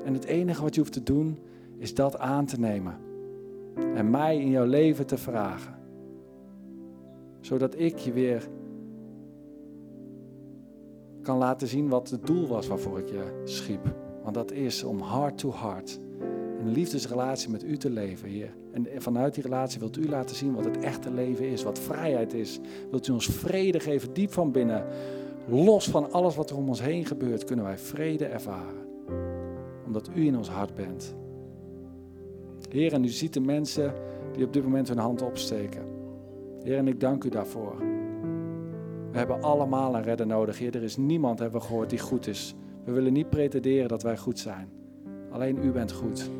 En 0.05 0.15
het 0.15 0.25
enige 0.25 0.63
wat 0.63 0.75
je 0.75 0.81
hoeft 0.81 0.93
te 0.93 1.03
doen, 1.03 1.39
is 1.79 1.95
dat 1.95 2.19
aan 2.19 2.47
te 2.47 2.61
nemen. 2.61 2.99
En 3.95 4.11
mij 4.11 4.39
in 4.39 4.51
jouw 4.51 4.65
leven 4.65 5.07
te 5.07 5.19
vragen. 5.19 5.75
Zodat 7.41 7.79
ik 7.79 7.99
je 7.99 8.13
weer 8.13 8.49
kan 11.23 11.39
laten 11.39 11.69
zien 11.69 11.89
wat 11.89 12.11
het 12.11 12.27
doel 12.27 12.47
was 12.47 12.67
waarvoor 12.67 12.99
ik 12.99 13.09
je 13.09 13.43
schiep. 13.45 13.95
Want 14.23 14.35
dat 14.35 14.53
is 14.53 14.85
om 14.85 15.03
heart 15.03 15.39
to 15.39 15.53
Een 16.61 16.73
liefdesrelatie 16.73 17.51
met 17.51 17.65
u 17.65 17.77
te 17.77 17.91
leven, 17.91 18.29
Heer. 18.29 18.55
En 18.73 18.87
vanuit 18.97 19.35
die 19.35 19.43
relatie 19.43 19.79
wilt 19.79 19.97
u 19.97 20.09
laten 20.09 20.37
zien 20.37 20.55
wat 20.55 20.65
het 20.65 20.79
echte 20.79 21.11
leven 21.13 21.49
is, 21.49 21.63
wat 21.63 21.79
vrijheid 21.79 22.35
is. 22.35 22.61
Wilt 22.91 23.09
u 23.09 23.13
ons 23.13 23.27
vrede 23.27 23.81
geven, 23.81 24.13
diep 24.13 24.33
van 24.33 24.53
binnen. 24.53 24.85
Los 25.49 25.89
van 25.89 26.13
alles 26.13 26.37
wat 26.37 26.51
er 26.51 26.57
om 26.57 26.69
ons 26.69 26.83
heen 26.83 27.07
gebeurt, 27.07 27.45
kunnen 27.45 27.65
wij 27.65 27.79
vrede 27.79 28.25
ervaren. 28.25 28.87
Omdat 29.87 30.11
u 30.15 30.27
in 30.27 30.37
ons 30.37 30.49
hart 30.49 30.75
bent. 30.75 31.15
Heer, 32.69 32.93
en 32.93 33.05
u 33.05 33.09
ziet 33.09 33.33
de 33.33 33.41
mensen 33.41 33.95
die 34.33 34.45
op 34.45 34.53
dit 34.53 34.63
moment 34.63 34.89
hun 34.89 34.99
hand 34.99 35.23
opsteken. 35.23 35.83
Heer, 36.63 36.77
en 36.77 36.89
ik 36.89 37.01
dank 37.01 37.25
u 37.25 37.29
daarvoor. 37.29 37.77
We 39.11 39.19
hebben 39.19 39.43
allemaal 39.43 39.95
een 39.95 40.03
redder 40.03 40.27
nodig. 40.27 40.59
Heer, 40.59 40.75
er 40.75 40.83
is 40.83 40.97
niemand, 40.97 41.39
hebben 41.39 41.61
we 41.61 41.67
gehoord, 41.67 41.91
die 41.91 41.99
goed 41.99 42.27
is. 42.27 42.55
We 42.85 42.93
willen 42.93 43.13
niet 43.13 43.31
pretenderen 43.31 43.89
dat 43.89 44.03
wij 44.03 44.17
goed 44.17 44.39
zijn. 44.39 44.69
Alleen 45.31 45.65
u 45.65 45.71
bent 45.71 45.93
goed. 45.93 46.31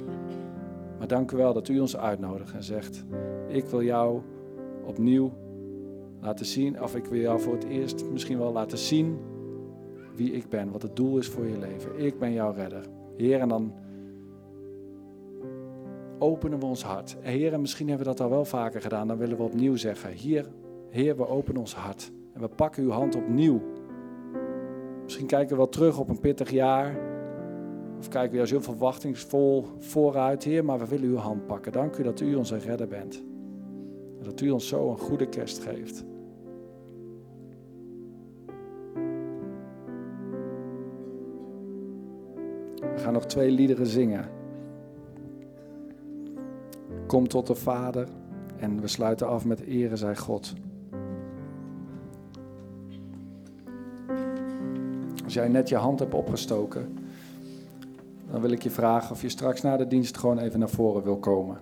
Maar 1.01 1.09
dank 1.09 1.33
u 1.33 1.37
wel 1.37 1.53
dat 1.53 1.69
u 1.69 1.81
ons 1.81 1.97
uitnodigt 1.97 2.53
en 2.53 2.63
zegt: 2.63 3.05
Ik 3.49 3.65
wil 3.65 3.83
jou 3.83 4.21
opnieuw 4.85 5.33
laten 6.21 6.47
zien, 6.47 6.83
of 6.83 6.97
ik 6.97 7.05
wil 7.05 7.21
jou 7.21 7.41
voor 7.41 7.53
het 7.53 7.65
eerst 7.65 8.11
misschien 8.11 8.39
wel 8.39 8.53
laten 8.53 8.79
zien 8.79 9.19
wie 10.15 10.33
ik 10.33 10.49
ben, 10.49 10.71
wat 10.71 10.83
het 10.83 10.97
doel 10.97 11.19
is 11.19 11.29
voor 11.29 11.47
je 11.47 11.59
leven. 11.59 11.99
Ik 11.99 12.19
ben 12.19 12.33
jouw 12.33 12.53
redder. 12.53 12.85
Heer, 13.17 13.41
en 13.41 13.49
dan 13.49 13.73
openen 16.19 16.59
we 16.59 16.67
ons 16.67 16.83
hart. 16.83 17.17
Heer, 17.21 17.53
en 17.53 17.61
misschien 17.61 17.89
hebben 17.89 18.07
we 18.07 18.13
dat 18.13 18.21
al 18.21 18.31
wel 18.31 18.45
vaker 18.45 18.81
gedaan, 18.81 19.09
dan 19.09 19.19
willen 19.19 19.37
we 19.37 19.43
opnieuw 19.43 19.77
zeggen: 19.77 20.13
Hier, 20.13 20.47
Heer, 20.89 21.17
we 21.17 21.29
openen 21.29 21.61
ons 21.61 21.75
hart 21.75 22.13
en 22.33 22.41
we 22.41 22.49
pakken 22.49 22.83
uw 22.83 22.91
hand 22.91 23.17
opnieuw. 23.17 23.61
Misschien 25.03 25.27
kijken 25.27 25.51
we 25.51 25.57
wel 25.57 25.69
terug 25.69 25.99
op 25.99 26.09
een 26.09 26.21
pittig 26.21 26.51
jaar. 26.51 27.10
Of 28.01 28.09
kijken 28.09 28.31
we 28.31 28.37
juist 28.37 28.53
heel 28.53 28.63
verwachtingsvol 28.63 29.67
vooruit, 29.79 30.45
Heer, 30.45 30.65
maar 30.65 30.79
we 30.79 30.87
willen 30.87 31.09
uw 31.09 31.17
hand 31.17 31.47
pakken. 31.47 31.73
Dank 31.73 31.97
u 31.97 32.03
dat 32.03 32.21
u 32.21 32.35
onze 32.35 32.57
redder 32.57 32.89
bent. 32.89 33.23
En 34.19 34.25
dat 34.25 34.41
u 34.41 34.51
ons 34.51 34.69
zo 34.69 34.91
een 34.91 34.99
goede 34.99 35.29
kerst 35.29 35.59
geeft. 35.63 36.05
We 42.81 42.99
gaan 42.99 43.13
nog 43.13 43.27
twee 43.27 43.51
liederen 43.51 43.87
zingen. 43.87 44.29
Kom 47.07 47.29
tot 47.29 47.47
de 47.47 47.55
Vader 47.55 48.09
en 48.57 48.81
we 48.81 48.89
sluiten 48.89 49.29
af 49.29 49.45
met 49.45 49.61
Ere 49.61 49.97
zij 49.97 50.17
God. 50.17 50.55
Als 55.25 55.35
jij 55.35 55.49
net 55.49 55.69
je 55.69 55.77
hand 55.77 55.99
hebt 55.99 56.15
opgestoken, 56.15 57.00
dan 58.31 58.41
wil 58.41 58.51
ik 58.51 58.63
je 58.63 58.71
vragen 58.71 59.11
of 59.11 59.23
je 59.23 59.29
straks 59.29 59.61
na 59.61 59.77
de 59.77 59.87
dienst 59.87 60.19
gewoon 60.19 60.39
even 60.39 60.59
naar 60.59 60.69
voren 60.69 61.03
wil 61.03 61.19
komen. 61.19 61.61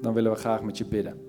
Dan 0.00 0.14
willen 0.14 0.32
we 0.32 0.38
graag 0.38 0.62
met 0.62 0.78
je 0.78 0.84
bidden. 0.84 1.25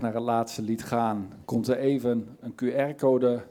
Naar 0.00 0.14
het 0.14 0.22
laatste 0.22 0.62
lied 0.62 0.84
gaan, 0.84 1.32
komt 1.44 1.68
er 1.68 1.78
even 1.78 2.36
een 2.40 2.54
QR-code 2.54 3.42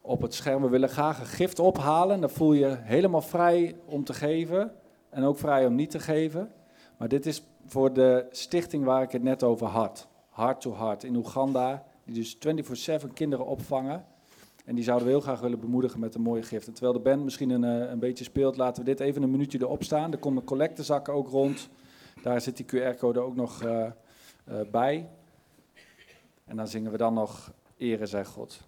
op 0.00 0.22
het 0.22 0.34
scherm. 0.34 0.62
We 0.62 0.68
willen 0.68 0.88
graag 0.88 1.20
een 1.20 1.26
gift 1.26 1.58
ophalen. 1.58 2.20
Dan 2.20 2.30
voel 2.30 2.52
je 2.52 2.76
helemaal 2.80 3.20
vrij 3.20 3.76
om 3.84 4.04
te 4.04 4.12
geven 4.12 4.72
en 5.10 5.24
ook 5.24 5.38
vrij 5.38 5.66
om 5.66 5.74
niet 5.74 5.90
te 5.90 6.00
geven. 6.00 6.50
Maar 6.98 7.08
dit 7.08 7.26
is 7.26 7.44
voor 7.66 7.92
de 7.92 8.26
stichting 8.30 8.84
waar 8.84 9.02
ik 9.02 9.12
het 9.12 9.22
net 9.22 9.42
over 9.42 9.66
had. 9.66 10.08
Heart 10.30 10.60
to 10.60 10.74
Heart 10.76 11.04
in 11.04 11.16
Oeganda, 11.16 11.84
die 12.04 12.14
dus 12.14 12.36
24/7 12.38 13.12
kinderen 13.12 13.46
opvangen. 13.46 14.04
En 14.64 14.74
die 14.74 14.84
zouden 14.84 15.06
we 15.06 15.12
heel 15.12 15.22
graag 15.22 15.40
willen 15.40 15.60
bemoedigen 15.60 16.00
met 16.00 16.14
een 16.14 16.20
mooie 16.20 16.42
gift. 16.42 16.64
Terwijl 16.64 16.92
de 16.92 16.98
band 16.98 17.24
misschien 17.24 17.50
een, 17.50 17.64
eh, 17.64 17.90
een 17.90 17.98
beetje 17.98 18.24
speelt, 18.24 18.56
laten 18.56 18.84
we 18.84 18.90
dit 18.90 19.00
even 19.00 19.22
een 19.22 19.30
minuutje 19.30 19.58
erop 19.60 19.82
staan. 19.82 20.12
Er 20.12 20.18
komt 20.18 20.36
een 20.36 20.44
collectezak 20.44 21.08
ook 21.08 21.28
rond. 21.28 21.68
Daar 22.22 22.40
zit 22.40 22.56
die 22.56 22.66
QR-code 22.66 23.20
ook 23.20 23.34
nog 23.34 23.62
eh, 23.62 23.84
eh, 23.84 23.92
bij. 24.70 25.08
En 26.52 26.58
dan 26.58 26.68
zingen 26.68 26.90
we 26.90 26.96
dan 26.96 27.14
nog 27.14 27.52
Ere 27.76 28.06
zij 28.06 28.24
God. 28.24 28.60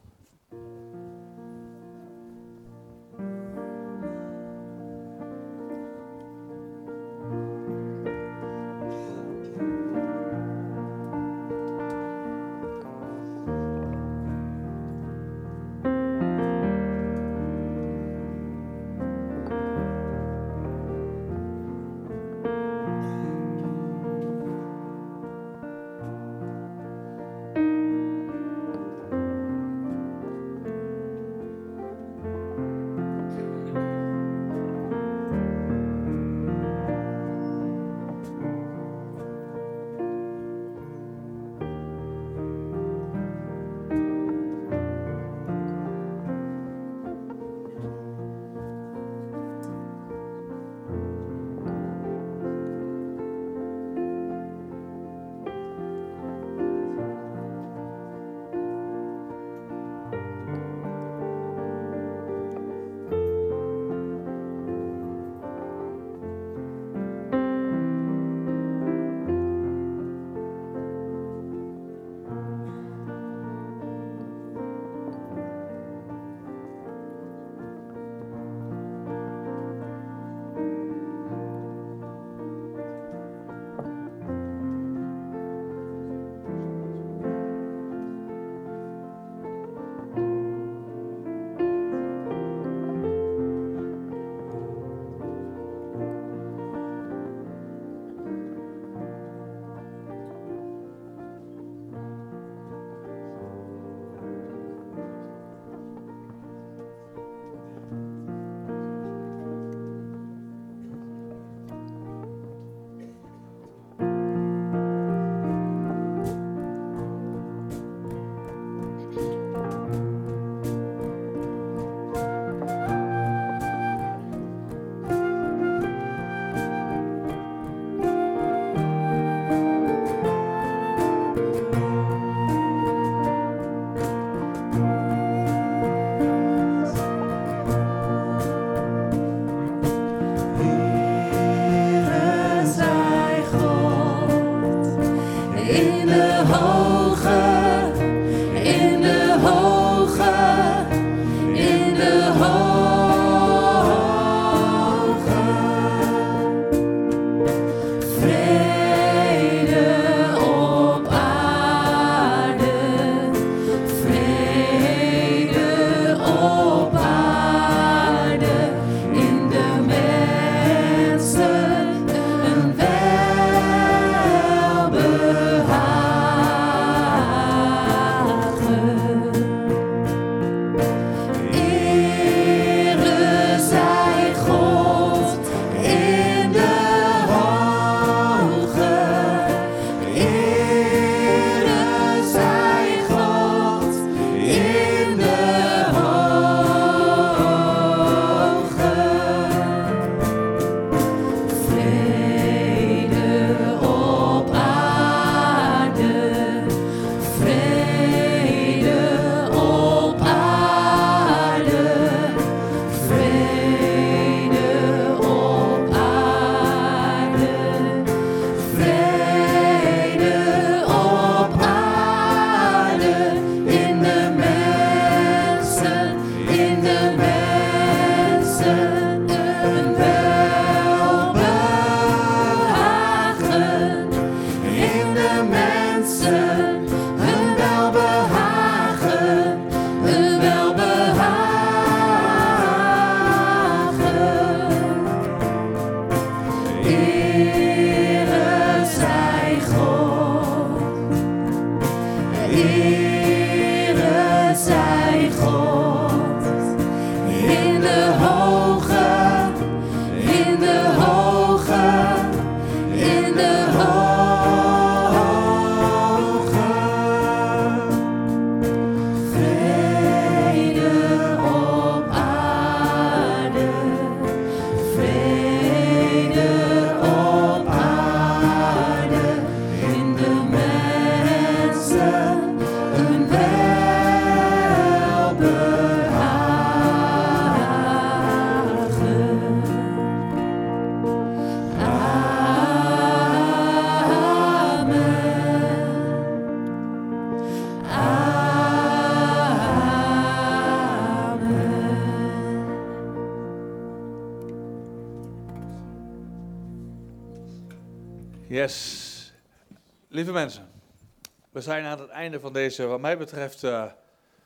Zijn 311.65 311.85
aan 311.85 312.01
het 312.01 312.09
einde 312.09 312.41
van 312.41 312.53
deze, 312.53 312.86
wat 312.86 313.01
mij 313.01 313.19
betreft, 313.19 313.65
eh, 313.65 313.85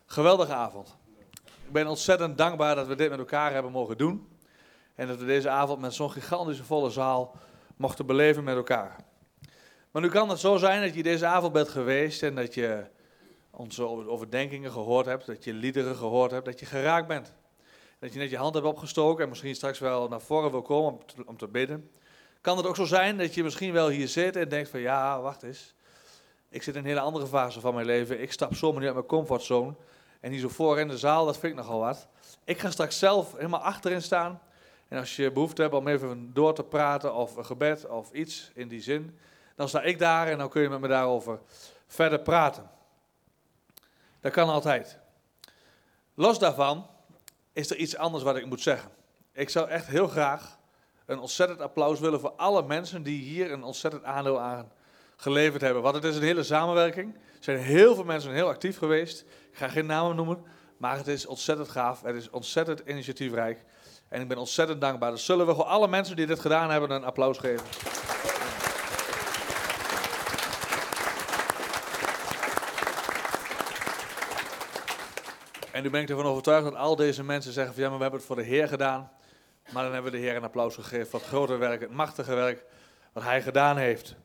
geweldige 0.07 0.53
avond. 0.53 0.97
Ik 1.67 1.73
ben 1.73 1.87
ontzettend 1.87 2.39
dankbaar 2.39 2.75
dat 2.75 2.87
we 2.87 2.95
dit 2.95 3.11
met 3.11 3.19
elkaar 3.19 3.53
hebben 3.53 3.73
mogen 3.73 3.97
doen. 3.97 4.29
En 4.95 5.07
dat 5.07 5.19
we 5.19 5.25
deze 5.25 5.49
avond 5.49 5.81
met 5.81 5.95
zo'n 5.95 6.11
gigantische 6.11 6.65
volle 6.65 6.91
zaal 6.91 7.37
mochten 7.77 8.07
beleven 8.07 8.45
met 8.45 8.57
elkaar. 8.57 8.97
Maar 9.91 10.03
nu 10.03 10.09
kan 10.09 10.29
het 10.29 10.39
zo 10.39 10.57
zijn 10.57 10.83
dat 10.83 10.95
je 10.95 11.03
deze 11.03 11.27
avond 11.27 11.53
bent 11.53 11.69
geweest 11.69 12.23
en 12.23 12.35
dat 12.35 12.55
je 12.55 12.85
onze 13.51 13.85
overdenkingen 13.87 14.73
gehoord 14.73 15.07
hebt, 15.07 15.27
dat 15.27 15.45
je 15.45 15.53
liederen 15.53 15.97
gehoord 15.97 16.31
hebt, 16.31 16.45
dat 16.45 16.61
je 16.61 16.67
geraakt 16.67 17.07
bent. 17.07 17.33
Dat 17.99 18.13
je 18.13 18.19
net 18.19 18.31
je 18.31 18.37
hand 18.37 18.55
hebt 18.55 18.67
opgestoken 18.67 19.23
en 19.23 19.29
misschien 19.29 19.55
straks 19.55 19.79
wel 19.79 20.09
naar 20.09 20.21
voren 20.21 20.51
wil 20.51 20.63
komen 20.63 20.93
om 20.93 21.07
te, 21.07 21.27
om 21.27 21.37
te 21.37 21.49
bidden. 21.49 21.91
Kan 22.41 22.57
het 22.57 22.67
ook 22.67 22.77
zo 22.77 22.85
zijn 22.85 23.19
dat 23.19 23.35
je 23.35 23.43
misschien 23.43 23.73
wel 23.73 23.89
hier 23.89 24.09
zit 24.09 24.37
en 24.37 24.49
denkt 24.49 24.69
van 24.69 24.81
ja, 24.81 25.21
wacht 25.21 25.43
eens. 25.43 25.75
Ik 26.51 26.63
zit 26.63 26.75
in 26.75 26.81
een 26.81 26.87
hele 26.87 27.01
andere 27.01 27.27
fase 27.27 27.61
van 27.61 27.75
mijn 27.75 27.87
leven. 27.87 28.21
Ik 28.21 28.33
stap 28.33 28.55
zomaar 28.55 28.81
nu 28.81 28.87
uit 28.87 28.95
mijn 28.95 29.07
comfortzone. 29.07 29.75
En 30.21 30.31
hier 30.31 30.41
zo 30.41 30.49
voor 30.49 30.79
in 30.79 30.89
de 30.89 30.99
zaal, 30.99 31.27
dat 31.27 31.39
vind 31.39 31.53
ik 31.53 31.59
nogal 31.59 31.79
wat. 31.79 32.09
Ik 32.45 32.59
ga 32.59 32.71
straks 32.71 32.99
zelf 32.99 33.33
helemaal 33.33 33.61
achterin 33.61 34.03
staan. 34.03 34.41
En 34.89 34.99
als 34.99 35.17
je 35.17 35.33
behoefte 35.33 35.63
hebt 35.63 35.75
om 35.75 35.89
even 35.89 36.31
door 36.35 36.55
te 36.55 36.65
praten 36.65 37.15
of 37.15 37.37
een 37.37 37.47
gebed 37.47 37.87
of 37.87 38.13
iets 38.13 38.51
in 38.55 38.69
die 38.69 38.81
zin, 38.81 39.19
dan 39.55 39.69
sta 39.69 39.83
ik 39.83 39.99
daar 39.99 40.27
en 40.27 40.39
dan 40.39 40.49
kun 40.49 40.63
je 40.63 40.69
met 40.69 40.81
me 40.81 40.89
daarover 40.89 41.41
verder 41.87 42.21
praten. 42.21 42.71
Dat 44.21 44.33
kan 44.33 44.49
altijd. 44.49 44.99
Los 46.15 46.39
daarvan 46.39 46.87
is 47.53 47.71
er 47.71 47.77
iets 47.77 47.97
anders 47.97 48.25
wat 48.25 48.37
ik 48.37 48.47
moet 48.47 48.61
zeggen. 48.61 48.91
Ik 49.33 49.49
zou 49.49 49.69
echt 49.69 49.87
heel 49.87 50.09
graag 50.09 50.59
een 51.07 51.19
ontzettend 51.19 51.61
applaus 51.61 52.01
willen 52.01 52.21
voor 52.21 52.33
alle 52.33 52.63
mensen 52.63 53.03
die 53.03 53.23
hier 53.23 53.53
een 53.53 53.63
ontzettend 53.63 54.05
aandeel 54.05 54.41
aan 54.41 54.73
geleverd 55.21 55.63
hebben. 55.63 55.83
Want 55.83 55.95
het 55.95 56.05
is 56.05 56.17
een 56.17 56.23
hele 56.23 56.43
samenwerking. 56.43 57.15
Er 57.15 57.45
zijn 57.45 57.59
heel 57.59 57.95
veel 57.95 58.05
mensen 58.05 58.33
heel 58.33 58.49
actief 58.49 58.79
geweest. 58.79 59.21
Ik 59.51 59.57
ga 59.57 59.69
geen 59.69 59.87
namen 59.87 60.17
noemen, 60.17 60.45
maar 60.77 60.97
het 60.97 61.07
is 61.07 61.27
ontzettend 61.27 61.69
gaaf. 61.69 62.03
Het 62.03 62.17
is 62.17 62.31
ontzettend 62.31 62.83
initiatiefrijk. 62.87 63.65
En 64.09 64.21
ik 64.21 64.29
ben 64.29 64.39
ontzettend 64.39 64.81
dankbaar. 64.81 65.11
Dus 65.11 65.25
zullen 65.25 65.47
we 65.47 65.55
voor 65.55 65.65
alle 65.65 65.89
mensen 65.89 66.17
die 66.17 66.27
dit 66.27 66.41
gedaan 66.41 66.71
hebben 66.71 66.91
een 66.91 67.05
applaus 67.05 67.39
geven. 67.39 67.67
En 75.73 75.83
nu 75.83 75.91
ben 75.91 76.03
ik 76.03 76.09
ervan 76.11 76.25
overtuigd 76.25 76.65
dat 76.65 76.75
al 76.75 76.97
deze 76.97 77.25
mensen 77.25 77.53
zeggen 77.53 77.75
van 77.75 77.83
ja, 77.83 77.89
maar 77.89 77.97
we 77.97 78.03
hebben 78.03 78.21
het 78.21 78.29
voor 78.29 78.39
de 78.39 78.49
Heer 78.49 78.69
gedaan. 78.69 79.11
Maar 79.73 79.83
dan 79.83 79.93
hebben 79.93 80.13
we 80.13 80.19
de 80.19 80.25
Heer 80.25 80.37
een 80.37 80.45
applaus 80.45 80.75
gegeven 80.75 81.07
voor 81.07 81.19
het 81.21 81.29
grote 81.29 81.57
werk, 81.57 81.81
het 81.81 81.91
machtige 81.91 82.35
werk 82.35 82.65
wat 83.13 83.23
Hij 83.23 83.43
gedaan 83.43 83.77
heeft. 83.77 84.17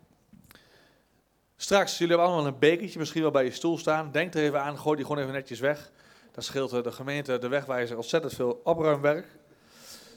Straks, 1.64 1.98
jullie 1.98 2.16
hebben 2.16 2.34
allemaal 2.34 2.54
een 2.54 2.60
bekertje 2.60 3.00
misschien 3.00 3.22
wel 3.22 3.32
bij 3.32 3.44
je 3.44 3.52
stoel 3.52 3.78
staan. 3.78 4.12
Denk 4.12 4.34
er 4.34 4.44
even 4.44 4.62
aan, 4.62 4.78
gooi 4.78 4.96
die 4.96 5.06
gewoon 5.06 5.22
even 5.22 5.34
netjes 5.34 5.60
weg. 5.60 5.92
Dan 6.32 6.44
scheelt 6.44 6.84
de 6.84 6.92
gemeente, 6.92 7.38
de 7.38 7.48
wegwijzer, 7.48 7.96
ontzettend 7.96 8.34
veel 8.34 8.62
opruimwerk. 8.64 9.28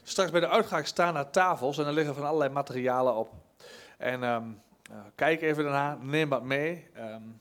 Straks 0.02 0.30
bij 0.30 0.40
de 0.40 0.48
uitgang 0.48 0.86
staan 0.86 1.14
daar 1.14 1.30
tafels 1.30 1.78
en 1.78 1.86
er 1.86 1.92
liggen 1.92 2.14
van 2.14 2.24
allerlei 2.24 2.50
materialen 2.50 3.14
op. 3.14 3.32
En 3.98 4.22
um, 4.22 4.60
uh, 4.90 4.96
kijk 5.14 5.42
even 5.42 5.62
daarna, 5.64 5.98
neem 6.00 6.28
wat 6.28 6.42
mee. 6.42 6.86
Um, 6.96 7.40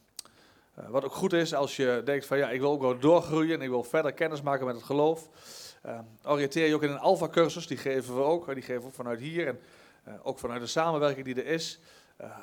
uh, 0.79 0.89
wat 0.89 1.03
ook 1.05 1.15
goed 1.15 1.33
is 1.33 1.53
als 1.53 1.75
je 1.75 2.01
denkt 2.05 2.25
van 2.25 2.37
ja, 2.37 2.49
ik 2.49 2.59
wil 2.59 2.71
ook 2.71 2.81
wel 2.81 2.99
doorgroeien 2.99 3.55
en 3.55 3.61
ik 3.61 3.69
wil 3.69 3.83
verder 3.83 4.13
kennis 4.13 4.41
maken 4.41 4.65
met 4.65 4.75
het 4.75 4.85
geloof. 4.85 5.29
Uh, 5.85 5.99
oriënteer 6.23 6.67
je 6.67 6.75
ook 6.75 6.83
in 6.83 6.91
een 6.91 6.99
alfa-cursus, 6.99 7.67
die 7.67 7.77
geven 7.77 8.15
we 8.15 8.21
ook. 8.21 8.53
Die 8.53 8.63
geven 8.63 8.83
we 8.83 8.91
vanuit 8.91 9.19
hier 9.19 9.47
en 9.47 9.59
uh, 10.07 10.13
ook 10.23 10.39
vanuit 10.39 10.61
de 10.61 10.67
samenwerking 10.67 11.25
die 11.25 11.35
er 11.35 11.47
is. 11.47 11.79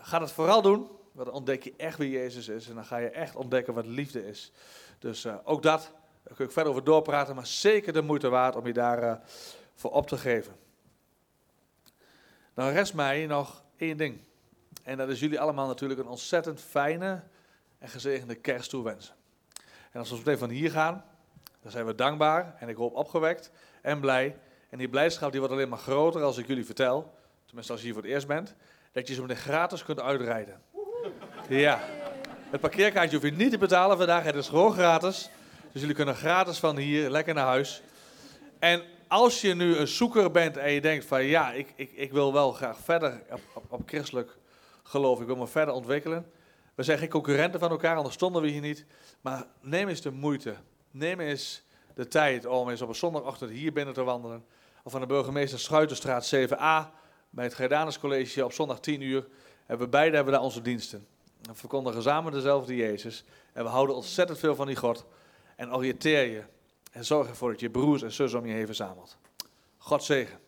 Ga 0.03 0.19
dat 0.19 0.33
vooral 0.33 0.63
doen, 0.63 0.89
dan 1.13 1.31
ontdek 1.31 1.63
je 1.63 1.75
echt 1.77 1.99
wie 1.99 2.11
Jezus 2.11 2.49
is. 2.49 2.69
En 2.69 2.75
dan 2.75 2.85
ga 2.85 2.97
je 2.97 3.11
echt 3.11 3.37
ontdekken 3.37 3.75
wat 3.75 3.87
liefde 3.87 4.27
is. 4.27 4.53
Dus 4.99 5.25
uh, 5.25 5.37
ook 5.45 5.63
dat, 5.63 5.93
daar 6.23 6.35
kun 6.35 6.45
ik 6.45 6.53
verder 6.53 6.73
over 6.73 6.85
doorpraten, 6.85 7.35
maar 7.35 7.47
zeker 7.47 7.93
de 7.93 8.03
moeite 8.03 8.29
waard 8.29 8.57
om 8.57 8.67
je 8.67 8.73
daar 8.73 9.21
voor 9.75 9.91
op 9.91 10.07
te 10.07 10.19
geven. 10.19 10.57
Dan 12.55 12.69
rest 12.69 12.95
mij 12.95 13.27
nog 13.27 13.65
één 13.77 13.97
ding. 13.97 14.21
En 14.83 14.97
dat 14.97 15.09
is 15.09 15.21
jullie 15.21 15.41
allemaal 15.41 15.67
natuurlijk 15.67 16.01
een 16.01 16.07
ontzettend 16.07 16.61
fijne 16.61 17.23
en 17.79 17.89
gezegende 17.89 18.35
kerst 18.35 18.71
toewensen. 18.71 19.15
En 19.91 20.01
als 20.01 20.11
we 20.11 20.17
meteen 20.17 20.39
van 20.39 20.49
hier 20.49 20.71
gaan, 20.71 21.05
dan 21.63 21.71
zijn 21.71 21.87
we 21.87 21.95
dankbaar 21.95 22.57
en 22.59 22.69
ik 22.69 22.77
hoop 22.77 22.95
opgewekt 22.95 23.51
en 23.83 24.01
blij. 24.01 24.39
En 24.69 24.79
die 24.79 24.89
blijdschap 24.89 25.31
die 25.31 25.41
wordt 25.41 25.55
alleen 25.55 25.69
maar 25.69 25.79
groter 25.79 26.23
als 26.23 26.39
ik 26.39 26.47
jullie 26.47 26.65
vertel, 26.65 27.15
tenminste 27.45 27.73
als 27.73 27.81
je 27.81 27.87
hier 27.87 27.95
voor 27.95 28.05
het 28.05 28.13
eerst 28.13 28.27
bent, 28.27 28.55
dat 28.93 29.09
je 29.09 29.15
zo 29.15 29.23
meteen 29.23 29.37
gratis 29.37 29.85
kunt 29.85 30.01
uitrijden. 30.01 30.63
Ja, 31.49 31.81
het 32.51 32.61
parkeerkaartje 32.61 33.17
hoef 33.17 33.25
je 33.25 33.37
niet 33.37 33.51
te 33.51 33.59
betalen 33.59 33.97
vandaag, 33.97 34.25
het 34.25 34.35
is 34.35 34.49
gewoon 34.49 34.73
gratis. 34.73 35.31
Dus 35.73 35.81
jullie 35.81 35.97
kunnen 35.97 36.15
gratis 36.15 36.59
van 36.59 36.77
hier 36.77 37.11
lekker 37.11 37.35
naar 37.35 37.47
huis. 37.47 37.83
En 38.59 38.83
als 39.09 39.41
je 39.41 39.55
nu 39.55 39.77
een 39.77 39.89
zoeker 39.89 40.31
bent 40.31 40.57
en 40.57 40.73
je 40.73 40.81
denkt 40.81 41.05
van 41.05 41.25
ja, 41.25 41.53
ik, 41.53 41.73
ik, 41.77 41.93
ik 41.93 42.13
wil 42.13 42.33
wel 42.33 42.53
graag 42.53 42.79
verder 42.79 43.23
op, 43.55 43.65
op, 43.69 43.83
christelijk 43.87 44.37
geloof, 44.83 45.21
ik 45.21 45.27
wil 45.27 45.37
me 45.37 45.47
verder 45.47 45.75
ontwikkelen. 45.75 46.31
We 46.75 46.83
zijn 46.83 46.99
geen 46.99 47.09
concurrenten 47.09 47.61
van 47.61 47.71
elkaar, 47.71 47.97
anders 47.97 48.15
stonden 48.15 48.43
we 48.43 48.49
hier 48.49 48.61
niet. 48.61 48.85
Maar 49.21 49.47
neem 49.61 49.89
eens 49.89 50.01
de 50.01 50.11
moeite 50.11 50.55
Neem 50.93 51.21
eens 51.21 51.63
de 51.95 52.09
tijd 52.09 52.47
om 52.47 52.71
eens 52.71 52.83
op 52.83 52.89
een 52.89 52.95
zondagochtend 52.95 53.51
hier 53.51 53.73
binnen 53.73 53.95
te 53.95 54.03
wandelen. 54.03 54.45
Of 54.83 54.95
aan 54.95 55.01
de 55.01 55.07
burgemeester 55.07 55.59
Schuitenstraat 55.59 56.35
7a 56.35 56.95
bij 57.31 57.45
het 57.45 57.55
Gerdanus 57.55 57.99
College 57.99 58.45
op 58.45 58.53
zondag 58.53 58.81
10 58.81 59.01
uur. 59.01 59.27
En 59.73 59.79
we 59.79 59.89
beide 59.89 60.17
hebben 60.17 60.35
daar 60.35 60.43
onze 60.43 60.63
diensten. 60.63 61.07
We 61.43 61.55
verkondigen 61.55 62.03
samen 62.03 62.33
dezelfde 62.33 62.77
Jezus. 62.77 63.25
En 63.53 63.65
we 63.65 63.71
houden 63.71 63.97
ontzettend 63.97 64.39
veel 64.39 64.55
van 64.55 64.67
die 64.67 64.77
God. 64.77 65.05
En 65.57 65.75
oriënteer 65.75 66.27
je. 66.27 66.43
En 66.91 67.05
zorg 67.05 67.29
ervoor 67.29 67.51
dat 67.51 67.61
je 67.61 67.71
broers 67.71 68.03
en 68.03 68.13
zussen 68.13 68.41
om 68.41 68.47
je 68.47 68.53
heen 68.53 68.67
verzamelt. 68.67 69.17
God 69.79 70.05
zegen. 70.05 70.39